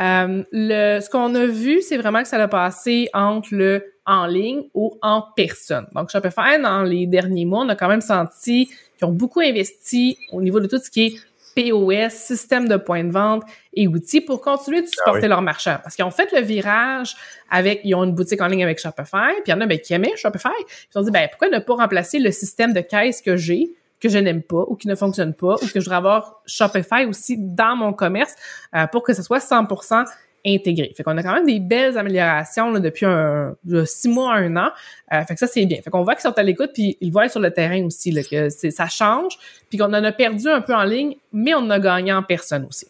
[0.00, 4.26] Euh, le, ce qu'on a vu, c'est vraiment que ça a passé entre le en
[4.26, 5.86] ligne ou en personne.
[5.94, 8.66] Donc, Shopify, dans les derniers mois, on a quand même senti
[8.98, 11.14] qu'ils ont beaucoup investi au niveau de tout ce qui est
[11.54, 15.28] POS, système de points de vente et outils pour continuer de supporter oui.
[15.28, 15.78] leurs marchands.
[15.82, 17.16] Parce qu'ils ont fait le virage
[17.50, 19.78] avec, ils ont une boutique en ligne avec Shopify, puis il y en a ben,
[19.78, 20.48] qui aimaient Shopify.
[20.58, 23.72] Ils se sont dit, ben, pourquoi ne pas remplacer le système de caisse que j'ai,
[24.02, 27.06] que je n'aime pas ou qui ne fonctionne pas, ou que je voudrais avoir Shopify
[27.08, 28.34] aussi dans mon commerce
[28.74, 30.04] euh, pour que ce soit 100%
[30.44, 30.92] intégré.
[30.96, 34.38] Fait qu'on a quand même des belles améliorations là, depuis un, de six mois à
[34.38, 34.70] un an.
[35.12, 35.80] Euh, fait que ça, c'est bien.
[35.82, 38.22] Fait qu'on voit qu'ils sont à l'écoute, puis ils voient sur le terrain aussi là,
[38.24, 39.38] que ça change,
[39.68, 42.24] puis qu'on en a perdu un peu en ligne, mais on en a gagné en
[42.24, 42.88] personne aussi.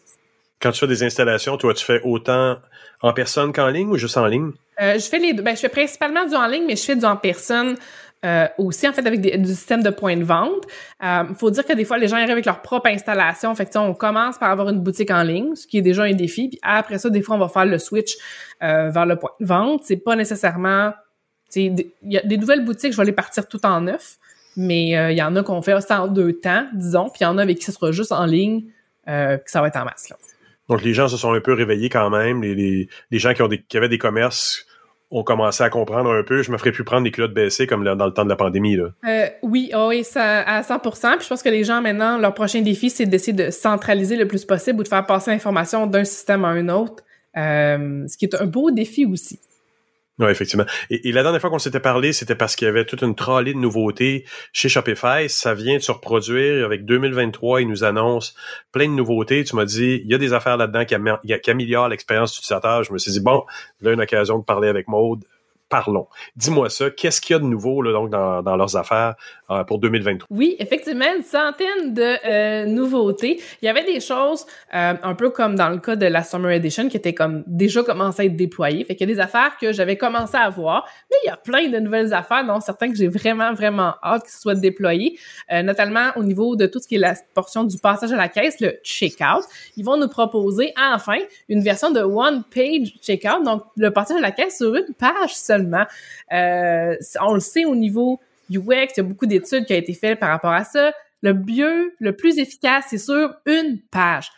[0.59, 2.57] Quand tu fais des installations, toi, tu fais autant
[3.01, 4.51] en personne qu'en ligne ou juste en ligne?
[4.81, 5.43] Euh, je fais les deux.
[5.43, 7.75] Ben, je fais principalement du en ligne, mais je fais du en personne
[8.23, 10.63] euh, aussi, en fait, avec des- du système de points de vente.
[11.01, 13.53] Il faut dire que des fois, les gens arrivent avec leur propre installation.
[13.55, 16.13] Fait que, on commence par avoir une boutique en ligne, ce qui est déjà un
[16.13, 16.49] défi.
[16.49, 18.15] Puis après ça, des fois, on va faire le switch
[18.61, 19.81] euh, vers le point de vente.
[19.83, 20.93] C'est pas nécessairement...
[21.55, 24.17] Il y a des nouvelles boutiques, je vais les partir tout en neuf.
[24.55, 27.09] Mais euh, il y en a qu'on fait ça en deux temps, disons.
[27.09, 28.65] Puis il y en a avec qui ce sera juste en ligne,
[29.07, 30.09] euh, que ça va être en masse.
[30.09, 30.15] Là.
[30.69, 32.41] Donc, les gens se sont un peu réveillés quand même.
[32.41, 34.65] Les, les, les gens qui, ont des, qui avaient des commerces
[35.13, 36.41] ont commencé à comprendre un peu.
[36.41, 38.77] Je me ferais plus prendre des culottes baissées comme dans le temps de la pandémie.
[38.77, 42.61] Euh, oui, oh oui, à 100% Puis je pense que les gens, maintenant, leur prochain
[42.61, 46.43] défi, c'est d'essayer de centraliser le plus possible ou de faire passer l'information d'un système
[46.43, 47.03] à un autre,
[47.37, 49.39] euh, ce qui est un beau défi aussi.
[50.19, 50.65] Oui, effectivement.
[50.91, 53.53] Et, la dernière fois qu'on s'était parlé, c'était parce qu'il y avait toute une trolley
[53.53, 55.27] de nouveautés chez Shopify.
[55.27, 57.61] Ça vient de se reproduire avec 2023.
[57.61, 58.33] Ils nous annoncent
[58.71, 59.43] plein de nouveautés.
[59.43, 62.83] Tu m'as dit, il y a des affaires là-dedans qui améliorent l'expérience utilisateur.
[62.83, 63.43] Je me suis dit, bon,
[63.81, 65.23] là, une occasion de parler avec Maude.
[65.73, 66.05] Parlons.
[66.35, 66.91] Dis-moi ça.
[66.91, 69.15] Qu'est-ce qu'il y a de nouveau là, donc, dans, leurs affaires
[69.49, 70.27] euh, pour 2023?
[70.29, 73.41] Oui, effectivement, une centaine de euh, nouveautés.
[73.59, 74.45] Il y avait des choses
[74.75, 77.81] euh, un peu comme dans le cas de la Summer Edition qui étaient comme déjà
[77.81, 78.85] commencé à être déployées.
[78.85, 81.37] Fait qu'il y a des affaires que j'avais commencé à voir, mais il y a
[81.37, 85.17] plein de nouvelles affaires, dont certains que j'ai vraiment, vraiment hâte que ce soit déployé,
[85.51, 88.29] euh, notamment au niveau de tout ce qui est la portion du passage à la
[88.29, 89.43] caisse, le checkout.
[89.75, 91.17] Ils vont nous proposer enfin
[91.49, 95.33] une version de One Page Checkout, donc le passage à la caisse sur une page
[95.33, 95.62] seulement.
[96.31, 98.19] Euh, on le sait au niveau
[98.49, 100.91] UX, il y a beaucoup d'études qui ont été faites par rapport à ça.
[101.21, 104.31] Le mieux, le plus efficace, c'est sur une page.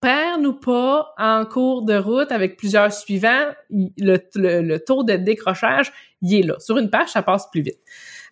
[0.00, 3.48] Perds-nous pas en cours de route avec plusieurs suivants.
[3.70, 5.92] Le, taux de décrochage,
[6.22, 6.54] il est là.
[6.60, 7.80] Sur une page, ça passe plus vite.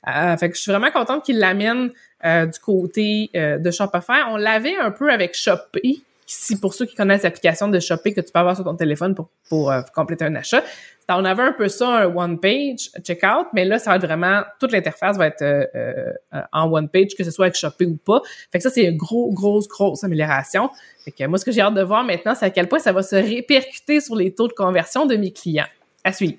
[0.07, 1.91] Euh, je suis vraiment contente qu'ils l'amènent
[2.25, 4.23] euh, du côté de Shopify.
[4.29, 8.21] On l'avait un peu avec Shopee, si pour ceux qui connaissent l'application de Shopee que
[8.21, 9.15] tu peux avoir sur ton téléphone
[9.49, 10.63] pour, euh, compléter un achat.
[11.09, 14.73] On avait un peu ça, un one-page checkout, mais là, ça va être vraiment, toute
[14.73, 18.23] l'interface va être euh, euh, en one-page, que ce soit avec Shopee ou pas.
[18.51, 20.69] Fait que ça, c'est une grosse, grosse, grosse amélioration.
[21.05, 22.93] Fait que moi, ce que j'ai hâte de voir maintenant, c'est à quel point ça
[22.93, 25.69] va se répercuter sur les taux de conversion de mes clients.
[26.03, 26.39] À suivre.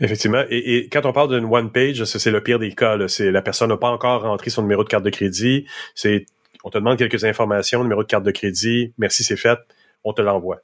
[0.00, 0.42] Effectivement.
[0.50, 2.96] Et, quand on parle d'une one page, c'est le pire des cas.
[3.06, 5.66] C'est la personne n'a pas encore rentré son numéro de carte de crédit.
[5.94, 6.26] C'est
[6.64, 8.92] on te demande quelques informations, numéro de carte de crédit.
[8.98, 9.58] Merci, c'est fait.
[10.04, 10.62] On te l'envoie.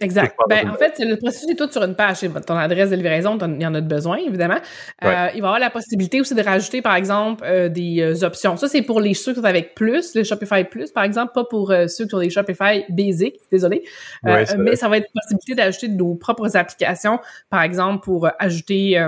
[0.00, 0.36] Exact.
[0.48, 2.20] Ben, en fait, le processus est tout sur une page.
[2.46, 4.58] Ton adresse de livraison, il y en a de besoin, évidemment.
[5.04, 8.24] Euh, il va y avoir la possibilité aussi de rajouter, par exemple, euh, des euh,
[8.24, 8.56] options.
[8.56, 11.44] Ça, c'est pour les ceux qui sont avec plus, le Shopify Plus, par exemple, pas
[11.44, 13.82] pour ceux qui ont des Shopify Basic, désolé.
[14.22, 17.18] Ouais, mais ça va être possibilité d'ajouter nos propres applications,
[17.50, 19.04] par exemple, pour ajouter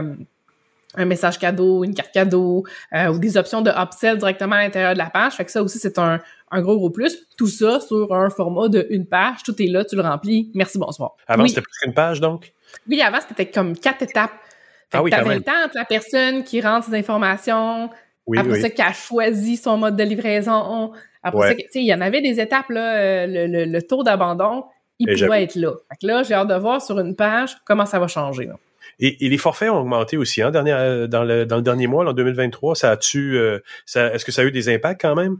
[0.96, 2.64] un message cadeau, une carte cadeau,
[2.94, 5.34] euh, ou des options de upsell directement à l'intérieur de la page.
[5.34, 6.18] Fait que ça aussi, c'est un,
[6.50, 7.16] un gros, gros plus.
[7.38, 9.42] Tout ça sur un format de une page.
[9.44, 10.50] Tout est là, tu le remplis.
[10.54, 11.12] Merci, bonsoir.
[11.28, 11.48] Avant, Oui.
[11.50, 12.52] c'était plus qu'une page, donc?
[12.88, 14.32] Oui, avant, c'était comme quatre étapes.
[14.90, 17.88] Fait Ah oui, t'avais le temps entre la personne qui rentre ses informations,
[18.26, 18.60] Oui, après oui.
[18.60, 20.90] ça, qui a choisi son mode de livraison.
[21.22, 21.48] Après Ouais.
[21.50, 24.02] ça, tu sais, il y en avait des étapes, là, euh, le, le, le taux
[24.02, 24.64] d'abandon,
[24.98, 25.30] il Et j'avoue.
[25.32, 25.72] pouvait être là.
[25.90, 28.46] Fait que là, j'ai hâte de voir sur une page comment ça va changer.
[28.46, 28.54] là.
[29.00, 32.06] Et, et les forfaits ont augmenté aussi hein, euh, dans, le, dans le dernier mois,
[32.08, 32.74] en 2023.
[32.76, 35.38] Ça a-tu, euh, ça, est-ce que ça a eu des impacts quand même?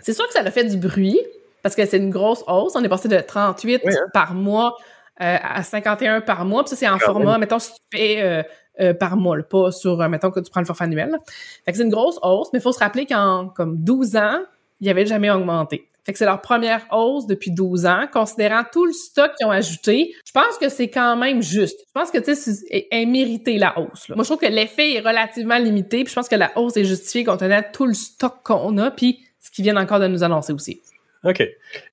[0.00, 1.18] C'est sûr que ça a fait du bruit,
[1.62, 2.72] parce que c'est une grosse hausse.
[2.76, 4.06] On est passé de 38 Oui, hein?
[4.12, 4.76] par mois
[5.22, 6.62] euh, à 51 par mois.
[6.64, 7.40] Puis ça, c'est en Quand format, même.
[7.40, 8.42] mettons, si tu fais euh,
[8.80, 11.10] euh, par mois, là, pas sur, euh, mettons, que tu prends le forfait annuel.
[11.10, 11.18] là.
[11.64, 14.40] Fait que c'est une grosse hausse, mais il faut se rappeler qu'en comme 12 ans,
[14.80, 15.88] il avait jamais augmenté.
[16.06, 19.50] Fait que c'est leur première hausse depuis 12 ans, considérant tout le stock qu'ils ont
[19.50, 20.14] ajouté.
[20.24, 21.80] Je pense que c'est quand même juste.
[21.80, 24.08] Je pense que, tu sais, est, mérité la hausse.
[24.08, 24.14] là.
[24.14, 26.84] Moi, je trouve que l'effet est relativement limité, puis je pense que la hausse est
[26.84, 30.06] justifiée compte tenu de tout le stock qu'on a, puis ce qu'ils viennent encore de
[30.06, 30.80] nous annoncer aussi.
[31.24, 31.42] OK.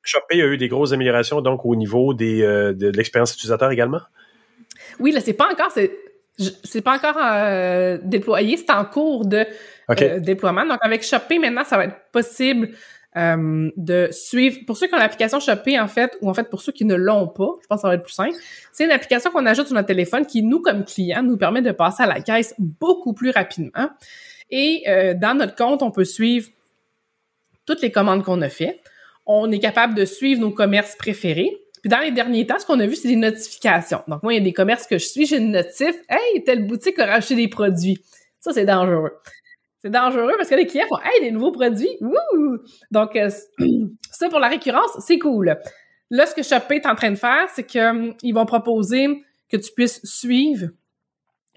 [0.03, 4.01] Shopee a eu des grosses améliorations, donc, au niveau des, euh, de, l'expérience utilisateur également?
[4.99, 9.43] Oui, là, c'est pas encore, c'est, pas encore euh, déployé, c'est en cours de
[9.89, 10.67] euh, déploiement.
[10.67, 12.69] Donc, avec Shopee, maintenant, ça va être possible
[13.15, 14.59] euh, de suivre.
[14.65, 16.95] Pour ceux qui ont l'application Shopee, en fait, ou en fait, pour ceux qui ne
[16.95, 18.35] l'ont pas, je pense que ça va être plus simple.
[18.71, 21.71] C'est une application qu'on ajoute sur notre téléphone qui, nous, comme clients, nous permet de
[21.71, 23.89] passer à la caisse beaucoup plus rapidement.
[24.49, 26.49] Et euh, dans notre compte, on peut suivre
[27.65, 28.81] toutes les commandes qu'on a faites.
[29.25, 31.57] On est capable de suivre nos commerces préférés.
[31.81, 34.01] Puis dans les derniers temps, ce qu'on a vu, c'est des notifications.
[34.07, 35.95] Donc moi, il y a des commerces que je suis, j'ai une notif.
[36.09, 37.99] Hey, telle boutique a racheté des produits.
[38.39, 39.11] Ça, c'est dangereux.
[39.83, 41.97] C'est dangereux parce que les clients font Hey, des nouveaux produits!
[41.99, 42.57] Wouh!
[42.89, 43.29] Donc, euh,
[44.11, 45.57] ça pour la récurrence, c'est cool.
[46.09, 49.07] Là, ce que Shopee est en train de faire, c'est qu'ils vont proposer
[49.49, 50.69] que tu puisses suivre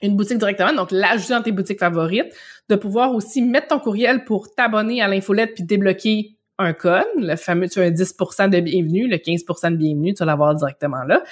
[0.02, 2.34] une boutique directement, donc l'ajouter dans tes boutiques favorites,
[2.68, 7.36] de pouvoir aussi mettre ton courriel pour t'abonner à l'infolette puis débloquer un code, le
[7.36, 11.02] fameux, tu as un 10% de bienvenue, le 15% de bienvenue, tu vas l'avoir directement
[11.04, 11.22] là.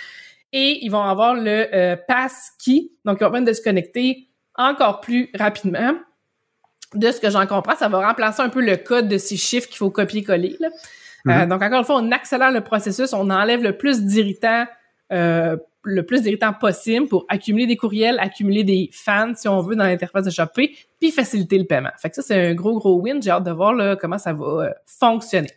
[0.52, 4.28] Et ils vont avoir le euh, pass key, donc ils vont permettre de se connecter
[4.54, 5.94] encore plus rapidement.
[6.94, 9.68] De ce que j'en comprends, ça va remplacer un peu le code de six chiffres
[9.68, 10.56] qu'il faut copier-coller.
[10.60, 10.68] là.
[11.26, 14.66] Euh, donc, encore une fois, on accélère le processus, on enlève le plus d'irritants
[15.12, 19.76] euh, le plus d'irritants possible pour accumuler des courriels, accumuler des fans, si on veut,
[19.76, 21.90] dans l'interface de Shopee, puis faciliter le paiement.
[21.98, 23.22] Fait que ça, c'est un gros, gros win.
[23.22, 25.50] J'ai hâte de voir là, comment ça va euh, fonctionner.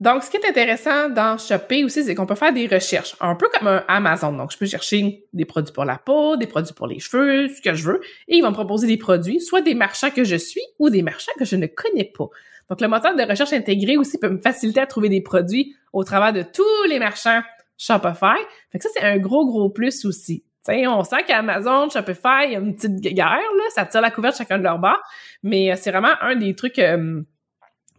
[0.00, 3.36] Donc, ce qui est intéressant dans Shopee aussi, c'est qu'on peut faire des recherches, un
[3.36, 4.32] peu comme un Amazon.
[4.32, 7.62] Donc, je peux chercher des produits pour la peau, des produits pour les cheveux, ce
[7.62, 10.36] que je veux, et ils vont me proposer des produits, soit des marchands que je
[10.36, 12.28] suis ou des marchands que je ne connais pas.
[12.68, 16.02] Donc, le moteur de recherche intégré aussi peut me faciliter à trouver des produits au
[16.02, 17.42] travers de tous les marchands
[17.78, 18.38] Shopify.
[18.72, 20.44] Fait que ça, c'est un gros, gros plus aussi.
[20.64, 24.10] T'sais, on sent qu'Amazon, Shopify, il y a une petite guerre, là, ça tire la
[24.10, 24.98] couverte chacun de leur bord,
[25.42, 27.22] mais euh, c'est vraiment un des trucs euh,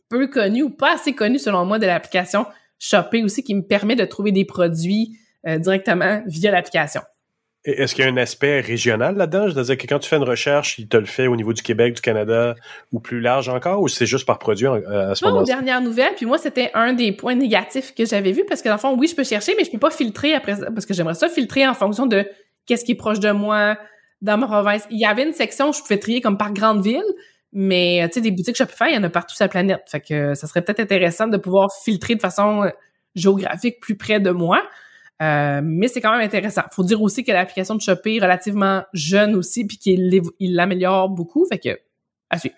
[0.10, 2.46] peu connus ou pas assez connus selon moi de l'application
[2.80, 5.18] Shopee aussi qui me permet de trouver des produits
[5.48, 7.02] euh, directement via l'application.
[7.64, 9.48] Est-ce qu'il y a un aspect régional là-dedans?
[9.52, 11.96] C'est-à-dire que quand tu fais une recherche, il te le fait au niveau du Québec,
[11.96, 12.54] du Canada
[12.92, 15.46] ou plus large encore, ou c'est juste par produit en- à ce moment-là?
[15.46, 18.76] dernières nouvelles, puis moi, c'était un des points négatifs que j'avais vu, parce que dans
[18.76, 20.94] le fond, oui, je peux chercher, mais je peux pas filtrer après ça, parce que
[20.94, 22.28] j'aimerais ça filtrer en fonction de
[22.68, 23.80] qu'est-ce qui est proche de moi,
[24.22, 24.84] dans ma province.
[24.92, 27.02] Il y avait une section où je pouvais trier comme par grande ville,
[27.56, 29.82] mais euh, tu sais, des boutiques Shopify, il y en a partout sur la planète.
[29.90, 32.70] Fait que euh, ça serait peut-être intéressant de pouvoir filtrer de façon euh,
[33.16, 34.62] géographique plus près de moi.
[35.22, 36.64] Mais c'est quand même intéressant.
[36.74, 41.46] Faut dire aussi que l'application de Shopee est relativement jeune aussi, puis qu'il l'améliore beaucoup.
[41.50, 41.80] Fait que,
[42.30, 42.56] à suivre.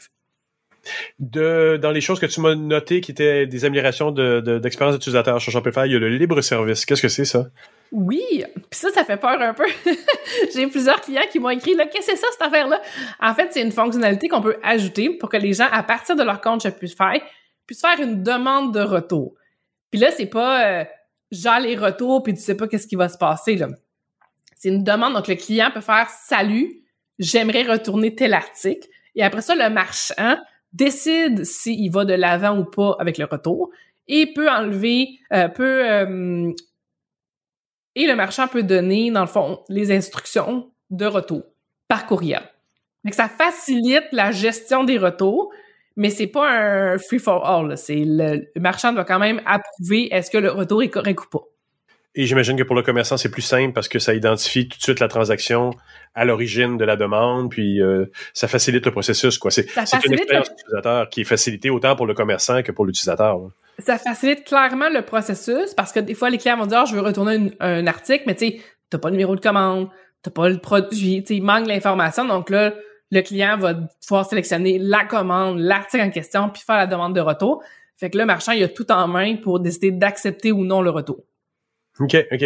[1.19, 4.95] De, dans les choses que tu m'as notées qui étaient des améliorations de, de- d'expérience
[4.95, 6.85] utilisateur sur Shopify, il y a le libre service.
[6.85, 7.45] Qu'est-ce que c'est ça?
[7.91, 9.65] Oui, puis ça, ça fait peur un peu.
[10.53, 12.81] J'ai plusieurs clients qui m'ont écrit, là, qu'est-ce que c'est ça, cette affaire-là?
[13.19, 16.23] En fait, c'est une fonctionnalité qu'on peut ajouter pour que les gens, à partir de
[16.23, 17.21] leur compte Shopify,
[17.65, 19.35] puissent faire une demande de retour.
[19.91, 20.85] Puis là, c'est pas euh,
[21.31, 23.67] genre les retours, puis tu sais pas qu'est-ce qui va se passer, là.
[24.55, 26.81] C'est une demande, donc le client peut faire «Salut,
[27.19, 28.87] j'aimerais retourner tel article».
[29.15, 30.37] Et après ça, le marchand
[30.73, 33.69] décide s'il va de l'avant ou pas avec le retour
[34.07, 36.51] et peut enlever, euh, peut euh,
[37.97, 41.41] et le marchand peut donner, dans le fond, les instructions de retour
[41.87, 42.43] par courriel.
[43.03, 45.51] Donc, ça facilite la gestion des retours,
[45.95, 47.75] mais c'est pas un free for all.
[47.75, 51.43] C'est le, marchand doit quand même approuver est-ce que le retour est correct ou pas.
[52.13, 54.83] Et j'imagine que pour le commerçant, c'est plus simple parce que ça identifie tout de
[54.83, 55.71] suite la transaction
[56.13, 59.39] à l'origine de la demande, puis euh, ça facilite le processus.
[59.39, 59.49] Quoi.
[59.49, 59.67] C'est,
[60.05, 63.39] une expérience utilisateur qui est facilitée autant pour le commerçant que pour l'utilisateur.
[63.79, 66.95] Ça facilite clairement le processus parce que des fois, les clients vont dire ah, je
[66.95, 69.89] veux retourner un article, mais tu sais, t'as pas le numéro de commande,
[70.23, 72.25] t'as pas le produit, il manque l'information.
[72.25, 72.73] Donc là,
[73.11, 77.21] le client va pouvoir sélectionner la commande, l'article en question, puis faire la demande de
[77.21, 77.63] retour.
[77.95, 80.89] Fait que le marchand, il a tout en main pour décider d'accepter ou non le
[80.89, 81.23] retour.
[81.99, 82.45] OK, OK.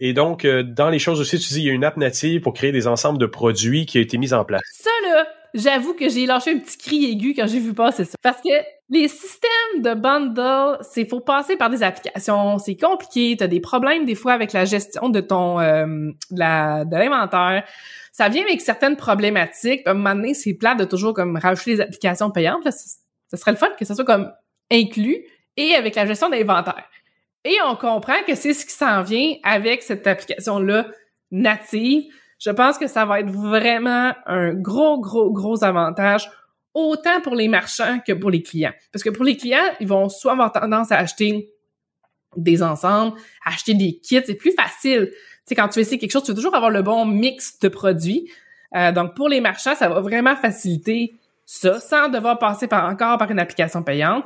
[0.00, 2.40] Et donc, euh, dans les choses aussi, tu dis, il y a une app native
[2.40, 4.62] pour créer des ensembles de produits qui a été mise en place.
[4.72, 8.16] Ça, là, j'avoue que j'ai lâché un petit cri aigu quand j'ai vu passer ça.
[8.22, 8.50] Parce que
[8.90, 13.60] les systèmes de bundle, c'est faut passer par des applications, c'est compliqué, tu as des
[13.60, 15.86] problèmes des fois avec la gestion de ton euh,
[16.30, 17.64] de l'inventaire.
[18.12, 19.80] Ça vient avec certaines problématiques.
[19.86, 22.64] À un moment donné, c'est plat de toujours comme rajouter des applications payantes.
[22.64, 24.30] Là, serait le fun que ça soit comme
[24.70, 25.24] inclus
[25.56, 26.84] et avec la gestion d'inventaire.
[27.44, 30.86] Et on comprend que c'est ce qui s'en vient avec cette application-là
[31.30, 32.04] native.
[32.38, 36.30] Je pense que ça va être vraiment un gros, gros, gros avantage,
[36.74, 38.72] autant pour les marchands que pour les clients.
[38.92, 41.48] Parce que pour les clients, ils vont soit avoir tendance à acheter
[42.36, 45.10] des ensembles, acheter des kits, c'est plus facile.
[45.10, 47.68] Tu sais, quand tu essaies quelque chose, tu veux toujours avoir le bon mix de
[47.68, 48.30] produits.
[48.74, 51.14] Euh, donc, pour les marchands, ça va vraiment faciliter
[51.44, 54.24] ça, sans devoir passer par, encore par une application payante.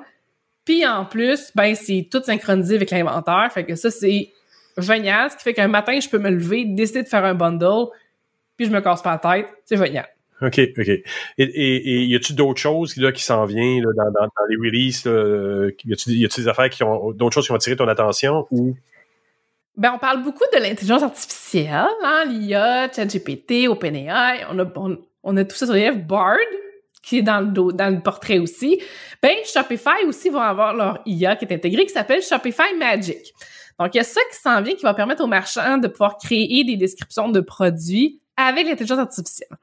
[0.66, 3.48] Puis en plus, ben c'est tout synchronisé avec l'inventaire.
[3.54, 4.30] Fait que ça, c'est
[4.76, 5.30] génial.
[5.30, 7.86] Ce qui fait qu'un matin, je peux me lever, décider de faire un bundle,
[8.56, 9.46] puis je me casse pas la tête.
[9.64, 10.08] C'est génial.
[10.42, 10.88] OK, OK.
[10.88, 11.02] Et,
[11.38, 15.06] et, y a-tu d'autres choses là, qui s'en viennent là, dans, dans, les releases?
[15.06, 18.76] Là, y a-tu des affaires qui ont d'autres choses qui ont attiré ton attention ou?
[19.76, 24.46] Ben, on parle beaucoup de l'intelligence artificielle, hein, l'IA, ChatGPT, OpenAI.
[24.50, 26.36] On a, on, on a tout ça sur les Bard,
[27.06, 28.82] qui est dans le, dans le portrait aussi,
[29.22, 33.32] ben Shopify aussi vont avoir leur IA qui est intégrée, qui s'appelle Shopify Magic.
[33.78, 36.16] Donc, il y a ça qui s'en vient qui va permettre aux marchands de pouvoir
[36.18, 39.56] créer des descriptions de produits avec l'intelligence artificielle.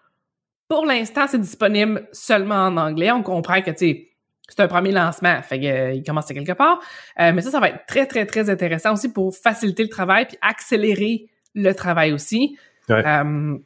[0.69, 3.11] Pour l'instant, c'est disponible seulement en anglais.
[3.11, 4.09] On comprend que, tu sais,
[4.47, 6.79] c'est un premier lancement, fait qu'il euh, commence à quelque part.
[7.19, 10.27] Euh, mais ça, ça va être très, très, très intéressant aussi pour faciliter le travail
[10.27, 12.57] puis accélérer le travail aussi.
[12.89, 13.57] Euh,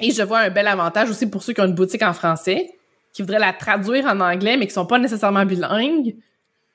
[0.00, 2.77] et je vois un bel avantage aussi pour ceux qui ont une boutique en français
[3.18, 6.14] qui voudraient la traduire en anglais, mais qui sont pas nécessairement bilingues,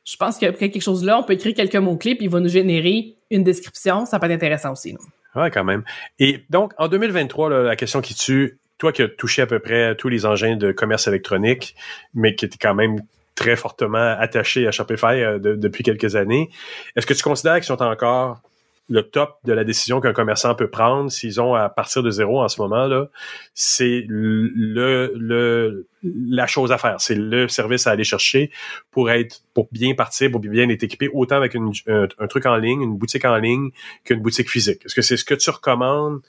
[0.04, 2.50] je pense a quelque chose là, on peut écrire quelques mots-clés, puis il va nous
[2.50, 4.06] générer une description.
[4.06, 4.94] Ça peut être intéressant aussi.
[5.38, 5.86] Oui, quand même.
[6.20, 9.96] Et donc, en 2023, la question qui tue, toi qui as touché à peu près
[9.96, 11.78] tous les engins de commerce électronique,
[12.14, 12.98] mais qui était quand même
[13.36, 16.50] très fortement attaché à Shopify euh, depuis quelques années,
[16.98, 18.42] est-ce que tu considères qu'ils sont encore
[18.90, 22.42] le top de la décision qu'un commerçant peut prendre s'ils ont à partir de zéro
[22.42, 23.08] en ce moment là,
[23.54, 28.52] c'est le, le la chose à faire, c'est le service à aller chercher
[28.92, 32.58] pour être pour bien partir, pour bien être équipé autant avec une, un, truc en
[32.58, 33.70] ligne, une boutique en ligne
[34.04, 34.82] qu'une boutique physique.
[34.86, 36.22] Est-ce que c'est ce que tu recommandes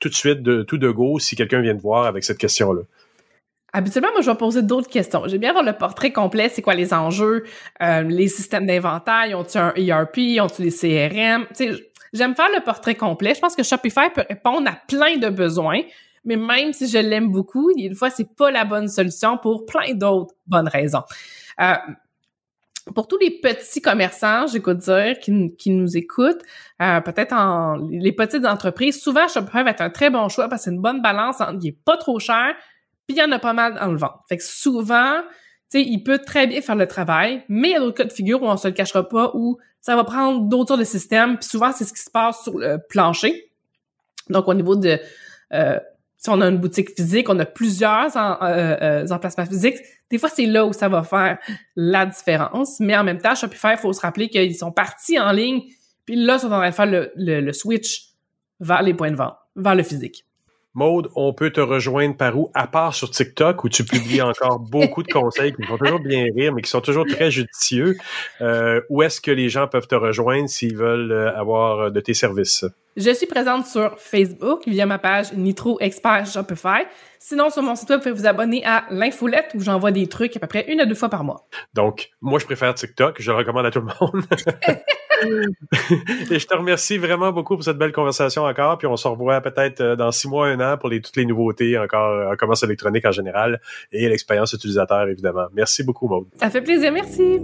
[0.00, 2.72] tout de suite de tout de go si quelqu'un vient te voir avec cette question
[2.72, 2.82] là?
[3.72, 5.22] Habituellement, moi, je vais poser d'autres questions.
[5.26, 6.48] J'aime bien avoir le portrait complet.
[6.48, 7.44] C'est quoi les enjeux?
[7.80, 9.26] Euh, les systèmes d'inventaire?
[9.38, 10.40] Ont-ils un ERP?
[10.40, 11.46] Ont-ils les CRM?
[11.54, 13.34] Tu sais, J'aime faire le portrait complet.
[13.34, 15.82] Je pense que Shopify peut répondre à plein de besoins,
[16.24, 19.94] mais même si je l'aime beaucoup, une fois, c'est pas la bonne solution pour plein
[19.94, 21.02] d'autres bonnes raisons.
[21.60, 21.74] Euh,
[22.94, 26.42] pour tous les petits commerçants, j'écoute dire, qui, nous écoutent,
[26.82, 30.62] euh, peut-être en les petites entreprises, souvent Shopify va être un très bon choix parce
[30.62, 32.54] que c'est une bonne balance, il est pas trop cher,
[33.06, 34.14] puis il y en a pas mal dans le vent.
[34.28, 35.20] Fait que souvent,
[35.70, 38.04] tu sais, il peut très bien faire le travail, mais il y a d'autres cas
[38.04, 41.38] de figure où on se le cachera pas, où ça va prendre d'autres de systèmes,
[41.38, 43.50] puis souvent, c'est ce qui se passe sur le plancher.
[44.28, 44.98] Donc, au niveau de...
[45.52, 45.78] Euh,
[46.16, 49.78] si on a une boutique physique, on a plusieurs en, euh, euh, emplacements physiques,
[50.10, 51.38] des fois, c'est là où ça va faire
[51.76, 52.78] la différence.
[52.78, 55.62] Mais en même temps, Shopify, il faut se rappeler qu'ils sont partis en ligne,
[56.04, 58.10] puis là, ils sont en train de faire le, le, le switch
[58.58, 60.26] vers les points de vente, vers le physique.
[60.74, 64.60] Maude, on peut te rejoindre par où, à part sur TikTok, où tu publies encore
[64.70, 67.96] beaucoup de conseils qui font toujours bien rire, mais qui sont toujours très judicieux.
[68.40, 71.98] Euh, où est-ce que les gens peuvent te rejoindre s'ils veulent euh, avoir euh, de
[71.98, 72.64] tes services?
[72.96, 76.84] Je suis présente sur Facebook via ma page Nitro Expert Shopify.
[77.18, 80.36] Sinon, sur mon site web, vous pouvez vous abonner à l'infolette où j'envoie des trucs
[80.36, 81.46] à peu près une à deux fois par mois.
[81.74, 83.20] Donc, moi, je préfère TikTok.
[83.20, 84.24] Je le recommande à tout le monde.
[86.30, 88.78] Et je te remercie vraiment beaucoup pour cette belle conversation encore.
[88.78, 91.78] Puis on se revoit peut-être euh, dans six mois, un an pour toutes les nouveautés
[91.78, 93.60] encore en commerce électronique en général
[93.92, 95.46] et l'expérience utilisateur, évidemment.
[95.52, 96.26] Merci beaucoup, Maud.
[96.38, 96.92] Ça fait plaisir.
[96.92, 97.40] Merci.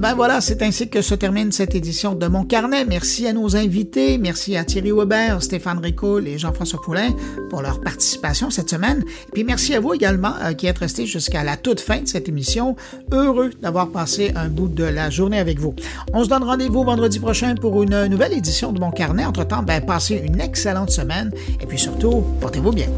[0.00, 2.84] Ben voilà, c'est ainsi que se termine cette édition de Mon Carnet.
[2.84, 4.18] Merci à nos invités.
[4.18, 7.10] Merci à Thierry Weber, Stéphane Ricoul et Jean-François Poulain
[7.48, 9.04] pour leur participation cette semaine.
[9.28, 12.08] Et puis merci à vous également euh, qui êtes restés jusqu'à la toute fin de
[12.08, 12.76] cette émission.
[13.12, 15.74] Heureux d'avoir passé un bout de la journée avec vous.
[16.12, 19.24] On se donne rendez-vous vendredi prochain pour une nouvelle édition de Mon Carnet.
[19.24, 21.30] Entre-temps, ben, passez une excellente semaine
[21.60, 22.88] et puis surtout, portez-vous bien.